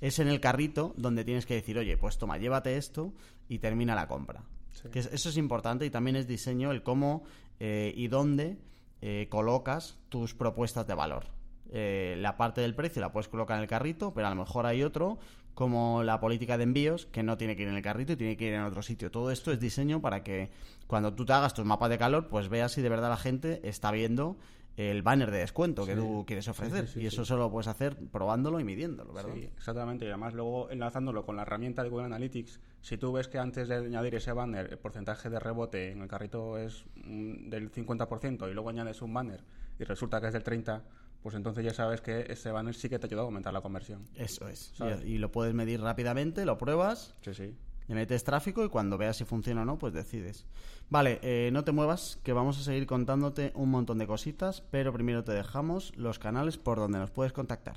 es 0.00 0.18
en 0.18 0.28
el 0.28 0.40
carrito 0.40 0.94
donde 0.96 1.24
tienes 1.24 1.46
que 1.46 1.54
decir, 1.54 1.78
oye, 1.78 1.96
pues 1.96 2.16
toma, 2.18 2.36
llévate 2.38 2.76
esto 2.76 3.12
y 3.48 3.58
termina 3.58 3.94
la 3.94 4.06
compra. 4.06 4.44
Sí. 4.72 4.88
Que 4.90 5.00
es- 5.00 5.10
eso 5.12 5.30
es 5.30 5.36
importante 5.36 5.84
y 5.86 5.90
también 5.90 6.16
es 6.16 6.26
diseño 6.28 6.70
el 6.70 6.82
cómo 6.82 7.24
eh, 7.60 7.92
y 7.96 8.06
dónde 8.08 8.58
eh, 9.00 9.26
colocas 9.30 9.98
tus 10.10 10.34
propuestas 10.34 10.86
de 10.86 10.94
valor. 10.94 11.26
Eh, 11.70 12.14
la 12.18 12.36
parte 12.36 12.60
del 12.60 12.74
precio 12.74 13.02
la 13.02 13.10
puedes 13.12 13.28
colocar 13.28 13.56
en 13.56 13.62
el 13.62 13.68
carrito, 13.68 14.14
pero 14.14 14.26
a 14.26 14.30
lo 14.30 14.36
mejor 14.36 14.64
hay 14.64 14.82
otro, 14.82 15.18
como 15.58 16.04
la 16.04 16.20
política 16.20 16.56
de 16.56 16.62
envíos, 16.62 17.06
que 17.06 17.24
no 17.24 17.36
tiene 17.36 17.56
que 17.56 17.62
ir 17.62 17.68
en 17.68 17.74
el 17.74 17.82
carrito 17.82 18.12
y 18.12 18.16
tiene 18.16 18.36
que 18.36 18.46
ir 18.46 18.52
en 18.52 18.62
otro 18.62 18.80
sitio. 18.80 19.10
Todo 19.10 19.32
esto 19.32 19.50
es 19.50 19.58
diseño 19.58 20.00
para 20.00 20.22
que 20.22 20.50
cuando 20.86 21.14
tú 21.14 21.26
te 21.26 21.32
hagas 21.32 21.52
tus 21.52 21.64
mapas 21.64 21.90
de 21.90 21.98
calor, 21.98 22.28
pues 22.28 22.48
veas 22.48 22.70
si 22.70 22.80
de 22.80 22.88
verdad 22.88 23.08
la 23.08 23.16
gente 23.16 23.68
está 23.68 23.90
viendo 23.90 24.36
el 24.76 25.02
banner 25.02 25.32
de 25.32 25.38
descuento 25.38 25.84
que 25.84 25.96
tú 25.96 26.22
quieres 26.28 26.46
ofrecer. 26.46 26.86
sí, 26.86 26.92
sí, 26.94 27.00
y 27.00 27.06
eso 27.06 27.24
solo 27.24 27.42
lo 27.42 27.50
puedes 27.50 27.66
hacer 27.66 27.96
probándolo 27.96 28.60
y 28.60 28.64
midiéndolo, 28.64 29.12
¿verdad? 29.12 29.34
Sí, 29.34 29.50
exactamente. 29.56 30.04
Y 30.04 30.08
además 30.08 30.32
luego 30.32 30.70
enlazándolo 30.70 31.26
con 31.26 31.34
la 31.34 31.42
herramienta 31.42 31.82
de 31.82 31.88
Google 31.88 32.06
Analytics, 32.06 32.60
si 32.80 32.96
tú 32.96 33.10
ves 33.10 33.26
que 33.26 33.40
antes 33.40 33.66
de 33.66 33.78
añadir 33.78 34.14
ese 34.14 34.30
banner 34.30 34.68
el 34.70 34.78
porcentaje 34.78 35.28
de 35.28 35.40
rebote 35.40 35.90
en 35.90 36.02
el 36.02 36.06
carrito 36.06 36.56
es 36.56 36.84
mm, 36.94 37.48
del 37.48 37.72
50% 37.72 38.48
y 38.48 38.54
luego 38.54 38.68
añades 38.68 39.02
un 39.02 39.12
banner 39.12 39.42
y 39.80 39.82
resulta 39.82 40.20
que 40.20 40.28
es 40.28 40.32
del 40.32 40.44
30%, 40.44 40.82
pues 41.22 41.34
entonces 41.34 41.64
ya 41.64 41.74
sabes 41.74 42.00
que 42.00 42.26
ese 42.28 42.50
banner 42.50 42.74
sí 42.74 42.88
que 42.88 42.98
te 42.98 43.06
ayuda 43.06 43.22
a 43.22 43.24
aumentar 43.24 43.52
la 43.52 43.60
conversión. 43.60 44.04
Eso 44.14 44.48
es. 44.48 44.72
¿Sabes? 44.74 45.04
Y, 45.04 45.14
y 45.14 45.18
lo 45.18 45.32
puedes 45.32 45.54
medir 45.54 45.80
rápidamente, 45.80 46.44
lo 46.44 46.58
pruebas 46.58 47.14
Sí, 47.22 47.34
sí. 47.34 47.54
Le 47.88 47.94
metes 47.94 48.22
tráfico 48.22 48.64
y 48.64 48.68
cuando 48.68 48.98
veas 48.98 49.16
si 49.16 49.24
funciona 49.24 49.62
o 49.62 49.64
no, 49.64 49.78
pues 49.78 49.94
decides. 49.94 50.44
Vale, 50.90 51.18
eh, 51.22 51.48
no 51.52 51.64
te 51.64 51.72
muevas, 51.72 52.18
que 52.22 52.34
vamos 52.34 52.58
a 52.58 52.62
seguir 52.62 52.86
contándote 52.86 53.50
un 53.54 53.70
montón 53.70 53.96
de 53.96 54.06
cositas, 54.06 54.62
pero 54.70 54.92
primero 54.92 55.24
te 55.24 55.32
dejamos 55.32 55.96
los 55.96 56.18
canales 56.18 56.58
por 56.58 56.76
donde 56.76 56.98
nos 56.98 57.10
puedes 57.10 57.32
contactar. 57.32 57.76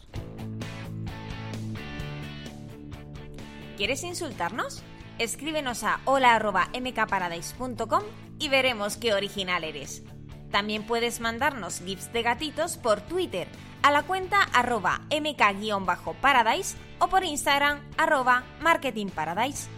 ¿Quieres 3.77 4.03
insultarnos? 4.03 4.83
Escríbenos 5.17 5.83
a 5.83 6.01
hola.mkparadise.com 6.03 8.03
y 8.37 8.49
veremos 8.49 8.97
qué 8.97 9.13
original 9.13 9.63
eres. 9.63 10.03
También 10.51 10.83
puedes 10.83 11.21
mandarnos 11.21 11.79
GIFs 11.79 12.11
de 12.13 12.21
gatitos 12.21 12.77
por 12.77 13.01
Twitter 13.01 13.47
a 13.81 13.91
la 13.91 14.03
cuenta 14.03 14.41
arroba 14.53 15.01
mk-paradise 15.09 16.77
o 16.99 17.07
por 17.07 17.23
Instagram 17.23 17.79
arroba 17.97 18.43
marketingparadise. 18.61 19.69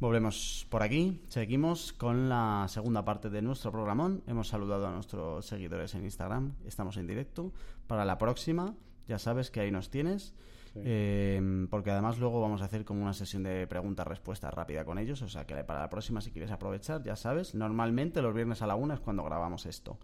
Volvemos 0.00 0.66
por 0.68 0.82
aquí, 0.82 1.22
seguimos 1.28 1.92
con 1.92 2.28
la 2.28 2.66
segunda 2.68 3.04
parte 3.04 3.30
de 3.30 3.40
nuestro 3.40 3.72
programón. 3.72 4.22
Hemos 4.26 4.48
saludado 4.48 4.86
a 4.86 4.90
nuestros 4.90 5.46
seguidores 5.46 5.94
en 5.94 6.04
Instagram, 6.04 6.54
estamos 6.66 6.96
en 6.98 7.06
directo. 7.06 7.52
Para 7.86 8.04
la 8.04 8.18
próxima, 8.18 8.74
ya 9.08 9.18
sabes 9.18 9.50
que 9.50 9.60
ahí 9.60 9.70
nos 9.70 9.90
tienes. 9.90 10.34
Eh, 10.76 11.66
porque 11.70 11.90
además 11.90 12.18
luego 12.18 12.40
vamos 12.40 12.62
a 12.62 12.64
hacer 12.64 12.84
como 12.84 13.02
una 13.02 13.12
sesión 13.12 13.44
de 13.44 13.66
preguntas-respuestas 13.66 14.52
rápida 14.52 14.84
con 14.84 14.98
ellos. 14.98 15.22
O 15.22 15.28
sea 15.28 15.46
que 15.46 15.54
para 15.64 15.80
la 15.80 15.90
próxima, 15.90 16.20
si 16.20 16.30
quieres 16.30 16.50
aprovechar, 16.50 17.02
ya 17.02 17.16
sabes, 17.16 17.54
normalmente 17.54 18.22
los 18.22 18.34
viernes 18.34 18.62
a 18.62 18.66
la 18.66 18.74
una 18.74 18.94
es 18.94 19.00
cuando 19.00 19.22
grabamos 19.24 19.66
esto. 19.66 19.98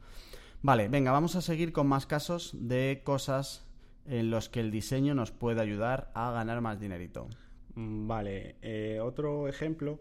Vale, 0.62 0.88
venga, 0.88 1.10
vamos 1.10 1.36
a 1.36 1.40
seguir 1.40 1.72
con 1.72 1.86
más 1.86 2.06
casos 2.06 2.54
de 2.54 3.00
cosas 3.04 3.66
en 4.06 4.30
los 4.30 4.48
que 4.48 4.60
el 4.60 4.70
diseño 4.70 5.14
nos 5.14 5.30
puede 5.30 5.60
ayudar 5.60 6.10
a 6.14 6.30
ganar 6.32 6.60
más 6.60 6.78
dinerito. 6.80 7.28
Mm, 7.74 8.06
vale, 8.06 8.56
eh, 8.62 9.00
otro 9.00 9.48
ejemplo 9.48 10.00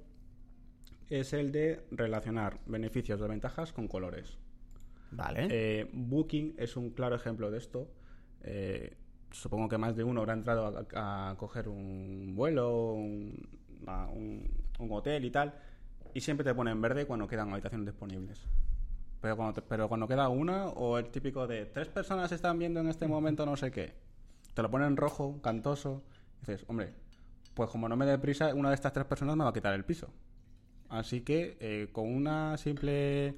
es 1.09 1.33
el 1.33 1.51
de 1.51 1.85
relacionar 1.91 2.59
beneficios 2.65 3.21
o 3.21 3.27
ventajas 3.27 3.73
con 3.73 3.87
colores. 3.87 4.37
Vale. 5.11 5.47
Eh, 5.49 5.89
Booking 5.91 6.55
es 6.57 6.75
un 6.75 6.91
claro 6.91 7.15
ejemplo 7.15 7.49
de 7.51 7.57
esto. 7.57 7.91
Eh, 8.41 8.95
supongo 9.31 9.69
que 9.69 9.77
más 9.77 9.95
de 9.95 10.03
uno 10.03 10.21
habrá 10.21 10.33
entrado 10.33 10.85
a, 10.95 11.35
coger 11.37 11.67
un 11.69 12.33
vuelo, 12.35 12.93
un, 12.93 13.47
un, 13.85 14.91
hotel 14.91 15.25
y 15.25 15.31
tal, 15.31 15.53
y 16.13 16.21
siempre 16.21 16.43
te 16.43 16.53
pone 16.53 16.71
en 16.71 16.81
verde 16.81 17.05
cuando 17.05 17.27
quedan 17.27 17.51
habitaciones 17.51 17.87
disponibles. 17.87 18.41
Pero 19.21 19.35
cuando, 19.35 19.63
pero 19.63 19.87
cuando 19.87 20.07
queda 20.07 20.29
una, 20.29 20.67
o 20.67 20.97
el 20.97 21.09
típico 21.09 21.47
de 21.47 21.65
tres 21.65 21.87
personas 21.89 22.31
están 22.31 22.57
viendo 22.57 22.79
en 22.79 22.87
este 22.87 23.07
momento 23.07 23.45
no 23.45 23.57
sé 23.57 23.71
qué, 23.71 23.93
te 24.53 24.61
lo 24.61 24.71
pone 24.71 24.85
en 24.85 24.97
rojo, 24.97 25.41
cantoso, 25.41 26.03
dices, 26.39 26.65
hombre, 26.67 26.93
pues 27.53 27.69
como 27.69 27.89
no 27.89 27.97
me 27.97 28.05
dé 28.05 28.17
prisa, 28.17 28.53
una 28.55 28.69
de 28.69 28.75
estas 28.75 28.93
tres 28.93 29.05
personas 29.05 29.35
me 29.35 29.43
va 29.43 29.49
a 29.49 29.53
quitar 29.53 29.73
el 29.73 29.85
piso. 29.85 30.09
Así 30.89 31.21
que 31.21 31.57
eh, 31.59 31.89
con 31.91 32.07
una 32.07 32.57
simple, 32.57 33.35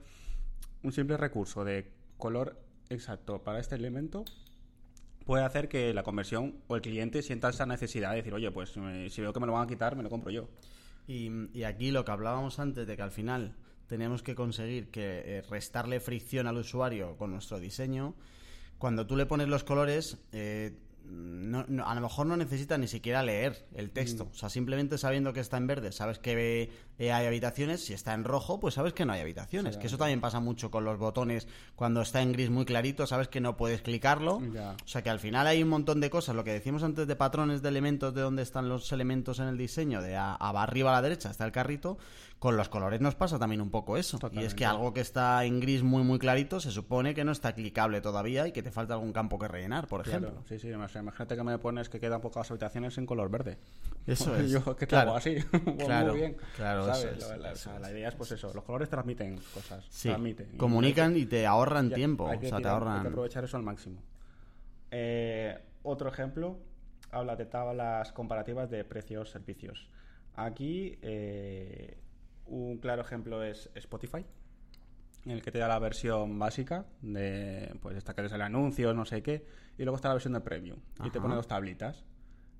un 0.83 0.91
simple 0.91 1.17
recurso 1.17 1.65
de 1.65 1.91
color 2.17 2.57
exacto 2.89 3.43
para 3.43 3.59
este 3.59 3.75
elemento, 3.75 4.23
puede 5.31 5.45
hacer 5.45 5.69
que 5.69 5.93
la 5.93 6.03
conversión 6.03 6.55
o 6.67 6.75
el 6.75 6.81
cliente 6.81 7.21
sienta 7.21 7.47
esa 7.47 7.65
necesidad 7.65 8.09
de 8.09 8.17
decir, 8.17 8.33
oye, 8.33 8.51
pues 8.51 8.73
eh, 8.75 9.07
si 9.09 9.21
veo 9.21 9.31
que 9.31 9.39
me 9.39 9.47
lo 9.47 9.53
van 9.53 9.63
a 9.63 9.67
quitar, 9.67 9.95
me 9.95 10.03
lo 10.03 10.09
compro 10.09 10.29
yo. 10.29 10.49
Y, 11.07 11.63
aquí 11.63 11.89
lo 11.91 12.03
que 12.03 12.11
hablábamos 12.11 12.59
antes 12.59 12.85
de 12.85 12.97
que 12.97 13.01
al 13.01 13.11
final 13.11 13.55
tenemos 13.87 14.23
que 14.23 14.35
conseguir 14.35 14.91
que 14.91 15.23
eh, 15.23 15.41
restarle 15.49 16.01
fricción 16.01 16.47
al 16.47 16.57
usuario 16.57 17.15
con 17.15 17.31
nuestro 17.31 17.61
diseño, 17.61 18.13
cuando 18.77 19.07
tú 19.07 19.15
le 19.15 19.25
pones 19.25 19.47
los 19.47 19.63
colores, 19.63 20.17
eh, 20.33 20.75
no, 21.03 21.85
a 21.85 21.95
lo 21.95 22.01
mejor 22.01 22.25
no 22.25 22.37
necesita 22.37 22.77
ni 22.77 22.87
siquiera 22.87 23.23
leer 23.23 23.65
el 23.75 23.91
texto. 23.91 24.25
Mm. 24.25 24.29
O 24.29 24.33
sea, 24.33 24.49
simplemente 24.49 24.97
sabiendo 24.97 25.33
que 25.33 25.39
está 25.39 25.57
en 25.57 25.67
verde, 25.67 25.91
sabes 25.91 26.19
que 26.19 26.69
eh, 26.99 27.11
hay 27.11 27.25
habitaciones. 27.25 27.83
Si 27.83 27.93
está 27.93 28.13
en 28.13 28.23
rojo, 28.23 28.59
pues 28.59 28.75
sabes 28.75 28.93
que 28.93 29.05
no 29.05 29.13
hay 29.13 29.21
habitaciones. 29.21 29.77
que 29.77 29.87
eso 29.87 29.97
también 29.97 30.21
pasa 30.21 30.39
mucho 30.39 30.71
con 30.71 30.85
los 30.85 30.97
botones. 30.97 31.47
Cuando 31.75 32.01
está 32.01 32.21
en 32.21 32.31
gris 32.31 32.49
muy 32.49 32.65
clarito, 32.65 33.05
sabes 33.07 33.27
que 33.27 33.41
no 33.41 33.57
puedes 33.57 33.81
clicarlo. 33.81 34.35
O 34.37 34.87
sea, 34.87 35.01
que 35.01 35.09
al 35.09 35.19
final 35.19 35.47
hay 35.47 35.61
un 35.61 35.69
montón 35.69 35.99
de 35.99 36.09
cosas. 36.09 36.35
Lo 36.35 36.43
que 36.43 36.53
decíamos 36.53 36.83
antes 36.83 37.07
de 37.07 37.15
patrones 37.15 37.61
de 37.61 37.69
elementos, 37.69 38.13
de 38.13 38.21
dónde 38.21 38.43
están 38.43 38.69
los 38.69 38.91
elementos 38.91 39.39
en 39.39 39.47
el 39.47 39.57
diseño, 39.57 40.01
de 40.01 40.15
arriba 40.15 40.91
a 40.91 40.93
la 40.93 41.01
derecha 41.01 41.31
está 41.31 41.45
el 41.45 41.51
carrito. 41.51 41.97
Con 42.41 42.57
los 42.57 42.69
colores 42.69 43.01
nos 43.01 43.13
pasa 43.13 43.37
también 43.37 43.61
un 43.61 43.69
poco 43.69 43.97
eso. 43.97 44.17
Y 44.31 44.39
es 44.39 44.55
que 44.55 44.65
algo 44.65 44.95
que 44.95 45.01
está 45.01 45.45
en 45.45 45.59
gris 45.59 45.83
muy, 45.83 46.01
muy 46.01 46.17
clarito 46.17 46.59
se 46.59 46.71
supone 46.71 47.13
que 47.13 47.23
no 47.23 47.31
está 47.31 47.53
clicable 47.53 48.01
todavía 48.01 48.47
y 48.47 48.51
que 48.51 48.63
te 48.63 48.71
falta 48.71 48.95
algún 48.95 49.13
campo 49.13 49.37
que 49.37 49.47
rellenar, 49.47 49.87
por 49.87 50.01
ejemplo. 50.01 50.41
Sí, 50.49 50.57
sí, 50.57 50.69
imagínate 50.69 51.35
que 51.35 51.43
me 51.43 51.59
pones 51.59 51.87
que 51.87 51.99
quedan 51.99 52.19
pocas 52.19 52.49
habitaciones 52.49 52.97
en 52.97 53.05
color 53.05 53.29
verde. 53.29 53.59
Eso 54.07 54.35
es. 54.37 54.49
Yo 54.49 54.75
que 54.75 54.87
te 54.87 54.95
hago 54.95 55.15
así. 55.15 55.35
Pues 55.51 55.85
claro, 55.85 56.13
muy 56.13 56.19
bien. 56.19 56.37
Claro, 56.55 56.87
la, 56.87 57.91
idea 57.91 58.09
es 58.09 58.15
pues 58.15 58.31
eso, 58.31 58.51
los 58.55 58.63
colores 58.63 58.89
transmiten 58.89 59.37
cosas. 59.53 59.85
Sí. 59.91 60.09
Transmiten. 60.09 60.57
Comunican 60.57 61.15
y, 61.15 61.27
te 61.27 61.45
ahorran 61.45 61.91
tiempo. 61.91 62.23
o 62.23 62.41
sea, 62.41 62.59
te 62.59 62.67
ahorran... 62.67 62.95
Hay 62.95 63.01
que 63.03 63.07
aprovechar 63.09 63.43
eso 63.43 63.55
al 63.55 63.63
máximo. 63.63 64.01
Eh, 64.89 65.59
otro 65.83 66.09
ejemplo 66.09 66.57
habla 67.11 67.35
de 67.35 67.45
tablas 67.45 68.11
comparativas 68.13 68.71
de 68.71 68.83
precios-servicios. 68.83 69.91
Aquí 70.33 70.97
eh, 71.03 71.99
un 72.51 72.77
claro 72.77 73.01
ejemplo 73.01 73.43
es 73.43 73.69
Spotify, 73.75 74.25
en 75.25 75.31
el 75.31 75.41
que 75.41 75.51
te 75.51 75.59
da 75.59 75.67
la 75.67 75.79
versión 75.79 76.37
básica 76.37 76.85
de, 77.01 77.73
pues 77.81 77.95
esta 77.95 78.13
que 78.13 78.21
el 78.21 78.41
anuncio, 78.41 78.93
no 78.93 79.05
sé 79.05 79.23
qué, 79.23 79.45
y 79.77 79.83
luego 79.83 79.95
está 79.95 80.09
la 80.09 80.15
versión 80.15 80.33
de 80.33 80.41
premium, 80.41 80.79
y 81.03 81.09
te 81.09 81.19
pone 81.19 81.35
dos 81.35 81.47
tablitas. 81.47 82.03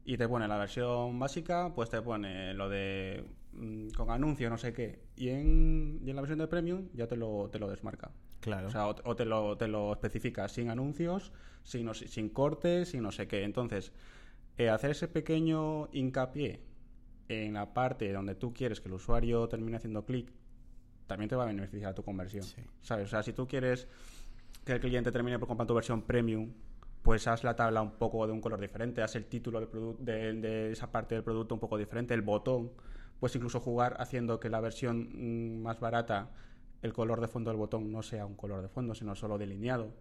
Y 0.04 0.18
te 0.18 0.28
pone 0.28 0.48
la 0.48 0.58
versión 0.58 1.20
básica, 1.20 1.74
pues 1.76 1.92
te 1.92 2.02
pone 2.02 2.56
lo 2.56 2.70
de 2.70 3.24
mm, 3.54 3.90
con 3.90 4.10
anuncio, 4.10 4.50
no 4.50 4.58
sé 4.58 4.74
qué, 4.74 5.04
y 5.16 5.30
en, 5.30 6.02
la 6.04 6.22
versión 6.22 6.40
de 6.40 6.48
premium 6.48 6.88
ya 6.94 7.08
te 7.08 7.16
lo, 7.16 7.50
te 7.52 7.60
lo 7.60 7.70
desmarca. 7.70 8.12
Claro. 8.40 8.68
O 8.68 8.72
sea, 8.72 8.88
o, 8.88 9.16
te, 9.16 9.26
lo, 9.26 9.58
te 9.58 9.68
lo 9.68 9.94
especifica 9.94 10.48
sin 10.48 10.70
anuncios, 10.70 11.32
sin, 11.64 11.94
sin 11.94 12.30
cortes, 12.30 12.90
sin 12.90 13.04
no 13.04 13.12
sé 13.12 13.28
qué. 13.28 13.44
Entonces, 13.44 13.92
eh, 14.58 14.70
hacer 14.70 14.92
ese 14.92 15.08
pequeño 15.08 15.90
hincapié 15.92 16.71
en 17.32 17.54
la 17.54 17.74
parte 17.74 18.12
donde 18.12 18.36
tú 18.36 18.54
quieres 18.54 18.82
que 18.82 18.88
el 18.88 18.94
usuario 18.94 19.48
termine 19.48 19.78
haciendo 19.78 20.06
clic, 20.06 20.32
también 21.08 21.30
te 21.30 21.36
va 21.36 21.44
a 21.44 21.48
beneficiar 21.48 21.94
tu 21.94 22.04
conversión. 22.04 22.46
¿Sabes? 22.82 23.06
O 23.06 23.10
sea, 23.10 23.24
si 23.24 23.34
tú 23.34 23.48
quieres 23.48 23.88
que 24.64 24.74
el 24.74 24.80
cliente 24.80 25.12
termine 25.12 25.40
por 25.40 25.48
comprar 25.48 25.68
tu 25.68 25.74
versión 25.74 26.04
premium, 26.04 26.52
pues 27.02 27.28
haz 27.28 27.44
la 27.44 27.56
tabla 27.56 27.82
un 27.82 27.92
poco 27.92 28.26
de 28.28 28.34
un 28.34 28.42
color 28.42 28.60
diferente, 28.60 29.02
haz 29.02 29.16
el 29.16 29.26
título 29.26 29.60
de, 30.00 30.34
de, 30.34 30.72
esa 30.72 30.92
parte 30.92 31.16
del 31.16 31.24
producto 31.24 31.56
un 31.56 31.60
poco 31.60 31.78
diferente, 31.78 32.14
el 32.14 32.22
botón, 32.22 32.72
pues 33.20 33.36
incluso 33.36 33.60
jugar 33.60 33.96
haciendo 34.00 34.40
que 34.40 34.50
la 34.50 34.60
versión 34.60 35.10
mm, 35.12 35.62
más 35.64 35.80
barata, 35.80 36.30
el 36.82 36.94
color 36.94 37.22
de 37.22 37.28
fondo 37.28 37.50
del 37.50 37.58
botón 37.58 37.92
no 37.92 38.04
sea 38.04 38.26
un 38.26 38.36
color 38.36 38.62
de 38.62 38.68
fondo, 38.68 38.94
sino 38.94 39.16
solo 39.16 39.38
delineado. 39.38 39.92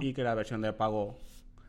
Y 0.00 0.12
que 0.12 0.22
la 0.22 0.34
versión 0.34 0.60
de 0.60 0.72
pago 0.72 1.16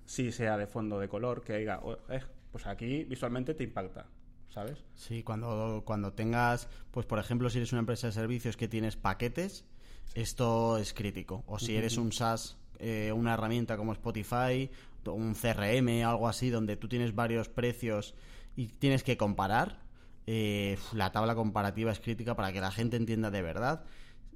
sí 0.06 0.32
sea 0.32 0.58
de 0.58 0.68
fondo 0.68 1.00
de 1.00 1.10
color, 1.10 1.42
que 1.42 1.58
diga, 1.58 1.80
oh, 1.82 1.98
eh, 2.10 2.22
pues 2.52 2.68
aquí 2.68 3.04
visualmente 3.06 3.54
te 3.54 3.64
impacta. 3.64 4.06
¿Sabes? 4.50 4.84
Sí, 4.96 5.24
cuando, 5.24 5.84
cuando 5.86 6.14
tengas, 6.14 6.68
pues 6.92 7.06
por 7.06 7.20
ejemplo, 7.20 7.50
si 7.50 7.58
eres 7.58 7.72
una 7.72 7.80
empresa 7.80 8.08
de 8.08 8.14
servicios 8.14 8.58
que 8.58 8.68
tienes 8.68 8.96
paquetes, 8.96 9.66
esto 10.14 10.78
es 10.78 10.94
crítico. 10.94 11.44
O 11.48 11.60
si 11.60 11.76
eres 11.76 11.98
un 11.98 12.12
SaaS, 12.12 12.58
eh, 12.80 13.12
una 13.12 13.34
herramienta 13.34 13.78
como 13.78 13.94
Spotify, 13.94 14.70
un 15.06 15.36
CRM, 15.36 16.04
algo 16.04 16.28
así, 16.28 16.50
donde 16.50 16.76
tú 16.76 16.88
tienes 16.88 17.16
varios 17.16 17.50
precios 17.50 18.14
y 18.56 18.68
tienes 18.68 19.04
que 19.04 19.16
comparar, 19.16 19.80
eh, 20.26 20.78
la 20.94 21.12
tabla 21.12 21.36
comparativa 21.36 21.92
es 21.92 22.00
crítica 22.00 22.36
para 22.36 22.52
que 22.52 22.60
la 22.60 22.72
gente 22.72 22.98
entienda 22.98 23.32
de 23.32 23.42
verdad 23.42 23.86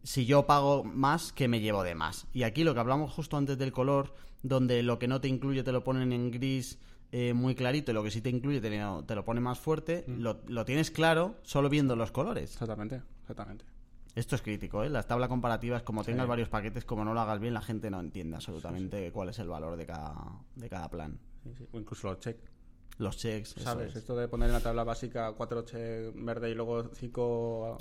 si 0.03 0.25
yo 0.25 0.45
pago 0.45 0.83
más, 0.83 1.31
¿qué 1.31 1.47
me 1.47 1.59
llevo 1.59 1.83
de 1.83 1.95
más? 1.95 2.27
Y 2.33 2.43
aquí 2.43 2.63
lo 2.63 2.73
que 2.73 2.79
hablamos 2.79 3.11
justo 3.11 3.37
antes 3.37 3.57
del 3.57 3.71
color, 3.71 4.13
donde 4.43 4.83
lo 4.83 4.99
que 4.99 5.07
no 5.07 5.21
te 5.21 5.27
incluye 5.27 5.63
te 5.63 5.71
lo 5.71 5.83
ponen 5.83 6.11
en 6.11 6.31
gris 6.31 6.79
eh, 7.11 7.33
muy 7.33 7.55
clarito 7.55 7.91
y 7.91 7.93
lo 7.93 8.03
que 8.03 8.11
sí 8.11 8.21
te 8.21 8.29
incluye 8.29 8.61
te, 8.61 8.69
te 8.69 9.15
lo 9.15 9.25
pone 9.25 9.41
más 9.41 9.59
fuerte, 9.59 10.05
mm. 10.07 10.21
lo, 10.21 10.65
tienes 10.65 10.91
claro 10.91 11.35
solo 11.43 11.67
viendo 11.69 11.95
los 11.95 12.11
colores. 12.11 12.53
Exactamente, 12.53 13.01
exactamente. 13.21 13.65
Esto 14.15 14.35
es 14.35 14.41
crítico, 14.41 14.83
¿eh? 14.83 14.89
Las 14.89 15.07
tablas 15.07 15.29
comparativas, 15.29 15.83
como 15.83 16.03
tengas 16.03 16.27
varios 16.27 16.49
paquetes, 16.49 16.85
como 16.85 17.03
no 17.05 17.13
lo 17.13 17.19
hagas 17.21 17.39
bien, 17.39 17.53
la 17.53 17.61
gente 17.61 17.89
no 17.89 17.99
entiende 17.99 18.35
absolutamente 18.35 19.11
cuál 19.11 19.29
es 19.29 19.39
el 19.39 19.47
valor 19.47 19.77
de 19.77 19.85
cada, 19.85 20.15
de 20.55 20.69
cada 20.69 20.89
plan. 20.89 21.17
O 21.71 21.79
incluso 21.79 22.09
los 22.09 22.19
checks. 22.19 22.49
Los 22.97 23.17
checks, 23.17 23.55
¿Sabes? 23.57 23.95
Esto 23.95 24.15
de 24.15 24.27
poner 24.27 24.47
en 24.49 24.53
la 24.53 24.59
tabla 24.59 24.83
básica 24.83 25.33
cuatro 25.33 25.63
checks 25.63 26.13
verde 26.15 26.51
y 26.51 26.55
luego 26.55 26.89
cinco 26.93 27.77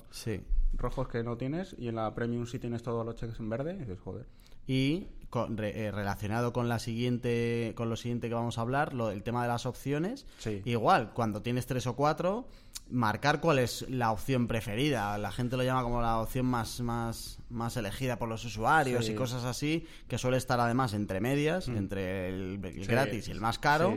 rojos 0.75 1.09
que 1.09 1.23
no 1.23 1.37
tienes, 1.37 1.75
y 1.79 1.89
en 1.89 1.97
la 1.97 2.15
premium 2.15 2.47
sí 2.47 2.59
tienes 2.59 2.83
todos 2.83 3.05
los 3.05 3.17
checks 3.17 3.39
en 3.39 3.49
verde, 3.49 3.75
y 3.75 3.79
dices, 3.79 3.99
joder. 4.01 4.27
Y 4.67 5.09
eh, 5.33 5.91
relacionado 5.93 6.53
con 6.53 6.69
la 6.69 6.79
siguiente 6.79 7.73
con 7.77 7.89
lo 7.89 7.97
siguiente 7.97 8.29
que 8.29 8.35
vamos 8.35 8.59
a 8.59 8.63
hablar 8.63 8.95
lo, 8.95 9.11
el 9.11 9.23
tema 9.23 9.43
de 9.43 9.49
las 9.49 9.67
opciones. 9.67 10.27
Igual 10.65 11.13
cuando 11.13 11.43
tienes 11.43 11.67
tres 11.67 11.87
o 11.87 11.95
cuatro 11.95 12.49
marcar 12.91 13.41
cuál 13.41 13.61
es 13.61 13.89
la 13.89 14.11
opción 14.11 14.49
preferida. 14.49 15.17
La 15.19 15.31
gente 15.31 15.57
lo 15.57 15.63
llama 15.63 15.83
como 15.83 16.03
la 16.03 16.21
opción 16.21 16.47
más 16.47 16.81
más 16.81 17.39
más 17.49 17.77
elegida 17.77 18.19
por 18.19 18.29
los 18.29 18.45
usuarios 18.45 19.09
y 19.09 19.15
cosas 19.15 19.45
así 19.45 19.87
que 20.09 20.19
suele 20.19 20.37
estar 20.37 20.59
además 20.59 20.95
entre 20.95 21.21
medias 21.21 21.69
mm. 21.69 21.77
entre 21.77 22.29
el, 22.29 22.59
gratis 22.87 23.29
y 23.29 23.31
el 23.31 23.41
más 23.41 23.59
caro. 23.59 23.97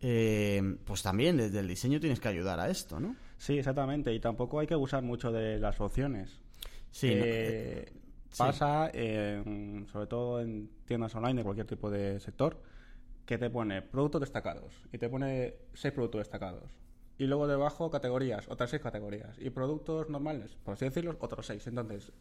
eh, 0.00 0.76
pues 0.84 1.02
también 1.02 1.36
desde 1.36 1.60
el 1.60 1.68
diseño 1.68 2.00
tienes 2.00 2.20
que 2.20 2.28
ayudar 2.28 2.58
a 2.60 2.68
esto 2.68 2.98
no 2.98 3.14
sí 3.38 3.58
exactamente 3.58 4.12
y 4.12 4.20
tampoco 4.20 4.60
hay 4.60 4.66
que 4.66 4.74
abusar 4.74 5.02
mucho 5.02 5.30
de 5.30 5.58
las 5.58 5.80
opciones. 5.80 6.30
Sí 6.90 7.08
eh, 7.10 7.92
Pasa, 8.38 8.90
sobre 8.92 10.06
todo 10.08 10.40
en 10.40 10.70
tiendas 10.84 11.14
online 11.14 11.36
de 11.36 11.44
cualquier 11.44 11.66
tipo 11.66 11.90
de 11.90 12.20
sector, 12.20 12.60
que 13.24 13.38
te 13.38 13.50
pone 13.50 13.82
productos 13.82 14.20
destacados 14.20 14.72
y 14.92 14.98
te 14.98 15.08
pone 15.08 15.54
seis 15.74 15.92
productos 15.92 16.20
destacados. 16.20 16.70
Y 17.18 17.26
luego 17.26 17.46
debajo 17.46 17.90
categorías, 17.90 18.46
otras 18.48 18.70
seis 18.70 18.82
categorías. 18.82 19.36
Y 19.38 19.50
productos 19.50 20.08
normales, 20.10 20.56
por 20.64 20.74
así 20.74 20.84
decirlo, 20.84 21.16
otros 21.18 21.46
seis. 21.46 21.66
Entonces, 21.66 22.12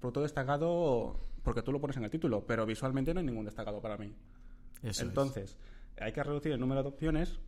producto 0.00 0.22
destacado 0.22 1.18
porque 1.42 1.62
tú 1.62 1.72
lo 1.72 1.80
pones 1.80 1.96
en 1.96 2.04
el 2.04 2.10
título, 2.10 2.44
pero 2.46 2.66
visualmente 2.66 3.14
no 3.14 3.20
hay 3.20 3.26
ningún 3.26 3.46
destacado 3.46 3.80
para 3.80 3.96
mí. 3.96 4.12
Eso 4.82 4.90
es. 4.90 5.08
Entonces, 5.08 5.56
hay 5.98 6.12
que 6.12 6.22
reducir 6.22 6.52
el 6.52 6.60
número 6.60 6.82
de 6.82 6.88
opciones 6.88 7.40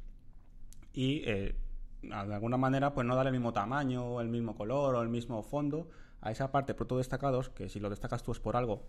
y 0.93 1.23
eh, 1.29 1.55
de 2.03 2.15
alguna 2.15 2.57
manera 2.57 2.95
pues 2.95 3.07
no 3.07 3.15
darle 3.15 3.31
el 3.31 3.37
mismo 3.37 3.53
tamaño, 3.53 4.21
el 4.21 4.29
mismo 4.29 4.57
color 4.57 4.95
o 4.95 5.03
el 5.03 5.09
mismo 5.09 5.43
fondo 5.43 5.89
a 6.21 6.31
esa 6.31 6.51
parte 6.51 6.73
de 6.73 6.77
productos 6.77 6.99
destacados 6.99 7.51
que 7.51 7.69
si 7.69 7.81
lo 7.81 7.91
destacas 7.91 8.23
tú 8.23 8.33
es 8.33 8.41
por 8.41 8.57
algo, 8.57 8.83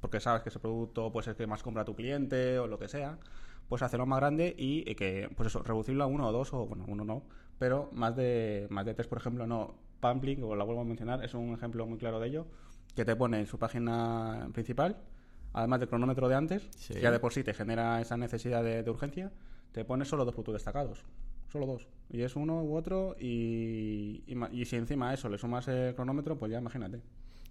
porque 0.00 0.20
sabes 0.20 0.42
que 0.42 0.48
ese 0.50 0.58
producto 0.58 1.12
pues 1.12 1.26
es 1.26 1.30
el 1.30 1.36
que 1.36 1.46
más 1.46 1.62
compra 1.62 1.84
tu 1.84 1.94
cliente 1.94 2.58
o 2.58 2.66
lo 2.66 2.78
que 2.78 2.88
sea, 2.88 3.18
pues 3.68 3.82
hacerlo 3.82 4.06
más 4.06 4.20
grande 4.20 4.54
y, 4.56 4.94
que 4.94 5.28
pues 5.36 5.48
eso, 5.48 5.62
reducirlo 5.62 6.04
a 6.04 6.06
uno 6.06 6.28
o 6.28 6.32
dos 6.32 6.52
o 6.52 6.66
bueno, 6.66 6.84
uno 6.88 7.04
no, 7.04 7.22
pero 7.58 7.88
más 7.92 8.14
de 8.16 8.66
más 8.70 8.84
de 8.86 8.94
tres, 8.94 9.06
por 9.08 9.18
ejemplo, 9.18 9.46
no. 9.46 9.74
Pumplink, 9.98 10.44
o 10.44 10.54
la 10.54 10.62
vuelvo 10.62 10.82
a 10.82 10.84
mencionar, 10.84 11.24
es 11.24 11.32
un 11.32 11.54
ejemplo 11.54 11.86
muy 11.86 11.96
claro 11.98 12.20
de 12.20 12.28
ello, 12.28 12.46
que 12.94 13.06
te 13.06 13.16
pone 13.16 13.40
en 13.40 13.46
su 13.46 13.58
página 13.58 14.48
principal 14.52 14.98
además 15.54 15.80
del 15.80 15.88
cronómetro 15.88 16.28
de 16.28 16.34
antes, 16.34 16.68
Sí. 16.76 16.92
que 16.92 17.00
ya 17.00 17.10
de 17.10 17.18
por 17.18 17.32
sí 17.32 17.42
te 17.42 17.54
genera 17.54 17.98
esa 18.02 18.18
necesidad 18.18 18.62
de, 18.62 18.82
de 18.82 18.90
urgencia, 18.90 19.32
te 19.72 19.86
pone 19.86 20.04
solo 20.04 20.26
dos 20.26 20.34
productos 20.34 20.52
destacados. 20.56 21.02
Solo 21.50 21.66
dos. 21.66 21.88
Y 22.10 22.22
es 22.22 22.36
uno 22.36 22.62
u 22.62 22.76
otro, 22.76 23.16
y, 23.18 24.22
y, 24.26 24.36
y 24.52 24.64
si 24.64 24.76
encima 24.76 25.10
a 25.10 25.14
eso 25.14 25.28
le 25.28 25.38
sumas 25.38 25.66
el 25.68 25.94
cronómetro, 25.94 26.38
pues 26.38 26.52
ya 26.52 26.58
imagínate. 26.58 26.98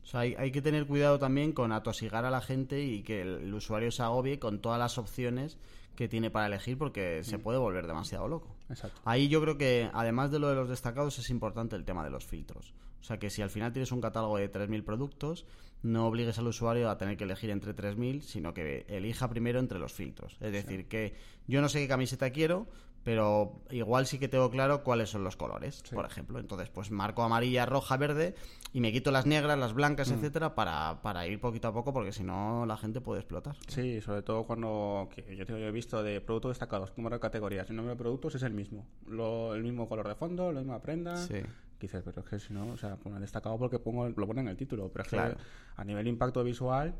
O 0.03 0.07
sea, 0.07 0.21
hay, 0.21 0.35
hay 0.37 0.51
que 0.51 0.61
tener 0.61 0.85
cuidado 0.85 1.17
también 1.17 1.51
con 1.51 1.71
atosigar 1.71 2.25
a 2.25 2.29
la 2.29 2.39
gente 2.39 2.83
y 2.83 3.01
que 3.01 3.21
el, 3.21 3.37
el 3.39 3.53
usuario 3.53 3.91
se 3.91 4.03
agobie 4.03 4.39
con 4.39 4.61
todas 4.61 4.79
las 4.79 4.97
opciones 4.97 5.57
que 5.95 6.07
tiene 6.07 6.29
para 6.29 6.45
elegir 6.45 6.77
porque 6.77 7.23
se 7.23 7.39
puede 7.39 7.57
volver 7.57 7.87
demasiado 7.87 8.27
loco. 8.27 8.55
Exacto. 8.69 9.01
Ahí 9.05 9.27
yo 9.29 9.41
creo 9.41 9.57
que, 9.57 9.89
además 9.93 10.29
de 10.31 10.39
lo 10.39 10.49
de 10.49 10.55
los 10.55 10.69
destacados, 10.69 11.17
es 11.17 11.29
importante 11.29 11.75
el 11.75 11.85
tema 11.85 12.03
de 12.03 12.11
los 12.11 12.25
filtros. 12.25 12.73
O 13.01 13.03
sea, 13.03 13.17
que 13.17 13.29
si 13.29 13.41
al 13.41 13.49
final 13.49 13.71
tienes 13.71 13.91
un 13.91 14.01
catálogo 14.01 14.37
de 14.37 14.51
3.000 14.51 14.83
productos, 14.83 15.45
no 15.83 16.07
obligues 16.07 16.37
al 16.39 16.47
usuario 16.47 16.89
a 16.89 16.97
tener 16.97 17.17
que 17.17 17.23
elegir 17.23 17.49
entre 17.49 17.75
3.000, 17.75 18.21
sino 18.21 18.53
que 18.53 18.85
elija 18.89 19.29
primero 19.29 19.59
entre 19.59 19.79
los 19.79 19.93
filtros. 19.93 20.37
Es 20.41 20.51
decir, 20.51 20.87
que 20.87 21.13
yo 21.47 21.61
no 21.61 21.69
sé 21.69 21.79
qué 21.79 21.87
camiseta 21.87 22.31
quiero, 22.31 22.67
pero 23.05 23.61
igual 23.69 24.07
sí 24.07 24.17
que 24.19 24.27
tengo 24.27 24.49
claro 24.49 24.83
cuáles 24.83 25.09
son 25.11 25.23
los 25.23 25.37
colores, 25.37 25.81
Sí. 25.85 25.93
por 25.95 26.05
ejemplo. 26.05 26.39
Entonces, 26.39 26.69
pues 26.69 26.89
marco 26.91 27.21
amarilla, 27.23 27.65
roja, 27.67 27.95
verde 27.97 28.33
y 28.73 28.81
me 28.81 28.91
quito 28.91 29.11
las 29.11 29.27
negras, 29.27 29.57
las 29.59 29.73
blancas, 29.73 30.09
Mm. 30.11 30.15
etcétera, 30.15 30.55
para, 30.55 31.01
para 31.03 31.27
ir 31.27 31.39
poquito 31.39 31.67
a 31.67 31.73
poco, 31.73 31.93
porque 31.93 32.11
si 32.11 32.23
no, 32.23 32.65
la 32.65 32.75
gente 32.77 32.99
puede 33.01 33.21
explotar. 33.21 33.55
Sí, 33.67 34.01
sobre 34.01 34.23
todo 34.23 34.43
cuando 34.45 35.07
yo 35.37 35.45
te 35.45 35.53
he 35.67 35.71
visto 35.71 36.01
de 36.03 36.19
productos 36.19 36.49
destacados, 36.49 36.91
número 36.97 37.15
de 37.17 37.19
categorías, 37.21 37.69
el 37.69 37.75
número 37.75 37.93
de 37.93 37.99
productos 37.99 38.33
es 38.35 38.41
el 38.43 38.53
mismo. 38.53 38.85
Lo, 39.07 39.53
el 39.53 39.61
mismo 39.63 39.87
color 39.87 40.07
de 40.07 40.15
fondo, 40.15 40.51
la 40.51 40.59
misma 40.61 40.81
prenda. 40.81 41.15
Sí. 41.15 41.35
Que 41.77 41.87
dices, 41.87 42.01
pero 42.03 42.21
es 42.21 42.25
que 42.27 42.39
si 42.39 42.53
no, 42.53 42.65
o 42.71 42.77
sea, 42.77 42.95
pone 42.95 43.19
destacado 43.19 43.57
porque 43.59 43.77
pongo, 43.79 44.09
lo 44.09 44.25
pone 44.27 44.41
en 44.41 44.47
el 44.47 44.57
título. 44.57 44.89
Pero 44.91 45.03
es 45.03 45.09
Claro. 45.09 45.35
que 45.35 45.41
a 45.75 45.83
nivel 45.83 46.07
impacto 46.07 46.43
visual 46.43 46.95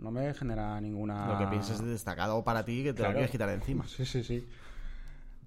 no 0.00 0.10
me 0.10 0.34
genera 0.34 0.80
ninguna. 0.80 1.28
Lo 1.28 1.38
que 1.38 1.46
pienses 1.46 1.78
de 1.80 1.86
destacado 1.90 2.42
para 2.42 2.64
ti, 2.64 2.82
que 2.82 2.92
te 2.92 3.02
lo. 3.02 3.04
Claro. 3.04 3.12
quieres 3.14 3.30
quitar 3.30 3.48
de 3.50 3.54
encima. 3.54 3.86
Sí, 3.86 4.04
sí, 4.04 4.24
sí. 4.24 4.44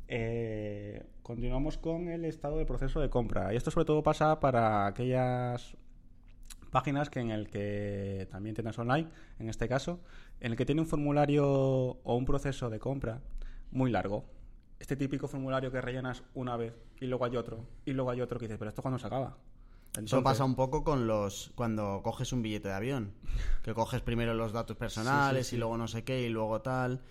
Eh, 0.08 1.04
continuamos 1.24 1.78
con 1.78 2.08
el 2.10 2.26
estado 2.26 2.58
del 2.58 2.66
proceso 2.66 3.00
de 3.02 3.10
compra. 3.10 3.54
Y 3.54 3.58
esto 3.58 3.72
sobre 3.72 3.86
todo 3.86 4.04
pasa 4.04 4.40
para 4.40 4.86
aquellas 4.88 5.76
páginas 6.72 7.10
que 7.10 7.20
en 7.20 7.32
el 7.32 7.48
que 7.50 8.28
también 8.32 8.56
tiendas 8.56 8.78
online, 8.80 9.10
en 9.40 9.50
este 9.50 9.68
caso, 9.68 10.00
en 10.40 10.52
el 10.52 10.58
que 10.58 10.66
tiene 10.66 10.82
un 10.82 10.88
formulario 10.88 11.46
o 11.48 12.16
un 12.16 12.26
proceso 12.26 12.70
de 12.70 12.80
compra 12.80 13.22
muy 13.72 13.92
largo. 13.92 14.26
Este 14.80 14.96
típico 14.96 15.28
formulario 15.28 15.72
que 15.72 15.82
rellenas 15.82 16.24
una 16.36 16.56
vez 16.56 16.76
y 17.02 17.08
luego 17.08 17.26
hay 17.26 17.36
otro 17.36 17.66
y 17.86 17.94
luego 17.94 18.12
hay 18.12 18.22
otro 18.22 18.38
que 18.40 18.46
dices, 18.46 18.60
pero 18.60 18.70
esto 18.70 18.82
cuando 18.82 19.00
se 19.00 19.08
acaba. 19.08 19.38
Eso 19.94 20.00
Entonces- 20.02 20.24
pasa 20.24 20.44
un 20.46 20.56
poco 20.56 20.84
con 20.84 21.08
los 21.08 21.52
cuando 21.56 22.02
coges 22.04 22.32
un 22.32 22.44
billete 22.44 22.68
de 22.68 22.76
avión, 22.76 23.14
que 23.64 23.74
coges 23.74 24.02
primero 24.02 24.34
los 24.36 24.52
datos 24.52 24.78
personales 24.78 25.48
sí, 25.48 25.52
sí. 25.52 25.56
y 25.56 25.60
luego 25.60 25.78
no 25.78 25.88
sé 25.88 26.04
qué 26.04 26.22
y 26.22 26.30
luego 26.30 26.62
tal. 26.62 27.02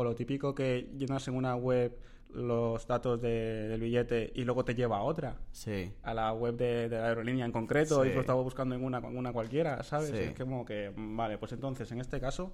O 0.00 0.04
lo 0.04 0.14
típico 0.14 0.54
que 0.54 0.92
llenas 0.96 1.26
en 1.26 1.34
una 1.34 1.56
web 1.56 1.98
los 2.30 2.86
datos 2.86 3.20
de- 3.20 3.66
del 3.68 3.80
billete 3.80 4.30
y 4.32 4.44
luego 4.44 4.64
te 4.64 4.74
lleva 4.76 4.98
a 4.98 5.02
otra. 5.02 5.38
Sí. 5.50 5.92
a 6.04 6.14
la 6.14 6.32
web 6.32 6.56
de, 6.56 6.88
de 6.88 6.96
la 6.98 7.06
aerolínea 7.08 7.44
en 7.44 7.50
concreto 7.50 8.04
Sí. 8.04 8.10
y 8.10 8.14
lo 8.14 8.20
estaba 8.20 8.40
buscando 8.42 8.76
en 8.76 8.84
una, 8.84 9.00
una 9.00 9.32
cualquiera, 9.32 9.82
¿sabes? 9.82 10.10
Sí. 10.10 10.16
Es 10.18 10.34
que 10.34 10.44
como 10.44 10.64
que, 10.64 10.92
vale, 10.96 11.36
pues 11.38 11.50
entonces 11.52 11.90
en 11.90 12.00
este 12.00 12.20
caso 12.20 12.52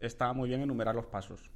está 0.00 0.32
muy 0.32 0.48
bien 0.48 0.62
enumerar 0.62 0.96
los 0.96 1.06
pasos, 1.06 1.48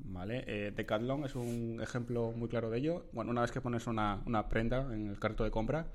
¿vale? 0.00 0.44
Eh, 0.46 0.72
Decathlon 0.76 1.24
es 1.24 1.34
un 1.34 1.78
ejemplo 1.82 2.32
muy 2.32 2.48
claro 2.48 2.68
de 2.68 2.76
ello. 2.78 3.06
Bueno, 3.12 3.30
una 3.30 3.40
vez 3.40 3.52
que 3.52 3.62
pones 3.62 3.86
una, 3.86 4.20
una 4.26 4.48
prenda 4.50 4.82
en 4.92 5.08
el 5.08 5.18
carrito 5.18 5.44
de 5.44 5.50
compra, 5.50 5.86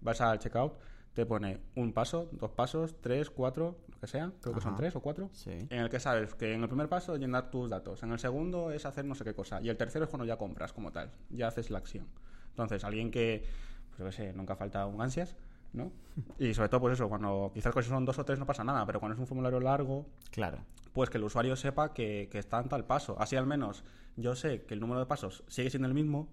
vas 0.00 0.20
al 0.20 0.38
checkout, 0.38 0.74
te 1.18 1.26
pone 1.26 1.58
un 1.74 1.92
paso, 1.92 2.28
dos 2.30 2.52
pasos, 2.52 2.94
tres, 3.00 3.28
cuatro, 3.28 3.76
lo 3.88 3.98
que 3.98 4.06
sea, 4.06 4.30
creo 4.40 4.54
que 4.54 4.60
son 4.60 4.76
tres 4.76 4.94
o 4.94 5.00
cuatro, 5.00 5.28
Sí. 5.32 5.50
en 5.50 5.80
el 5.80 5.88
que 5.90 5.98
sabes 5.98 6.32
que 6.36 6.54
en 6.54 6.62
el 6.62 6.68
primer 6.68 6.88
paso 6.88 7.14
es 7.14 7.20
llenar 7.20 7.50
tus 7.50 7.68
datos, 7.68 8.04
en 8.04 8.12
el 8.12 8.20
segundo 8.20 8.70
es 8.70 8.86
hacer 8.86 9.04
no 9.04 9.16
sé 9.16 9.24
qué 9.24 9.34
cosa, 9.34 9.60
y 9.60 9.68
el 9.68 9.76
tercero 9.76 10.04
es 10.04 10.10
cuando 10.10 10.24
ya 10.24 10.36
compras 10.36 10.72
como 10.72 10.92
tal, 10.92 11.10
ya 11.30 11.48
haces 11.48 11.70
la 11.70 11.78
acción. 11.78 12.06
Entonces, 12.50 12.84
alguien 12.84 13.10
que, 13.10 13.44
pues 13.88 13.98
yo 13.98 14.04
qué 14.04 14.12
sé, 14.12 14.32
nunca 14.32 14.54
falta 14.54 14.86
un 14.86 15.00
ansias, 15.02 15.34
¿no? 15.72 15.90
Y 16.38 16.54
sobre 16.54 16.68
todo, 16.68 16.82
pues 16.82 16.94
eso, 16.94 17.08
cuando 17.08 17.50
quizás 17.52 17.74
que 17.74 17.82
son 17.82 18.04
dos 18.04 18.16
o 18.20 18.24
tres 18.24 18.38
no 18.38 18.46
pasa 18.46 18.62
nada, 18.62 18.86
pero 18.86 19.00
cuando 19.00 19.14
es 19.14 19.18
un 19.20 19.26
formulario 19.26 19.58
largo, 19.58 20.06
Claro. 20.30 20.58
pues 20.92 21.10
que 21.10 21.18
el 21.18 21.24
usuario 21.24 21.56
sepa 21.56 21.92
que, 21.92 22.28
que 22.30 22.38
está 22.38 22.60
en 22.60 22.68
tal 22.68 22.84
paso. 22.84 23.16
Así 23.18 23.34
al 23.34 23.46
menos 23.46 23.82
yo 24.16 24.36
sé 24.36 24.62
que 24.66 24.74
el 24.74 24.78
número 24.78 25.00
de 25.00 25.06
pasos 25.06 25.42
sigue 25.48 25.68
siendo 25.68 25.88
el 25.88 25.94
mismo, 25.94 26.28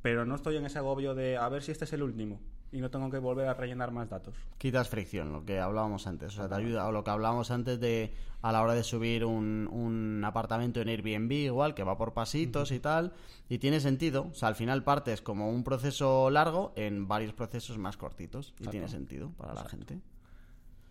pero 0.00 0.24
no 0.24 0.36
estoy 0.36 0.58
en 0.58 0.64
ese 0.66 0.78
agobio 0.78 1.16
de 1.16 1.36
a 1.38 1.48
ver 1.48 1.64
si 1.64 1.72
este 1.72 1.86
es 1.86 1.92
el 1.92 2.04
último 2.04 2.38
y 2.72 2.80
no 2.80 2.90
tengo 2.90 3.10
que 3.10 3.18
volver 3.18 3.46
a 3.48 3.54
rellenar 3.54 3.90
más 3.92 4.08
datos. 4.08 4.34
Quitas 4.58 4.88
fricción, 4.88 5.30
lo 5.32 5.44
que 5.44 5.60
hablábamos 5.60 6.06
antes. 6.06 6.32
O 6.32 6.36
sea, 6.36 6.48
te 6.48 6.54
ayuda, 6.54 6.88
o 6.88 6.92
lo 6.92 7.04
que 7.04 7.10
hablábamos 7.10 7.50
antes 7.50 7.78
de 7.78 8.14
a 8.40 8.50
la 8.50 8.62
hora 8.62 8.74
de 8.74 8.82
subir 8.82 9.24
un, 9.24 9.68
un 9.70 10.24
apartamento 10.24 10.80
en 10.80 10.88
Airbnb, 10.88 11.30
igual, 11.32 11.74
que 11.74 11.84
va 11.84 11.96
por 11.98 12.12
pasitos 12.14 12.72
y 12.72 12.80
tal. 12.80 13.12
Y 13.48 13.58
tiene 13.58 13.78
sentido. 13.80 14.28
O 14.30 14.34
sea, 14.34 14.48
al 14.48 14.54
final 14.54 14.82
partes 14.84 15.20
como 15.20 15.50
un 15.50 15.62
proceso 15.64 16.30
largo 16.30 16.72
en 16.74 17.06
varios 17.06 17.34
procesos 17.34 17.76
más 17.78 17.96
cortitos. 17.96 18.54
Y 18.58 18.66
tiene 18.68 18.88
sentido 18.88 19.30
para 19.36 19.54
la 19.54 19.64
gente. 19.68 20.00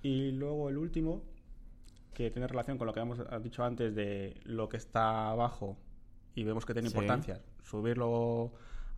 Y 0.03 0.31
luego 0.31 0.69
el 0.69 0.77
último, 0.77 1.23
que 2.13 2.29
tiene 2.29 2.47
relación 2.47 2.77
con 2.77 2.87
lo 2.87 2.93
que 2.93 2.99
hemos 2.99 3.19
dicho 3.41 3.63
antes 3.63 3.95
de 3.95 4.39
lo 4.43 4.69
que 4.69 4.77
está 4.77 5.29
abajo 5.31 5.77
y 6.35 6.43
vemos 6.43 6.65
que 6.65 6.73
tiene 6.73 6.89
Sí. 6.89 6.95
importancia, 6.95 7.41
subirlo 7.63 8.51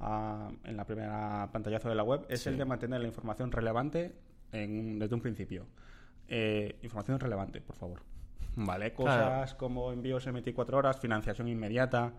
a- 0.04 0.52
en 0.66 0.78
la 0.78 0.86
primera 0.86 1.50
pantallazo 1.52 1.90
de 1.90 1.96
la 1.96 2.04
web, 2.04 2.26
es 2.30 2.42
Sí. 2.44 2.50
el 2.50 2.58
de 2.58 2.66
mantener 2.66 3.02
la 3.02 3.08
información 3.08 3.52
relevante 3.52 4.14
en 4.52 5.00
desde 5.00 5.16
un 5.16 5.22
principio. 5.22 5.66
Eh, 6.28 6.78
información 6.84 7.20
relevante, 7.20 7.62
por 7.62 7.76
favor. 7.76 8.02
Vale, 8.56 8.94
cosas 8.94 9.18
Claro. 9.54 9.58
como 9.58 9.92
envíos 9.92 10.28
en 10.28 10.34
24 10.34 10.78
horas, 10.78 11.00
financiación 11.00 11.48
inmediata, 11.48 12.14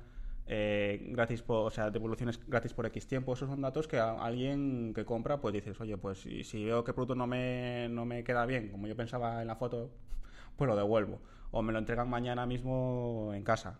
eh, 0.47 1.07
gratis 1.13 1.43
por, 1.43 1.67
o 1.67 1.71
sea, 1.71 1.91
devoluciones 1.91 2.39
gratis 2.47 2.75
por 2.75 2.87
X 2.87 3.07
tiempo, 3.07 3.33
esos 3.35 3.49
son 3.49 3.63
datos 3.63 3.87
que 3.89 3.99
a 3.99 4.13
alguien 4.23 4.93
que 4.95 5.05
compra, 5.05 5.41
pues 5.41 5.55
dices, 5.55 5.81
oye, 5.81 5.97
pues 5.97 6.21
si, 6.23 6.43
si 6.45 6.65
veo 6.65 6.85
que 6.85 6.91
el 6.91 6.95
producto 6.95 7.15
no 7.15 7.27
me, 7.27 7.89
no 7.91 8.05
me 8.05 8.25
queda 8.25 8.45
bien, 8.47 8.69
como 8.71 8.87
yo 8.87 8.97
pensaba 8.97 9.41
en 9.41 9.47
la 9.49 9.57
foto, 9.57 9.91
pues 10.57 10.69
lo 10.69 10.77
devuelvo. 10.77 11.21
O 11.51 11.63
me 11.63 11.73
lo 11.73 11.79
entregan 11.79 12.11
mañana 12.11 12.47
mismo 12.47 13.31
en 13.33 13.43
casa. 13.45 13.79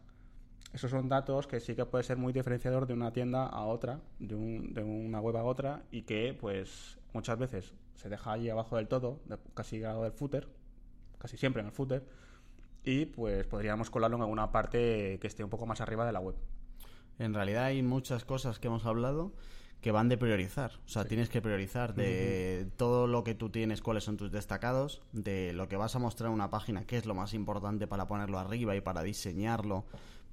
Esos 0.75 0.91
son 0.91 1.09
datos 1.09 1.47
que 1.47 1.61
sí 1.61 1.75
que 1.75 1.87
puede 1.87 2.05
ser 2.05 2.17
muy 2.19 2.33
diferenciador 2.33 2.87
de 2.87 2.93
una 2.95 3.13
tienda 3.13 3.47
a 3.47 3.65
otra, 3.65 4.01
de, 4.19 4.35
un- 4.35 4.75
de 4.75 4.83
una 4.83 5.21
web 5.21 5.37
a 5.37 5.45
otra, 5.45 5.85
y 5.91 6.03
que 6.03 6.37
pues 6.39 6.99
muchas 7.13 7.39
veces 7.39 7.73
se 7.95 8.09
deja 8.09 8.33
allí 8.33 8.51
abajo 8.51 8.77
del 8.77 8.89
todo, 8.89 9.21
de- 9.27 9.39
casi 9.55 9.77
al 9.77 9.83
lado 9.83 10.03
del 10.03 10.13
footer, 10.13 10.49
casi 11.19 11.37
siempre 11.37 11.61
en 11.61 11.67
el 11.67 11.73
footer, 11.73 12.05
y 12.83 13.07
pues 13.07 13.47
podríamos 13.47 13.89
colarlo 13.89 14.17
en 14.17 14.23
alguna 14.23 14.51
parte 14.51 15.19
que 15.21 15.27
esté 15.29 15.45
un 15.45 15.49
poco 15.51 15.65
más 15.65 15.81
arriba 15.81 16.05
de 16.05 16.13
la 16.13 16.21
web. 16.21 16.35
En 17.21 17.33
realidad 17.35 17.65
hay 17.67 17.83
muchas 17.83 18.25
cosas 18.25 18.59
que 18.59 18.67
hemos 18.67 18.85
hablado 18.85 19.33
que 19.81 19.93
van 19.93 20.09
de 20.09 20.17
priorizar. 20.19 20.73
O 20.87 20.89
sea, 20.89 21.05
tienes 21.05 21.29
que 21.29 21.41
priorizar 21.41 21.95
de 21.95 22.67
todo 22.77 23.07
lo 23.07 23.23
que 23.23 23.35
tú 23.35 23.51
tienes, 23.51 23.81
cuáles 23.83 24.03
son 24.05 24.17
tus 24.17 24.33
destacados, 24.33 25.03
de 25.13 25.53
lo 25.53 25.69
que 25.69 25.77
vas 25.77 25.95
a 25.95 25.99
mostrar 26.01 26.29
en 26.29 26.35
una 26.35 26.51
página, 26.51 26.85
qué 26.85 26.97
es 26.97 27.07
lo 27.07 27.15
más 27.15 27.33
importante 27.35 27.87
para 27.87 28.09
ponerlo 28.09 28.39
arriba 28.39 28.75
y 28.75 28.81
para 28.81 29.03
diseñarlo, 29.03 29.85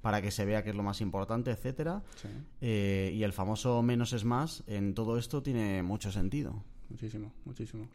para 0.02 0.20
que 0.20 0.30
se 0.30 0.44
vea 0.44 0.62
qué 0.62 0.70
es 0.70 0.76
lo 0.76 0.82
más 0.82 1.00
importante, 1.00 1.50
etcétera. 1.50 2.02
Sí, 2.16 2.28
Eh, 2.60 3.10
y 3.14 3.22
el 3.22 3.32
famoso 3.32 3.82
menos 3.82 4.12
es 4.12 4.24
más 4.24 4.62
en 4.66 4.94
todo 4.94 5.16
esto 5.16 5.42
tiene 5.42 5.82
mucho 5.82 6.12
sentido. 6.12 6.62
muchísimo, 6.90 7.32
muchísimo. 7.46 7.88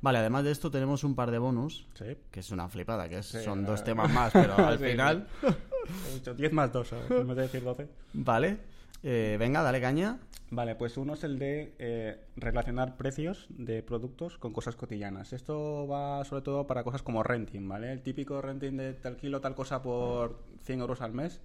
Vale, 0.00 0.18
además 0.18 0.44
de 0.44 0.50
esto 0.52 0.70
tenemos 0.70 1.02
un 1.02 1.14
par 1.16 1.30
de 1.30 1.38
bonus, 1.38 1.88
Sí. 1.94 2.16
que 2.30 2.40
es 2.40 2.50
una 2.50 2.68
flipada, 2.68 3.08
que 3.08 3.18
es- 3.18 3.26
Sí, 3.26 3.38
son 3.42 3.64
dos 3.64 3.82
temas 3.82 4.12
más, 4.12 4.32
pero 4.32 4.54
al 4.56 4.78
final... 4.78 5.26
He 6.10 6.14
dicho 6.14 6.34
10 6.34 6.52
más 6.52 6.70
2, 6.72 6.92
en 7.10 7.26
vez 7.26 7.36
de 7.36 7.42
decir 7.42 7.64
12. 7.64 7.88
Vale. 8.12 8.58
Eh, 9.02 9.36
venga, 9.40 9.62
dale 9.62 9.80
caña. 9.80 10.18
Vale, 10.50 10.74
pues 10.76 10.96
uno 10.98 11.14
es 11.14 11.24
el 11.24 11.38
de 11.38 11.74
eh, 11.78 12.20
relacionar 12.36 12.96
precios 12.96 13.46
de 13.50 13.82
productos 13.82 14.38
con 14.38 14.52
cosas 14.52 14.76
cotidianas. 14.76 15.32
Esto 15.32 15.86
va 15.88 16.24
sobre 16.24 16.42
todo 16.42 16.66
para 16.66 16.84
cosas 16.84 17.02
como 17.02 17.22
renting, 17.22 17.66
¿vale? 17.68 17.90
El 17.90 18.02
típico 18.02 18.40
renting 18.40 18.76
de 18.76 18.92
te 18.92 19.08
alquilo 19.08 19.40
tal 19.40 19.54
cosa 19.54 19.82
por 19.82 20.38
100 20.62 20.80
euros 20.80 21.00
al 21.00 21.12
mes, 21.12 21.40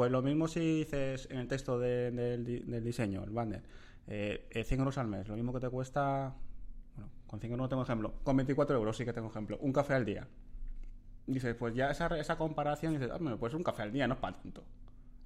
Pues 0.00 0.10
lo 0.10 0.22
mismo 0.22 0.48
si 0.48 0.60
dices 0.60 1.28
en 1.30 1.40
el 1.40 1.46
texto 1.46 1.78
de- 1.78 2.10
del 2.10 2.42
di- 2.42 2.60
del 2.60 2.82
diseño, 2.82 3.22
el 3.22 3.28
banner, 3.28 3.62
eh, 4.06 4.46
eh, 4.50 4.64
100 4.64 4.80
euros 4.80 4.96
al 4.96 5.08
mes, 5.08 5.28
lo 5.28 5.34
mismo 5.34 5.52
que 5.52 5.60
te 5.60 5.68
cuesta, 5.68 6.34
bueno, 6.96 7.10
con 7.26 7.38
100 7.38 7.52
euros 7.52 7.64
no 7.66 7.68
tengo 7.68 7.82
ejemplo, 7.82 8.14
con 8.24 8.34
24 8.34 8.78
euros 8.78 8.96
sí 8.96 9.04
que 9.04 9.12
tengo 9.12 9.28
ejemplo, 9.28 9.58
un 9.60 9.74
café 9.74 9.92
al 9.92 10.06
día. 10.06 10.26
Dices, 11.26 11.54
pues 11.54 11.74
ya 11.74 11.90
esa, 11.90 12.06
esa 12.18 12.38
comparación, 12.38 12.94
dices, 12.94 13.10
ah, 13.12 13.18
pues 13.38 13.52
un 13.52 13.62
café 13.62 13.82
al 13.82 13.92
día 13.92 14.08
no 14.08 14.14
es 14.14 14.20
para 14.20 14.38
tanto. 14.40 14.64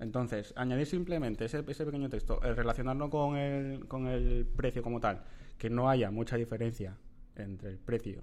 Entonces, 0.01 0.53
añadir 0.57 0.87
simplemente 0.89 1.45
ese, 1.45 1.63
ese 1.69 1.85
pequeño 1.87 2.09
texto, 2.09 2.43
el 2.43 2.57
relacionarlo 2.57 3.11
con 3.11 3.37
el, 3.37 3.87
con 3.87 4.09
el 4.09 4.45
precio 4.57 4.83
como 4.83 4.99
tal, 4.99 5.23
que 5.57 5.71
no 5.71 5.89
haya 5.89 6.11
mucha 6.11 6.35
diferencia 6.37 6.97
entre 7.37 7.71
el 7.71 7.79
precio, 7.79 8.23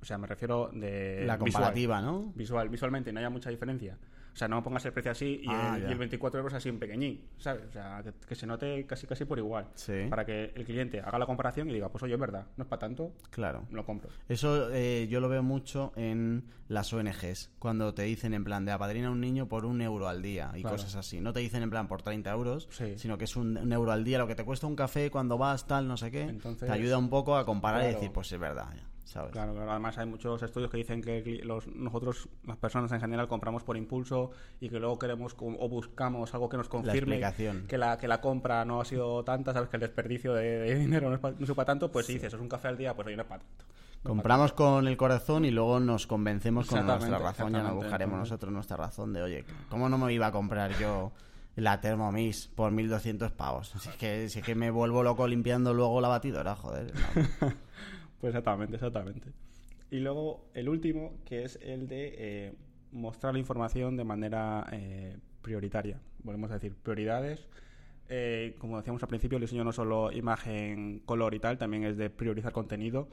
o 0.00 0.06
sea, 0.06 0.16
me 0.16 0.26
refiero 0.26 0.70
de... 0.72 1.24
La 1.26 1.34
Eh, 1.34 1.36
visual. 1.36 1.38
comparativa, 1.38 2.00
¿no? 2.00 2.32
Visual, 2.34 2.70
visualmente 2.70 3.12
no 3.12 3.18
haya 3.18 3.28
mucha 3.28 3.50
diferencia. 3.50 3.98
O 4.32 4.36
sea, 4.36 4.48
no 4.48 4.62
pongas 4.62 4.84
el 4.86 4.92
precio 4.92 5.10
así 5.12 5.40
y, 5.42 5.48
Ah, 5.48 5.74
el, 5.76 5.88
y 5.88 5.92
el 5.92 5.98
24 5.98 6.38
euros 6.40 6.54
así 6.54 6.68
en 6.68 6.78
pequeñín, 6.78 7.28
¿sabes? 7.38 7.64
O 7.68 7.72
sea, 7.72 8.02
que, 8.02 8.12
que 8.26 8.34
se 8.34 8.46
note 8.46 8.86
casi 8.86 9.06
casi 9.06 9.24
por 9.26 9.38
igual. 9.38 9.66
Sí. 9.74 10.06
Para 10.08 10.24
que 10.24 10.52
el 10.54 10.64
cliente 10.64 11.00
haga 11.00 11.18
la 11.18 11.26
comparación 11.26 11.68
y 11.68 11.74
diga, 11.74 11.90
pues 11.90 12.02
oye, 12.02 12.14
es 12.14 12.20
verdad, 12.20 12.46
no 12.56 12.64
es 12.64 12.68
para 12.68 12.80
tanto, 12.80 13.12
Claro. 13.30 13.66
lo 13.70 13.84
compro. 13.84 14.10
Eso 14.28 14.70
eh, 14.72 15.06
yo 15.10 15.20
lo 15.20 15.28
veo 15.28 15.42
mucho 15.42 15.92
en 15.96 16.44
las 16.68 16.92
ONGs, 16.92 17.50
cuando 17.58 17.92
te 17.92 18.02
dicen 18.04 18.32
en 18.32 18.44
plan 18.44 18.64
de 18.64 18.72
apadrina 18.72 19.08
a 19.08 19.10
un 19.10 19.20
niño 19.20 19.46
por 19.48 19.66
un 19.66 19.82
euro 19.82 20.08
al 20.08 20.22
día 20.22 20.50
y 20.54 20.62
Claro. 20.62 20.76
cosas 20.76 20.94
así. 20.96 21.20
No 21.20 21.32
te 21.34 21.40
dicen 21.40 21.62
en 21.62 21.68
plan 21.70 21.86
por 21.86 22.00
30 22.02 22.30
euros, 22.32 22.68
Sí. 22.70 22.94
sino 22.96 23.18
que 23.18 23.24
es 23.24 23.36
un, 23.36 23.58
un 23.58 23.72
euro 23.72 23.92
al 23.92 24.04
día 24.04 24.18
lo 24.18 24.26
que 24.26 24.34
te 24.34 24.44
cuesta 24.44 24.66
un 24.66 24.76
café 24.76 25.10
cuando 25.10 25.36
vas, 25.36 25.66
tal, 25.66 25.86
no 25.86 25.96
sé 25.98 26.10
qué. 26.10 26.22
Entonces- 26.22 26.66
te 26.68 26.72
ayuda 26.72 26.96
un 26.96 27.10
poco 27.10 27.36
a 27.36 27.44
comparar 27.44 27.82
y 27.84 27.88
decir, 27.94 28.10
pues 28.12 28.32
es 28.32 28.40
verdad, 28.40 28.68
ya, 28.74 28.82
¿sabes? 29.04 29.32
Claro, 29.32 29.52
claro, 29.54 29.70
además 29.70 29.98
hay 29.98 30.06
muchos 30.06 30.42
estudios 30.42 30.70
que 30.70 30.76
dicen 30.78 31.02
que 31.02 31.40
los, 31.44 31.66
nosotros, 31.66 32.28
las 32.46 32.56
personas 32.56 32.90
en 32.92 33.00
general, 33.00 33.28
compramos 33.28 33.62
por 33.64 33.76
impulso 33.76 34.30
y 34.60 34.68
que 34.68 34.78
luego 34.78 34.98
queremos 34.98 35.34
o 35.38 35.68
buscamos 35.68 36.32
algo 36.34 36.48
que 36.48 36.56
nos 36.56 36.68
confirme 36.68 37.16
que 37.68 37.78
la, 37.78 37.98
que 37.98 38.08
la 38.08 38.20
compra 38.20 38.64
no 38.64 38.80
ha 38.80 38.84
sido 38.84 39.22
tanta, 39.24 39.52
sabes 39.52 39.68
que 39.68 39.76
el 39.76 39.80
desperdicio 39.80 40.34
de, 40.34 40.58
de 40.60 40.74
dinero 40.78 41.08
no 41.08 41.14
es, 41.16 41.20
pa- 41.20 41.32
no 41.32 41.44
es 41.44 41.50
para 41.52 41.66
tanto, 41.66 41.90
pues 41.90 42.06
si 42.06 42.14
dices, 42.14 42.32
es 42.34 42.40
un 42.40 42.48
café 42.48 42.68
al 42.68 42.78
día, 42.78 42.94
pues 42.94 43.06
no 43.14 43.22
es 43.22 43.28
para 43.28 43.42
tanto. 43.42 43.64
Compramos 44.02 44.52
con 44.52 44.88
el 44.88 44.96
corazón 44.96 45.44
y 45.44 45.52
luego 45.52 45.78
nos 45.78 46.08
convencemos 46.08 46.66
con 46.66 46.84
nuestra 46.86 47.18
razón. 47.18 47.52
Ya 47.52 47.58
exactamente, 47.60 47.76
buscaremos 47.76 48.18
nosotros 48.18 48.52
nuestra 48.52 48.76
razón 48.76 49.12
de, 49.12 49.22
oye, 49.22 49.44
¿cómo 49.68 49.88
no 49.88 49.96
me 49.98 50.12
iba 50.12 50.26
a 50.26 50.32
comprar 50.32 50.76
yo 50.80 51.12
la 51.54 51.80
Thermomix 51.80 52.48
por 52.48 52.72
1200 52.72 53.30
pavos? 53.30 53.72
Si 53.78 53.88
es 53.88 53.96
que, 53.96 54.28
si 54.28 54.40
es 54.40 54.44
que 54.44 54.56
me 54.56 54.72
vuelvo 54.72 55.04
loco 55.04 55.28
limpiando 55.28 55.72
luego 55.72 56.00
la 56.00 56.08
batidora, 56.08 56.56
joder. 56.56 56.92
no. 56.94 57.52
Pues 58.22 58.30
exactamente, 58.30 58.76
exactamente. 58.76 59.32
Y 59.90 59.98
luego 59.98 60.48
el 60.54 60.68
último, 60.68 61.18
que 61.24 61.42
es 61.42 61.58
el 61.60 61.88
de 61.88 62.14
eh, 62.16 62.54
mostrar 62.92 63.32
la 63.32 63.40
información 63.40 63.96
de 63.96 64.04
manera 64.04 64.64
eh, 64.70 65.18
prioritaria. 65.42 66.00
Volvemos 66.22 66.52
a 66.52 66.54
decir, 66.54 66.76
prioridades. 66.76 67.48
Eh, 68.08 68.54
como 68.60 68.76
decíamos 68.76 69.02
al 69.02 69.08
principio, 69.08 69.38
el 69.38 69.42
diseño 69.42 69.64
no 69.64 69.72
solo 69.72 70.12
imagen, 70.12 71.00
color 71.00 71.34
y 71.34 71.40
tal, 71.40 71.58
también 71.58 71.82
es 71.82 71.96
de 71.96 72.10
priorizar 72.10 72.52
contenido. 72.52 73.08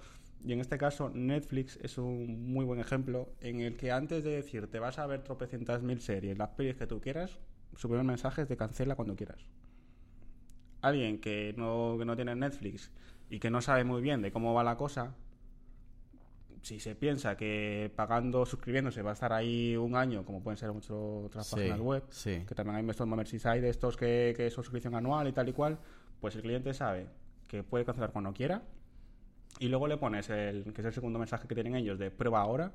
Y 0.45 0.53
en 0.53 0.59
este 0.59 0.77
caso, 0.77 1.09
Netflix 1.09 1.79
es 1.81 1.97
un 1.97 2.53
muy 2.53 2.63
buen 2.63 2.79
ejemplo 2.79 3.29
en 3.41 3.61
el 3.61 3.77
que 3.77 3.91
antes 3.91 4.23
de 4.23 4.29
decir 4.29 4.67
te 4.67 4.77
vas 4.77 4.99
a 4.99 5.07
ver 5.07 5.23
tropecientas 5.23 5.81
mil 5.81 6.01
series, 6.01 6.37
las 6.37 6.49
pelis 6.49 6.75
que 6.75 6.85
tú 6.85 7.01
quieras, 7.01 7.39
su 7.77 7.89
primer 7.89 8.05
mensaje 8.05 8.43
es 8.43 8.47
de 8.47 8.57
cancela 8.57 8.95
cuando 8.95 9.15
quieras 9.15 9.43
alguien 10.81 11.19
que 11.19 11.53
no, 11.57 11.95
que 11.97 12.05
no 12.05 12.15
tiene 12.15 12.35
Netflix 12.35 12.91
y 13.29 13.39
que 13.39 13.49
no 13.49 13.61
sabe 13.61 13.83
muy 13.83 14.01
bien 14.01 14.21
de 14.21 14.31
cómo 14.31 14.53
va 14.53 14.63
la 14.63 14.75
cosa, 14.77 15.15
si 16.61 16.79
se 16.79 16.95
piensa 16.95 17.37
que 17.37 17.91
pagando, 17.95 18.45
suscribiéndose 18.45 19.01
va 19.01 19.11
a 19.11 19.13
estar 19.13 19.31
ahí 19.31 19.77
un 19.77 19.95
año, 19.95 20.25
como 20.25 20.43
pueden 20.43 20.57
ser 20.57 20.71
muchas 20.73 20.91
otras 20.91 21.47
Sí, 21.47 21.55
páginas 21.55 21.79
web, 21.79 22.03
sí. 22.09 22.43
que 22.47 22.53
también 22.55 22.75
hay 22.77 22.89
estos 22.89 23.07
Merseyside, 23.07 23.69
estos 23.69 23.95
que, 23.95 24.33
que 24.35 24.49
son 24.49 24.63
suscripción 24.63 24.95
anual 24.95 25.27
y 25.27 25.31
tal 25.31 25.47
y 25.47 25.53
cual, 25.53 25.79
pues 26.19 26.35
el 26.35 26.41
cliente 26.41 26.73
sabe 26.73 27.07
que 27.47 27.63
puede 27.63 27.85
cancelar 27.85 28.11
cuando 28.11 28.33
quiera 28.33 28.61
y 29.59 29.67
luego 29.69 29.87
le 29.87 29.97
pones 29.97 30.29
el, 30.29 30.73
que 30.73 30.81
es 30.81 30.87
el 30.87 30.93
segundo 30.93 31.17
mensaje 31.17 31.47
que 31.47 31.55
tienen 31.55 31.75
ellos 31.75 31.97
de 31.97 32.11
prueba 32.11 32.41
ahora, 32.41 32.71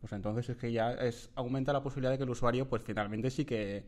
pues 0.00 0.12
entonces 0.12 0.48
es 0.50 0.56
que 0.56 0.70
ya 0.72 0.92
es, 0.92 1.30
aumenta 1.34 1.72
la 1.72 1.82
posibilidad 1.82 2.12
de 2.12 2.18
que 2.18 2.24
el 2.24 2.30
usuario 2.30 2.68
pues 2.68 2.82
finalmente 2.84 3.30
sí 3.30 3.44
que 3.44 3.84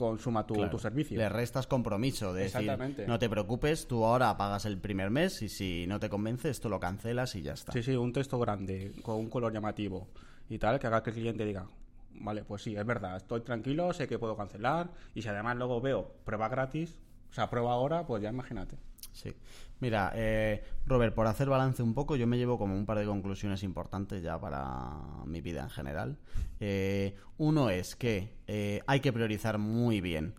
consuma 0.00 0.46
tu, 0.46 0.54
Claro. 0.54 0.70
tu 0.70 0.78
servicio. 0.78 1.18
Le 1.18 1.28
restas 1.28 1.66
compromiso 1.66 2.32
de 2.32 2.44
decir, 2.44 3.06
no 3.06 3.18
te 3.18 3.28
preocupes, 3.28 3.86
tú 3.86 4.06
ahora 4.06 4.34
pagas 4.38 4.64
el 4.64 4.78
primer 4.78 5.10
mes 5.10 5.42
y 5.42 5.50
si 5.50 5.86
no 5.86 6.00
te 6.00 6.08
convence, 6.08 6.48
esto 6.48 6.70
lo 6.70 6.80
cancelas 6.80 7.34
y 7.34 7.42
ya 7.42 7.52
está. 7.52 7.72
Sí, 7.72 7.82
sí, 7.82 7.94
un 7.96 8.10
texto 8.14 8.38
grande, 8.38 8.92
con 9.02 9.16
un 9.16 9.28
color 9.28 9.52
llamativo 9.52 10.08
y 10.48 10.58
tal, 10.58 10.78
que 10.78 10.86
haga 10.86 11.02
que 11.02 11.10
el 11.10 11.16
cliente 11.16 11.44
diga, 11.44 11.66
vale, 12.14 12.44
pues 12.44 12.62
sí, 12.62 12.74
es 12.74 12.86
verdad, 12.86 13.16
estoy 13.16 13.42
tranquilo, 13.42 13.92
sé 13.92 14.08
que 14.08 14.18
puedo 14.18 14.36
cancelar, 14.38 14.90
y 15.14 15.20
si 15.20 15.28
además 15.28 15.56
luego 15.58 15.82
veo 15.82 16.10
prueba 16.24 16.48
gratis, 16.48 16.96
o 17.30 17.32
sea, 17.32 17.48
prueba 17.50 17.72
ahora, 17.72 18.06
pues 18.06 18.22
ya 18.22 18.30
imagínate. 18.30 18.76
Sí. 19.12 19.34
Mira, 19.80 20.12
eh, 20.14 20.62
Robert, 20.86 21.14
por 21.14 21.26
hacer 21.26 21.48
balance 21.48 21.82
un 21.82 21.94
poco, 21.94 22.14
yo 22.16 22.26
me 22.26 22.36
llevo 22.36 22.58
como 22.58 22.74
un 22.76 22.84
par 22.86 22.98
de 22.98 23.06
conclusiones 23.06 23.62
importantes 23.62 24.22
ya 24.22 24.38
para 24.38 24.90
mi 25.24 25.40
vida 25.40 25.62
en 25.62 25.70
general. 25.70 26.18
Eh, 26.60 27.16
uno 27.38 27.70
es 27.70 27.96
que 27.96 28.36
eh, 28.46 28.82
hay 28.86 29.00
que 29.00 29.12
priorizar 29.12 29.58
muy 29.58 30.00
bien 30.02 30.34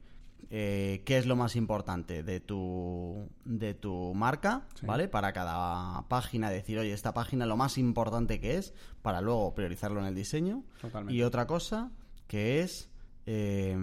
eh, 0.52 1.02
qué 1.06 1.18
es 1.18 1.26
lo 1.26 1.36
más 1.36 1.56
importante 1.56 2.24
de 2.24 2.40
tu, 2.40 3.28
de 3.46 3.74
tu 3.74 4.14
marca, 4.14 4.68
Sí. 4.76 4.86
¿vale? 4.86 5.08
Para 5.08 5.34
cada 5.34 6.08
página 6.08 6.50
decir, 6.50 6.78
oye, 6.78 6.94
esta 6.94 7.14
página 7.14 7.46
lo 7.46 7.58
más 7.58 7.78
importante 7.78 8.40
que 8.40 8.58
es, 8.58 8.74
para 9.02 9.22
luego 9.22 9.56
priorizarlo 9.56 10.00
en 10.02 10.06
el 10.08 10.16
diseño. 10.16 10.64
Totalmente. 10.82 11.16
Y 11.16 11.24
otra 11.24 11.48
cosa 11.48 11.92
que 12.28 12.62
es... 12.62 12.90
eh, 13.26 13.76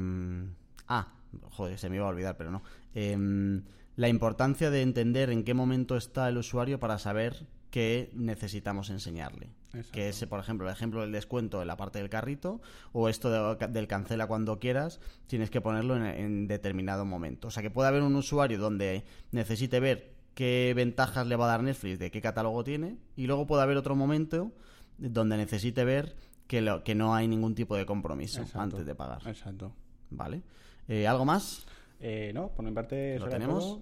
ah, 0.89 1.09
joder, 1.51 1.79
se 1.79 1.89
me 1.91 1.97
iba 1.97 2.07
a 2.07 2.09
olvidar, 2.09 2.37
pero 2.37 2.51
no. 2.51 2.63
Em, 2.95 3.63
la 3.97 4.09
importancia 4.09 4.71
de 4.71 4.83
entender 4.83 5.31
en 5.31 5.45
qué 5.45 5.55
momento 5.55 5.97
está 5.97 6.29
el 6.29 6.39
usuario 6.39 6.79
para 6.79 6.99
saber 6.99 7.47
qué 7.71 8.11
necesitamos 8.15 8.91
enseñarle. 8.91 9.49
Exacto. 9.75 9.91
Que 9.93 10.09
es, 10.09 10.25
por 10.27 10.41
ejemplo, 10.41 10.67
el 10.67 10.73
ejemplo 10.73 11.03
del 11.03 11.13
descuento 11.13 11.61
en 11.61 11.69
la 11.69 11.77
parte 11.77 11.99
del 11.99 12.09
carrito 12.09 12.63
o 12.93 13.09
esto 13.11 13.57
de- 13.57 13.67
del 13.69 13.87
cancela 13.87 14.27
cuando 14.27 14.59
quieras, 14.59 15.01
tienes 15.27 15.51
que 15.51 15.61
ponerlo 15.61 15.97
en, 15.97 16.07
en 16.07 16.47
determinado 16.49 17.05
momento. 17.05 17.49
O 17.49 17.51
sea, 17.51 17.63
que 17.63 17.71
puede 17.71 17.89
haber 17.89 18.03
un 18.03 18.17
usuario 18.17 18.59
donde 18.59 19.05
necesite 19.33 19.79
ver 19.81 20.15
qué 20.35 20.73
ventajas 20.75 21.27
le 21.27 21.37
va 21.37 21.45
a 21.45 21.49
dar 21.49 21.63
Netflix, 21.63 21.99
de 21.99 22.11
qué 22.11 22.23
catálogo 22.23 22.65
tiene, 22.65 22.97
y 23.17 23.27
luego 23.27 23.47
puede 23.47 23.63
haber 23.63 23.77
otro 23.77 23.95
momento 23.95 24.53
donde 24.97 25.37
necesite 25.37 25.85
ver 25.85 26.17
que, 26.47 26.63
lo, 26.63 26.83
que 26.83 26.95
no 26.95 27.15
hay 27.15 27.29
ningún 27.29 27.55
tipo 27.55 27.77
de 27.77 27.85
compromiso 27.85 28.41
Exacto. 28.41 28.61
antes 28.63 28.87
de 28.87 28.95
pagar. 28.95 29.21
Exacto. 29.27 29.75
¿Vale? 30.11 30.43
Eh, 30.89 31.07
¿Algo 31.07 31.25
más? 31.25 31.67
Eh, 32.01 32.33
no, 32.35 32.49
por 32.49 32.65
mi 32.65 32.73
parte, 32.73 33.19
¿Lo 33.19 33.29
tenemos? 33.29 33.65
todo. 33.65 33.81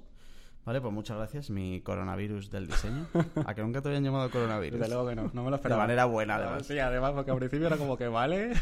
Vale, 0.64 0.80
pues 0.80 0.92
muchas 0.92 1.16
gracias, 1.16 1.48
mi 1.50 1.80
coronavirus 1.80 2.50
del 2.50 2.66
diseño. 2.66 3.06
¿A 3.46 3.54
que 3.54 3.62
nunca 3.62 3.80
te 3.80 3.88
habían 3.88 4.02
llamado 4.02 4.28
coronavirus? 4.30 4.80
Desde 4.80 4.92
luego 4.92 5.08
que 5.08 5.14
no, 5.14 5.30
no 5.32 5.44
me 5.44 5.50
lo 5.50 5.50
De 5.50 5.56
esperaba. 5.56 5.82
manera 5.82 6.04
buena, 6.06 6.36
además. 6.36 6.66
Sí, 6.66 6.78
además, 6.78 7.12
porque 7.12 7.30
al 7.30 7.38
principio 7.38 7.68
era 7.68 7.76
como 7.76 7.96
que 7.96 8.08
vale. 8.08 8.50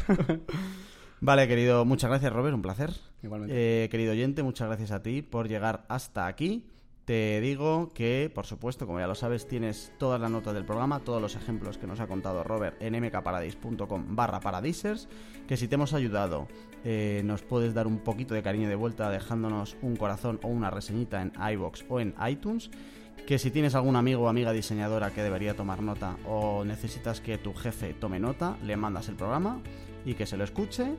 Vale, 1.21 1.47
querido, 1.47 1.85
muchas 1.85 2.09
gracias, 2.09 2.31
Robert, 2.33 2.53
un 2.53 2.61
placer. 2.61 2.91
Igualmente. 3.23 3.85
Eh, 3.85 3.89
querido 3.89 4.11
oyente, 4.11 4.43
muchas 4.43 4.67
gracias 4.67 4.91
a 4.91 5.01
ti 5.01 5.21
por 5.21 5.47
llegar 5.47 5.85
hasta 5.87 6.27
aquí. 6.27 6.65
Te 7.05 7.39
digo 7.39 7.91
que, 7.93 8.31
por 8.33 8.47
supuesto, 8.47 8.87
como 8.87 8.99
ya 8.99 9.05
lo 9.05 9.13
sabes, 9.13 9.47
tienes 9.47 9.93
todas 9.99 10.19
las 10.19 10.31
notas 10.31 10.55
del 10.55 10.65
programa, 10.65 11.01
todos 11.01 11.21
los 11.21 11.35
ejemplos 11.35 11.77
que 11.77 11.85
nos 11.85 11.99
ha 11.99 12.07
contado 12.07 12.43
Robert 12.43 12.81
en 12.81 12.99
mkparadise.com 12.99 14.15
barra 14.15 14.39
paradisers, 14.39 15.07
que 15.47 15.55
si 15.55 15.67
te 15.67 15.75
hemos 15.75 15.93
ayudado 15.93 16.47
eh, 16.83 17.21
nos 17.23 17.43
puedes 17.43 17.75
dar 17.75 17.85
un 17.85 17.99
poquito 17.99 18.33
de 18.33 18.41
cariño 18.41 18.67
de 18.69 18.75
vuelta 18.75 19.11
dejándonos 19.11 19.77
un 19.83 19.95
corazón 19.95 20.39
o 20.41 20.47
una 20.47 20.71
reseñita 20.71 21.21
en 21.21 21.31
iBox 21.53 21.85
o 21.89 21.99
en 21.99 22.15
iTunes, 22.27 22.71
que 23.27 23.37
si 23.37 23.51
tienes 23.51 23.75
algún 23.75 23.95
amigo 23.95 24.23
o 24.23 24.27
amiga 24.27 24.51
diseñadora 24.51 25.11
que 25.11 25.21
debería 25.21 25.55
tomar 25.55 25.83
nota 25.83 26.17
o 26.27 26.65
necesitas 26.65 27.21
que 27.21 27.37
tu 27.37 27.53
jefe 27.53 27.93
tome 27.93 28.19
nota, 28.19 28.57
le 28.63 28.77
mandas 28.77 29.09
el 29.09 29.15
programa 29.15 29.61
y 30.05 30.15
que 30.15 30.25
se 30.25 30.37
lo 30.37 30.43
escuche. 30.43 30.95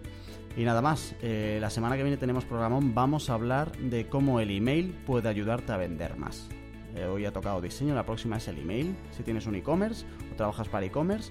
Y 0.57 0.65
nada 0.65 0.81
más, 0.81 1.15
eh, 1.21 1.59
la 1.61 1.69
semana 1.69 1.97
que 1.97 2.03
viene 2.03 2.17
tenemos 2.17 2.47
programón, 2.47 2.95
vamos 2.95 3.29
a 3.29 3.35
hablar 3.35 3.77
de 3.77 4.09
cómo 4.09 4.41
el 4.41 4.51
email 4.51 4.95
puede 5.07 5.29
ayudarte 5.29 5.73
a 5.73 5.77
vender 5.77 6.17
más. 6.17 6.49
Eh, 6.95 7.05
hoy 7.05 7.27
ha 7.27 7.33
tocado 7.33 7.61
diseño, 7.61 7.95
la 7.95 8.07
próxima 8.07 8.39
es 8.39 8.49
el 8.49 8.59
email. 8.59 8.97
Si 9.11 9.23
tienes 9.23 9.47
un 9.47 9.55
e-commerce 9.55 10.07
o 10.33 10.35
trabajas 10.35 10.69
para 10.69 10.87
e-commerce, 10.87 11.31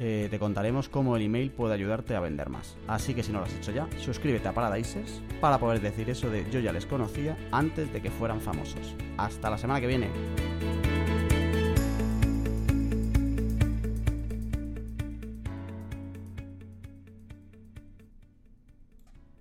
eh, 0.00 0.26
te 0.28 0.40
contaremos 0.40 0.88
cómo 0.88 1.16
el 1.16 1.22
email 1.22 1.52
puede 1.52 1.74
ayudarte 1.74 2.16
a 2.16 2.20
vender 2.20 2.50
más. 2.50 2.76
Así 2.88 3.14
que 3.14 3.22
si 3.22 3.30
no 3.30 3.38
lo 3.38 3.44
has 3.44 3.54
hecho 3.54 3.70
ya, 3.70 3.86
suscríbete 3.98 4.48
a 4.48 4.52
Paradisers 4.52 5.22
para 5.40 5.58
poder 5.58 5.80
decir 5.80 6.10
eso 6.10 6.28
de 6.28 6.44
yo 6.50 6.58
ya 6.58 6.72
les 6.72 6.86
conocía 6.86 7.36
antes 7.52 7.92
de 7.92 8.02
que 8.02 8.10
fueran 8.10 8.40
famosos. 8.40 8.96
Hasta 9.16 9.50
la 9.50 9.58
semana 9.58 9.80
que 9.80 9.86
viene. 9.86 10.08